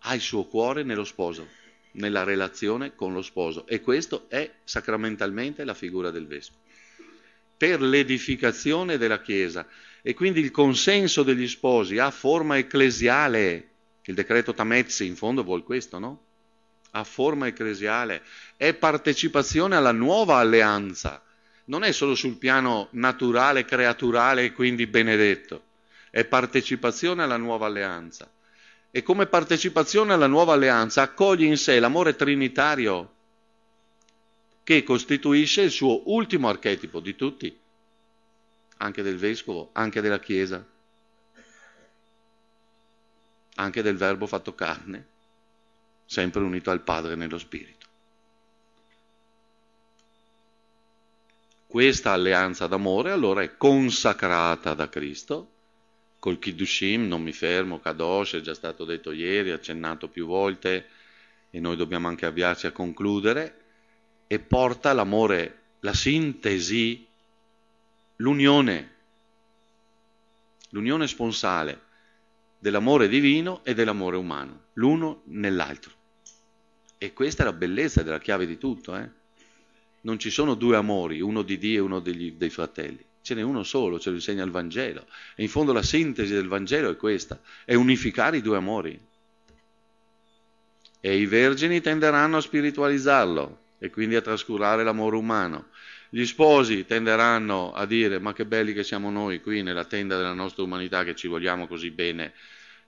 ha 0.00 0.14
il 0.14 0.20
suo 0.20 0.44
cuore 0.44 0.82
nello 0.82 1.04
sposo, 1.04 1.48
nella 1.92 2.24
relazione 2.24 2.94
con 2.94 3.14
lo 3.14 3.22
sposo. 3.22 3.66
E 3.66 3.80
questo 3.80 4.26
è 4.28 4.50
sacramentalmente 4.64 5.64
la 5.64 5.74
figura 5.74 6.10
del 6.10 6.26
vescovo. 6.26 6.58
Per 7.56 7.80
l'edificazione 7.80 8.98
della 8.98 9.22
Chiesa 9.22 9.66
e 10.06 10.12
quindi 10.12 10.40
il 10.40 10.50
consenso 10.50 11.22
degli 11.22 11.48
sposi 11.48 11.96
ha 11.96 12.10
forma 12.10 12.58
ecclesiale. 12.58 13.68
Il 14.04 14.14
decreto 14.14 14.52
Tamezzi 14.52 15.06
in 15.06 15.16
fondo 15.16 15.42
vuol 15.42 15.64
questo, 15.64 15.98
no? 15.98 16.24
Ha 16.90 17.04
forma 17.04 17.46
ecclesiale, 17.46 18.22
è 18.58 18.74
partecipazione 18.74 19.76
alla 19.76 19.92
nuova 19.92 20.36
alleanza. 20.36 21.24
Non 21.64 21.84
è 21.84 21.92
solo 21.92 22.14
sul 22.14 22.36
piano 22.36 22.88
naturale, 22.90 23.64
creaturale 23.64 24.44
e 24.44 24.52
quindi 24.52 24.86
benedetto, 24.86 25.62
è 26.10 26.26
partecipazione 26.26 27.22
alla 27.22 27.38
nuova 27.38 27.64
alleanza. 27.64 28.30
E 28.90 29.02
come 29.02 29.24
partecipazione 29.24 30.12
alla 30.12 30.26
nuova 30.26 30.52
alleanza 30.52 31.00
accoglie 31.00 31.46
in 31.46 31.56
sé 31.56 31.80
l'amore 31.80 32.14
trinitario 32.14 33.12
che 34.62 34.82
costituisce 34.82 35.62
il 35.62 35.70
suo 35.70 36.02
ultimo 36.12 36.50
archetipo 36.50 37.00
di 37.00 37.16
tutti, 37.16 37.62
anche 38.78 39.02
del 39.02 39.16
vescovo, 39.16 39.70
anche 39.72 40.00
della 40.00 40.20
Chiesa, 40.20 40.64
anche 43.56 43.82
del 43.82 43.96
Verbo 43.96 44.26
fatto 44.26 44.54
carne, 44.54 45.06
sempre 46.04 46.42
unito 46.42 46.70
al 46.70 46.82
Padre 46.82 47.14
nello 47.14 47.38
Spirito. 47.38 47.86
Questa 51.66 52.12
alleanza 52.12 52.66
d'amore 52.66 53.10
allora 53.10 53.42
è 53.42 53.56
consacrata 53.56 54.74
da 54.74 54.88
Cristo, 54.88 55.50
col 56.20 56.38
Kiddushim, 56.38 57.06
non 57.06 57.22
mi 57.22 57.32
fermo, 57.32 57.80
Kadosh, 57.80 58.36
è 58.36 58.40
già 58.40 58.54
stato 58.54 58.84
detto 58.84 59.12
ieri, 59.12 59.50
accennato 59.50 60.08
più 60.08 60.26
volte, 60.26 60.86
e 61.50 61.60
noi 61.60 61.76
dobbiamo 61.76 62.08
anche 62.08 62.26
avviarci 62.26 62.66
a 62.66 62.72
concludere, 62.72 63.62
e 64.26 64.38
porta 64.38 64.92
l'amore, 64.92 65.62
la 65.80 65.92
sintesi 65.92 67.06
l'unione, 68.16 68.92
l'unione 70.70 71.06
sponsale 71.06 71.80
dell'amore 72.58 73.08
divino 73.08 73.64
e 73.64 73.74
dell'amore 73.74 74.16
umano, 74.16 74.66
l'uno 74.74 75.22
nell'altro. 75.26 75.92
E 76.98 77.12
questa 77.12 77.42
è 77.42 77.44
la 77.44 77.52
bellezza 77.52 78.02
della 78.02 78.20
chiave 78.20 78.46
di 78.46 78.56
tutto. 78.56 78.96
Eh? 78.96 79.08
Non 80.02 80.18
ci 80.18 80.30
sono 80.30 80.54
due 80.54 80.76
amori, 80.76 81.20
uno 81.20 81.42
di 81.42 81.58
Dio 81.58 81.78
e 81.78 81.84
uno 81.84 82.00
degli, 82.00 82.32
dei 82.32 82.50
fratelli, 82.50 83.04
ce 83.20 83.34
n'è 83.34 83.42
uno 83.42 83.62
solo, 83.62 83.98
ce 83.98 84.10
lo 84.10 84.16
insegna 84.16 84.44
il 84.44 84.50
Vangelo. 84.50 85.06
E 85.34 85.42
in 85.42 85.48
fondo 85.48 85.72
la 85.72 85.82
sintesi 85.82 86.32
del 86.32 86.48
Vangelo 86.48 86.90
è 86.90 86.96
questa, 86.96 87.40
è 87.64 87.74
unificare 87.74 88.38
i 88.38 88.42
due 88.42 88.56
amori. 88.56 88.98
E 91.00 91.16
i 91.18 91.26
vergini 91.26 91.80
tenderanno 91.82 92.38
a 92.38 92.40
spiritualizzarlo 92.40 93.62
e 93.78 93.90
quindi 93.90 94.14
a 94.14 94.22
trascurare 94.22 94.84
l'amore 94.84 95.16
umano 95.16 95.66
gli 96.14 96.26
sposi 96.26 96.86
tenderanno 96.86 97.72
a 97.72 97.86
dire 97.86 98.20
ma 98.20 98.32
che 98.32 98.46
belli 98.46 98.72
che 98.72 98.84
siamo 98.84 99.10
noi 99.10 99.40
qui 99.40 99.64
nella 99.64 99.84
tenda 99.84 100.16
della 100.16 100.32
nostra 100.32 100.62
umanità 100.62 101.02
che 101.02 101.16
ci 101.16 101.26
vogliamo 101.26 101.66
così 101.66 101.90
bene, 101.90 102.34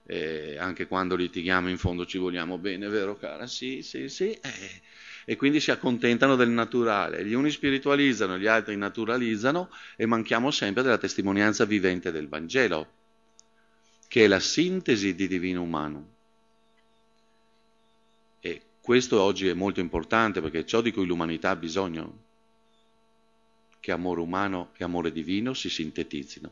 eh, 0.05 0.55
anche 0.57 0.87
quando 0.87 1.17
litighiamo 1.17 1.67
in 1.67 1.77
fondo 1.77 2.05
ci 2.05 2.17
vogliamo 2.17 2.57
bene, 2.57 2.87
vero 2.87 3.17
cara? 3.17 3.45
Sì, 3.45 3.81
sì, 3.81 4.07
sì. 4.07 4.31
Eh. 4.31 4.81
E 5.25 5.35
quindi 5.35 5.59
si 5.59 5.71
accontentano 5.71 6.37
del 6.37 6.47
naturale. 6.47 7.25
Gli 7.25 7.33
uni 7.33 7.51
spiritualizzano, 7.51 8.37
gli 8.37 8.47
altri 8.47 8.77
naturalizzano 8.77 9.71
e 9.97 10.05
manchiamo 10.05 10.49
sempre 10.49 10.81
della 10.81 10.97
testimonianza 10.97 11.65
vivente 11.65 12.13
del 12.13 12.29
Vangelo, 12.29 12.93
che 14.07 14.23
è 14.23 14.27
la 14.27 14.39
sintesi 14.39 15.15
di 15.15 15.27
divino 15.27 15.63
umano. 15.63 16.13
E 18.39 18.61
questo 18.79 19.19
oggi 19.21 19.49
è 19.49 19.53
molto 19.53 19.81
importante 19.81 20.39
perché 20.39 20.65
ciò 20.65 20.79
di 20.79 20.93
cui 20.93 21.05
l'umanità 21.05 21.49
ha 21.49 21.55
bisogno 21.57 22.23
che 23.87 23.93
amore 23.93 24.19
umano 24.19 24.71
e 24.75 24.83
amore 24.83 25.13
divino 25.13 25.53
si 25.53 25.69
sintetizzino. 25.69 26.51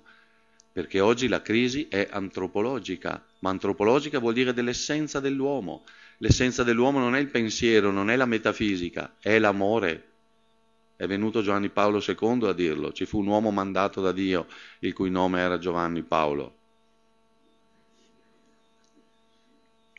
Perché 0.72 1.02
oggi 1.02 1.28
la 1.28 1.42
crisi 1.42 1.86
è 1.90 2.08
antropologica, 2.10 3.22
ma 3.40 3.50
antropologica 3.50 4.20
vuol 4.20 4.34
dire 4.34 4.54
dell'essenza 4.54 5.20
dell'uomo. 5.20 5.84
L'essenza 6.20 6.64
dell'uomo 6.64 7.00
non 7.00 7.14
è 7.14 7.20
il 7.20 7.28
pensiero, 7.28 7.92
non 7.92 8.10
è 8.10 8.16
la 8.16 8.26
metafisica, 8.26 9.16
è 9.20 9.38
l'amore. 9.38 10.12
È 10.96 11.06
venuto 11.08 11.42
Giovanni 11.42 11.68
Paolo 11.68 12.02
II 12.02 12.48
a 12.48 12.54
dirlo, 12.54 12.94
ci 12.94 13.06
fu 13.06 13.20
un 13.20 13.28
uomo 13.28 13.52
mandato 13.52 14.00
da 14.00 14.14
Dio, 14.14 14.48
il 14.80 14.94
cui 14.94 15.10
nome 15.10 15.42
era 15.42 15.58
Giovanni 15.58 16.04
Paolo. 16.04 16.56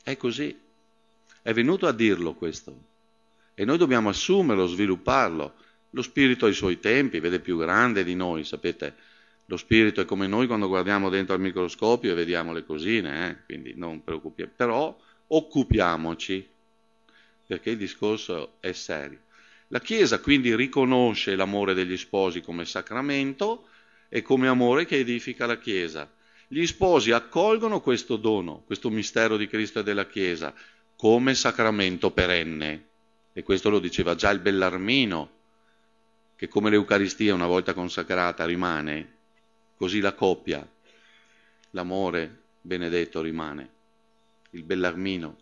È 0.02 0.16
così, 0.16 0.58
è 1.42 1.52
venuto 1.52 1.86
a 1.86 1.92
dirlo 1.92 2.32
questo. 2.32 2.74
E 3.52 3.66
noi 3.66 3.76
dobbiamo 3.76 4.08
assumerlo, 4.08 4.66
svilupparlo. 4.66 5.64
Lo 5.96 6.02
spirito 6.02 6.44
ha 6.44 6.50
i 6.50 6.52
suoi 6.52 6.78
tempi, 6.78 7.20
vede 7.20 7.40
più 7.40 7.56
grande 7.56 8.04
di 8.04 8.14
noi, 8.14 8.44
sapete, 8.44 8.94
lo 9.46 9.56
spirito 9.56 10.02
è 10.02 10.04
come 10.04 10.26
noi 10.26 10.46
quando 10.46 10.68
guardiamo 10.68 11.08
dentro 11.08 11.34
al 11.34 11.40
microscopio 11.40 12.12
e 12.12 12.14
vediamo 12.14 12.52
le 12.52 12.66
cosine, 12.66 13.30
eh? 13.30 13.36
quindi 13.46 13.72
non 13.76 14.04
preoccupiamo, 14.04 14.52
però 14.54 14.94
occupiamoci, 15.28 16.46
perché 17.46 17.70
il 17.70 17.78
discorso 17.78 18.56
è 18.60 18.72
serio. 18.72 19.20
La 19.68 19.80
Chiesa 19.80 20.20
quindi 20.20 20.54
riconosce 20.54 21.34
l'amore 21.34 21.72
degli 21.72 21.96
sposi 21.96 22.42
come 22.42 22.66
sacramento 22.66 23.68
e 24.10 24.20
come 24.20 24.48
amore 24.48 24.84
che 24.84 24.98
edifica 24.98 25.46
la 25.46 25.56
Chiesa. 25.56 26.12
Gli 26.46 26.66
sposi 26.66 27.12
accolgono 27.12 27.80
questo 27.80 28.16
dono, 28.16 28.64
questo 28.66 28.90
mistero 28.90 29.38
di 29.38 29.46
Cristo 29.46 29.78
e 29.78 29.82
della 29.82 30.06
Chiesa, 30.06 30.52
come 30.94 31.34
sacramento 31.34 32.10
perenne. 32.10 32.84
E 33.32 33.42
questo 33.42 33.70
lo 33.70 33.78
diceva 33.78 34.14
già 34.14 34.28
il 34.28 34.40
Bellarmino 34.40 35.35
che 36.36 36.48
come 36.48 36.68
l'Eucaristia 36.68 37.34
una 37.34 37.46
volta 37.46 37.72
consacrata 37.72 38.44
rimane, 38.44 39.14
così 39.76 40.00
la 40.00 40.12
coppia, 40.12 40.66
l'amore 41.70 42.42
benedetto 42.60 43.22
rimane. 43.22 43.70
Il 44.50 44.62
Bellarmino, 44.62 45.36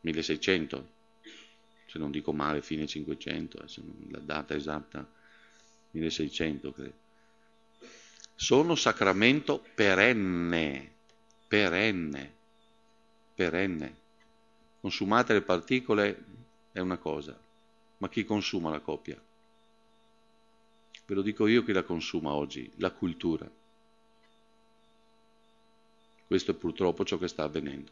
1600, 0.00 0.88
se 1.86 1.98
non 1.98 2.10
dico 2.10 2.32
male, 2.32 2.62
fine 2.62 2.86
500, 2.86 3.64
la 4.10 4.18
data 4.18 4.54
esatta, 4.54 5.08
1600 5.92 6.72
credo. 6.72 7.06
Sono 8.34 8.74
sacramento 8.74 9.64
perenne, 9.74 10.92
perenne, 11.46 12.34
perenne. 13.34 13.96
Consumate 14.80 15.32
le 15.32 15.42
particole 15.42 16.24
è 16.72 16.80
una 16.80 16.98
cosa, 16.98 17.38
ma 17.98 18.08
chi 18.08 18.24
consuma 18.24 18.70
la 18.70 18.80
coppia? 18.80 19.20
Ve 21.08 21.14
lo 21.14 21.22
dico 21.22 21.46
io 21.46 21.62
che 21.62 21.72
la 21.72 21.84
consuma 21.84 22.34
oggi, 22.34 22.70
la 22.76 22.90
cultura. 22.90 23.50
Questo 26.26 26.50
è 26.50 26.54
purtroppo 26.54 27.02
ciò 27.02 27.16
che 27.16 27.28
sta 27.28 27.44
avvenendo. 27.44 27.90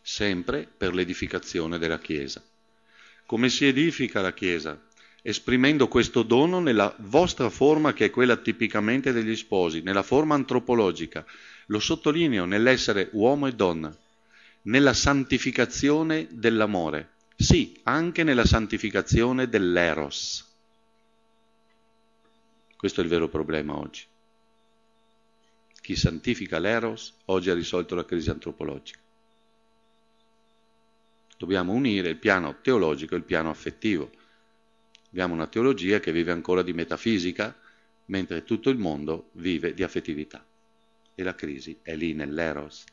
Sempre 0.00 0.66
per 0.66 0.94
l'edificazione 0.94 1.76
della 1.76 1.98
Chiesa. 1.98 2.42
Come 3.26 3.50
si 3.50 3.66
edifica 3.66 4.22
la 4.22 4.32
Chiesa? 4.32 4.82
Esprimendo 5.20 5.88
questo 5.88 6.22
dono 6.22 6.60
nella 6.60 6.94
vostra 7.00 7.50
forma 7.50 7.92
che 7.92 8.06
è 8.06 8.10
quella 8.10 8.38
tipicamente 8.38 9.12
degli 9.12 9.36
sposi, 9.36 9.82
nella 9.82 10.02
forma 10.02 10.34
antropologica. 10.36 11.22
Lo 11.66 11.80
sottolineo 11.80 12.46
nell'essere 12.46 13.10
uomo 13.12 13.46
e 13.46 13.52
donna, 13.52 13.94
nella 14.62 14.94
santificazione 14.94 16.28
dell'amore 16.30 17.18
sì, 17.42 17.80
anche 17.84 18.22
nella 18.22 18.44
santificazione 18.44 19.48
dell'eros. 19.48 20.46
Questo 22.76 23.00
è 23.00 23.04
il 23.04 23.08
vero 23.08 23.28
problema 23.28 23.78
oggi. 23.78 24.04
Chi 25.80 25.96
santifica 25.96 26.58
l'eros 26.58 27.14
oggi 27.26 27.48
ha 27.48 27.54
risolto 27.54 27.94
la 27.94 28.04
crisi 28.04 28.28
antropologica. 28.28 28.98
Dobbiamo 31.38 31.72
unire 31.72 32.10
il 32.10 32.18
piano 32.18 32.60
teologico 32.60 33.14
e 33.14 33.18
il 33.18 33.24
piano 33.24 33.48
affettivo. 33.48 34.10
Abbiamo 35.08 35.32
una 35.32 35.46
teologia 35.46 35.98
che 35.98 36.12
vive 36.12 36.32
ancora 36.32 36.60
di 36.60 36.74
metafisica, 36.74 37.58
mentre 38.06 38.44
tutto 38.44 38.68
il 38.68 38.76
mondo 38.76 39.30
vive 39.32 39.72
di 39.72 39.82
affettività. 39.82 40.44
E 41.14 41.22
la 41.22 41.34
crisi 41.34 41.78
è 41.80 41.96
lì 41.96 42.12
nell'eros. 42.12 42.84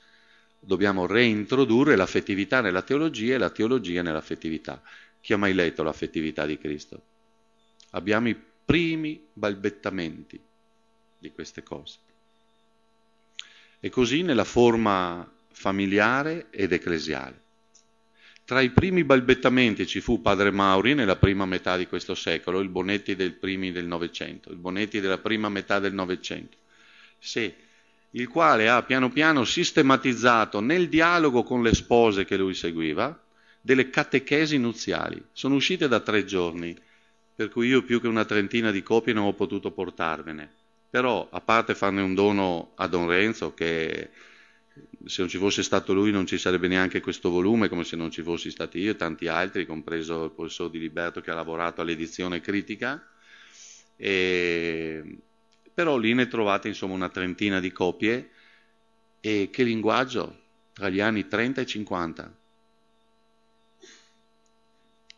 Dobbiamo 0.68 1.05
reintrodurre 1.05 1.95
l'affettività 1.95 2.59
nella 2.59 2.82
teologia 2.82 3.36
e 3.36 3.38
la 3.38 3.49
teologia 3.49 4.01
nell'affettività. 4.01 4.82
Chi 5.22 5.32
ha 5.32 5.38
mai 5.38 5.53
letto 5.53 5.82
l'affettività 5.82 6.45
di 6.45 6.57
Cristo? 6.57 7.01
Abbiamo 7.91 8.28
i 8.28 8.36
primi 8.65 9.26
balbettamenti 9.32 10.38
di 11.20 11.32
queste 11.32 11.63
cose. 11.63 11.99
E 13.80 13.88
così 13.88 14.24
nella 14.24 14.43
forma 14.43 15.26
familiare 15.53 16.47
ed 16.49 16.74
ecclesiale. 16.74 17.43
Tra 18.43 18.59
i 18.59 18.72
primi 18.72 19.05
balbettamenti 19.05 19.88
ci 19.88 20.01
fu 20.01 20.22
padre 20.22 20.51
Mauri 20.51 20.95
nella 20.95 21.15
prima 21.15 21.45
metà 21.45 21.78
di 21.78 21.88
questo 21.88 22.13
secolo, 22.13 22.59
il 22.59 22.68
Bonetti 22.68 23.15
del 23.15 23.32
primi 23.32 23.72
del 23.72 23.86
Novecento, 23.86 24.51
il 24.51 24.57
Bonetti 24.57 24.99
della 24.99 25.20
prima 25.20 25.47
metà 25.47 25.80
del 25.80 25.93
Novecento, 25.93 26.57
sì, 27.20 27.53
il 28.12 28.28
quale 28.28 28.70
ha 28.70 28.84
piano 28.84 29.10
piano 29.10 29.43
sistematizzato 29.43 30.60
nel 30.60 30.89
dialogo 30.89 31.43
con 31.43 31.62
le 31.62 31.74
spose 31.74 32.26
che 32.26 32.38
lui 32.38 32.53
seguiva 32.53 33.20
delle 33.62 33.89
catechesi 33.89 34.58
nuziali. 34.58 35.22
Sono 35.34 35.55
uscite 35.55 35.88
da 35.88 35.99
tre 35.99 36.24
giorni, 36.24 36.78
per 37.36 37.49
cui 37.49 37.68
io 37.68 37.84
più 37.84 37.99
che 37.99 38.08
una 38.08 38.26
trentina 38.26 38.72
di 38.72 38.82
copie 38.82 39.14
non 39.14 39.26
ho 39.26 39.34
potuto 39.34 39.72
portarvene. 39.72 40.49
Però, 40.89 41.28
a 41.30 41.41
parte 41.41 41.76
farne 41.76 42.01
un 42.01 42.16
dono 42.16 42.72
a 42.76 42.88
Don 42.88 43.08
Renzo, 43.08 43.53
che 43.53 44.10
se 45.05 45.22
non 45.22 45.30
ci 45.30 45.38
fosse 45.38 45.64
stato 45.64 45.93
lui 45.93 46.12
non 46.12 46.26
ci 46.26 46.38
sarebbe 46.38 46.68
neanche 46.68 47.01
questo 47.01 47.30
volume, 47.30 47.68
come 47.68 47.84
se 47.84 47.97
non 47.97 48.10
ci 48.10 48.24
fossi 48.24 48.49
stati 48.51 48.80
io 48.80 48.91
e 48.91 48.95
tanti 48.95 49.28
altri, 49.28 49.66
compreso 49.66 50.26
il 50.26 50.32
professor 50.32 50.70
Di 50.70 50.80
Liberto 50.80 51.20
che 51.20 51.32
ha 51.32 51.36
lavorato 51.36 51.82
all'edizione 51.82 52.39
critica. 52.39 53.05
E... 53.97 55.18
Però 55.78 55.96
lì 55.98 56.16
ne 56.16 56.28
trovate 56.28 56.70
insomma 56.70 56.96
una 56.96 57.10
trentina 57.10 57.60
di 57.60 57.72
copie 57.72 58.32
e 59.20 59.50
che 59.52 59.62
linguaggio 59.62 60.40
tra 60.74 60.90
gli 60.90 61.00
anni 61.00 61.28
30 61.28 61.62
e 61.62 61.66
50. 61.68 62.36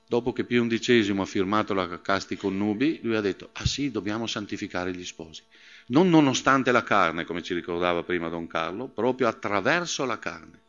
Dopo 0.06 0.34
che 0.34 0.44
Pio 0.44 0.68
XI 0.68 1.16
ha 1.18 1.26
firmato 1.26 1.74
la 1.74 2.02
casti 2.02 2.36
connubi, 2.36 3.00
lui 3.04 3.16
ha 3.16 3.22
detto, 3.22 3.52
ah 3.54 3.66
sì, 3.66 3.90
dobbiamo 3.90 4.28
santificare 4.28 4.92
gli 4.92 5.06
sposi 5.06 5.44
non 5.90 6.10
nonostante 6.10 6.72
la 6.72 6.84
carne, 6.84 7.26
come 7.26 7.44
ci 7.44 7.54
ricordava 7.54 8.04
prima 8.04 8.30
Don 8.30 8.48
Carlo, 8.48 8.88
proprio 8.88 9.28
attraverso 9.28 10.06
la 10.06 10.20
carne. 10.20 10.60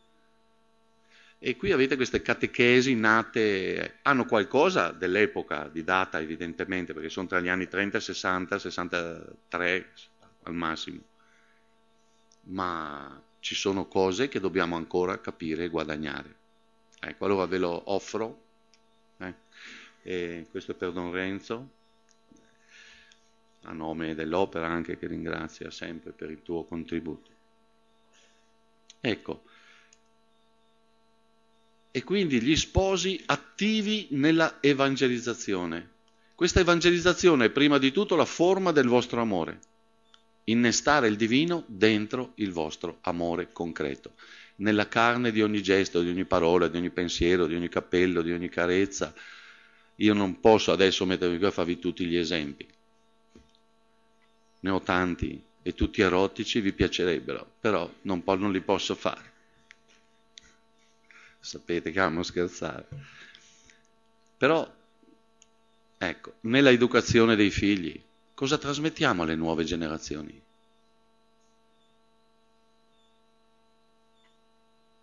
E 1.42 1.56
qui 1.56 1.72
avete 1.72 1.96
queste 1.96 2.20
catechesi 2.20 2.94
nate, 2.94 4.00
hanno 4.02 4.26
qualcosa 4.26 4.90
dell'epoca, 4.90 5.70
di 5.72 5.82
data 5.82 6.20
evidentemente, 6.20 6.92
perché 6.92 7.08
sono 7.08 7.28
tra 7.28 7.40
gli 7.40 7.48
anni 7.48 7.66
30 7.66 7.96
e 7.96 8.00
60, 8.02 8.58
63 8.58 9.92
al 10.42 10.54
massimo, 10.54 11.00
ma 12.42 13.22
ci 13.40 13.54
sono 13.54 13.86
cose 13.86 14.28
che 14.28 14.38
dobbiamo 14.38 14.76
ancora 14.76 15.18
capire 15.18 15.64
e 15.64 15.68
guadagnare. 15.68 16.36
Ecco, 17.00 17.24
allora 17.24 17.46
ve 17.46 17.56
lo 17.56 17.90
offro. 17.90 18.42
Eh. 20.02 20.46
questo 20.50 20.72
è 20.72 20.74
per 20.74 20.92
Don 20.92 21.10
Renzo 21.10 21.70
a 23.62 23.72
nome 23.72 24.14
dell'opera 24.14 24.66
anche 24.66 24.98
che 24.98 25.06
ringrazia 25.06 25.70
sempre 25.70 26.12
per 26.12 26.30
il 26.30 26.42
tuo 26.42 26.64
contributo. 26.64 27.30
Ecco, 29.00 29.42
e 31.90 32.04
quindi 32.04 32.40
gli 32.40 32.56
sposi 32.56 33.20
attivi 33.26 34.08
nella 34.10 34.58
evangelizzazione. 34.60 35.88
Questa 36.34 36.60
evangelizzazione 36.60 37.46
è 37.46 37.50
prima 37.50 37.78
di 37.78 37.92
tutto 37.92 38.16
la 38.16 38.24
forma 38.24 38.72
del 38.72 38.86
vostro 38.86 39.20
amore, 39.20 39.58
innestare 40.44 41.08
il 41.08 41.16
divino 41.16 41.64
dentro 41.66 42.32
il 42.36 42.52
vostro 42.52 42.98
amore 43.02 43.52
concreto, 43.52 44.12
nella 44.56 44.88
carne 44.88 45.32
di 45.32 45.42
ogni 45.42 45.62
gesto, 45.62 46.00
di 46.00 46.08
ogni 46.08 46.24
parola, 46.24 46.68
di 46.68 46.78
ogni 46.78 46.90
pensiero, 46.90 47.46
di 47.46 47.54
ogni 47.54 47.68
cappello, 47.68 48.22
di 48.22 48.32
ogni 48.32 48.48
carezza. 48.48 49.12
Io 49.96 50.14
non 50.14 50.40
posso 50.40 50.72
adesso 50.72 51.04
mettervi 51.04 51.36
qui 51.36 51.46
a 51.46 51.50
farvi 51.50 51.78
tutti 51.78 52.06
gli 52.06 52.16
esempi, 52.16 52.66
ne 54.60 54.70
ho 54.70 54.80
tanti 54.80 55.42
e 55.62 55.74
tutti 55.74 56.00
erotici 56.00 56.60
vi 56.60 56.72
piacerebbero, 56.72 57.54
però 57.60 57.90
non, 58.02 58.22
po- 58.22 58.36
non 58.36 58.52
li 58.52 58.60
posso 58.60 58.94
fare. 58.94 59.29
Sapete 61.40 61.90
che 61.90 62.00
amo 62.00 62.22
scherzare. 62.22 62.86
Però, 64.36 64.70
ecco, 65.98 66.34
nella 66.42 66.70
educazione 66.70 67.34
dei 67.34 67.50
figli, 67.50 68.00
cosa 68.34 68.58
trasmettiamo 68.58 69.22
alle 69.22 69.34
nuove 69.34 69.64
generazioni? 69.64 70.40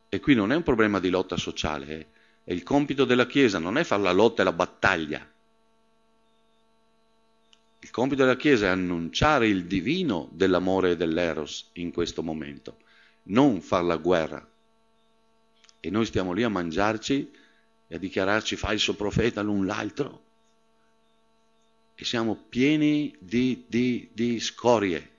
E 0.10 0.20
qui 0.20 0.36
non 0.36 0.52
è 0.52 0.56
un 0.56 0.64
problema 0.64 1.00
di 1.00 1.10
lotta 1.10 1.36
sociale, 1.36 1.88
eh? 1.88 2.08
è 2.44 2.54
il 2.54 2.64
compito 2.64 3.04
della 3.04 3.28
Chiesa, 3.28 3.60
non 3.60 3.78
è 3.78 3.84
fare 3.84 4.04
la 4.04 4.14
lotta 4.14 4.42
e 4.42 4.46
la 4.46 4.54
battaglia 4.54 5.30
il 7.88 7.92
compito 7.92 8.24
della 8.24 8.36
Chiesa 8.36 8.66
è 8.66 8.70
annunciare 8.70 9.48
il 9.48 9.66
divino 9.66 10.30
dell'amore 10.34 10.92
e 10.92 10.96
dell'eros 10.98 11.70
in 11.74 11.92
questo 11.92 12.22
momento, 12.22 12.80
non 13.24 13.62
far 13.62 13.84
la 13.84 13.96
guerra. 13.96 14.46
E 15.80 15.89
noi 15.89 16.05
stiamo 16.05 16.34
lì 16.34 16.43
a 16.43 16.49
mangiarci 16.49 17.32
e 17.88 17.95
a 17.95 17.99
dichiararci 17.99 18.55
falso 18.55 18.95
profeta 18.95 19.41
l'un 19.41 19.65
l'altro. 19.65 20.23
E 21.95 22.05
siamo 22.05 22.36
pieni 22.36 23.15
di, 23.19 23.65
di, 23.67 24.09
di 24.13 24.39
scorie. 24.39 25.15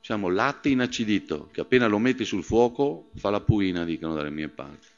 Siamo 0.00 0.28
latte 0.28 0.68
inacidito, 0.68 1.48
che 1.52 1.60
appena 1.60 1.86
lo 1.86 1.98
metti 1.98 2.24
sul 2.24 2.42
fuoco 2.42 3.10
fa 3.14 3.30
la 3.30 3.40
puina, 3.40 3.84
dicono 3.84 4.14
dalle 4.14 4.30
mie 4.30 4.48
parti. 4.48 4.88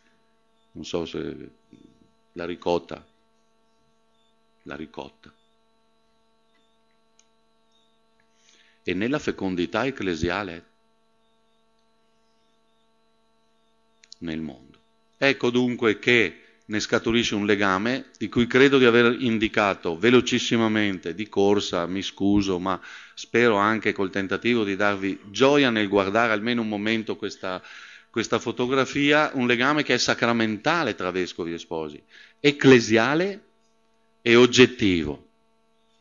Non 0.73 0.85
so 0.85 1.05
se 1.05 1.51
la 2.33 2.45
ricotta 2.45 3.05
la 4.65 4.77
ricotta. 4.77 5.33
E 8.83 8.95
nella 8.95 9.19
fecondità 9.19 9.87
ecclesiale 9.87 10.73
nel 14.25 14.41
mondo. 14.41 14.79
Ecco 15.17 15.51
dunque 15.51 15.99
che 15.99 16.39
ne 16.67 16.81
scaturisce 16.81 17.35
un 17.35 17.45
legame 17.45 18.07
di 18.17 18.29
cui 18.29 18.47
credo 18.47 18.79
di 18.79 18.87
aver 18.87 19.17
indicato 19.21 19.99
velocissimamente, 19.99 21.15
di 21.15 21.29
corsa, 21.29 21.87
mi 21.87 22.03
scuso, 22.03 22.59
ma 22.59 22.81
spero 23.15 23.57
anche 23.57 23.93
col 23.93 24.11
tentativo 24.11 24.65
di 24.65 24.75
darvi 24.75 25.21
gioia 25.31 25.71
nel 25.71 25.89
guardare 25.89 26.33
almeno 26.33 26.63
un 26.63 26.69
momento 26.69 27.17
questa, 27.17 27.63
questa 28.09 28.39
fotografia, 28.39 29.31
un 29.35 29.47
legame 29.47 29.83
che 29.83 29.95
è 29.95 29.99
sacramentale 29.99 30.95
tra 30.95 31.11
vescovi 31.11 31.53
e 31.53 31.59
sposi, 31.59 32.03
ecclesiale 32.41 33.43
è 34.23 34.35
oggettivo, 34.35 35.29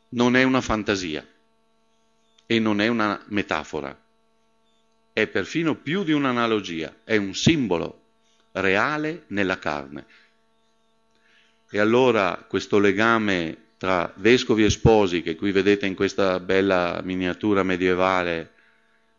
non 0.09 0.38
è 0.38 0.43
una 0.43 0.61
fantasia 0.61 1.28
e 2.45 2.59
non 2.59 2.80
è 2.80 2.88
una 2.88 3.21
metafora, 3.28 3.99
è 5.11 5.28
perfino 5.28 5.76
più 5.76 6.03
di 6.03 6.13
un'analogia, 6.13 7.01
è 7.03 7.17
un 7.17 7.36
simbolo 7.36 8.02
reale 8.53 9.23
nella 9.27 9.59
carne. 9.59 10.05
E 11.69 11.79
allora 11.79 12.45
questo 12.47 12.79
legame 12.79 13.57
tra 13.77 14.13
vescovi 14.17 14.63
e 14.63 14.69
sposi, 14.69 15.21
che 15.21 15.35
qui 15.35 15.51
vedete 15.51 15.85
in 15.85 15.95
questa 15.95 16.39
bella 16.39 17.01
miniatura 17.03 17.63
medievale 17.63 18.51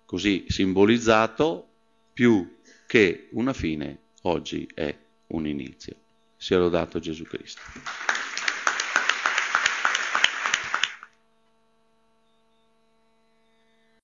così 0.04 0.46
simbolizzato, 0.48 1.68
più 2.12 2.58
che 2.86 3.28
una 3.32 3.52
fine, 3.52 3.98
oggi 4.22 4.68
è 4.72 4.96
un 5.28 5.46
inizio. 5.46 5.96
Sia 6.36 6.58
lodato 6.58 6.98
Gesù 7.00 7.24
Cristo. 7.24 8.13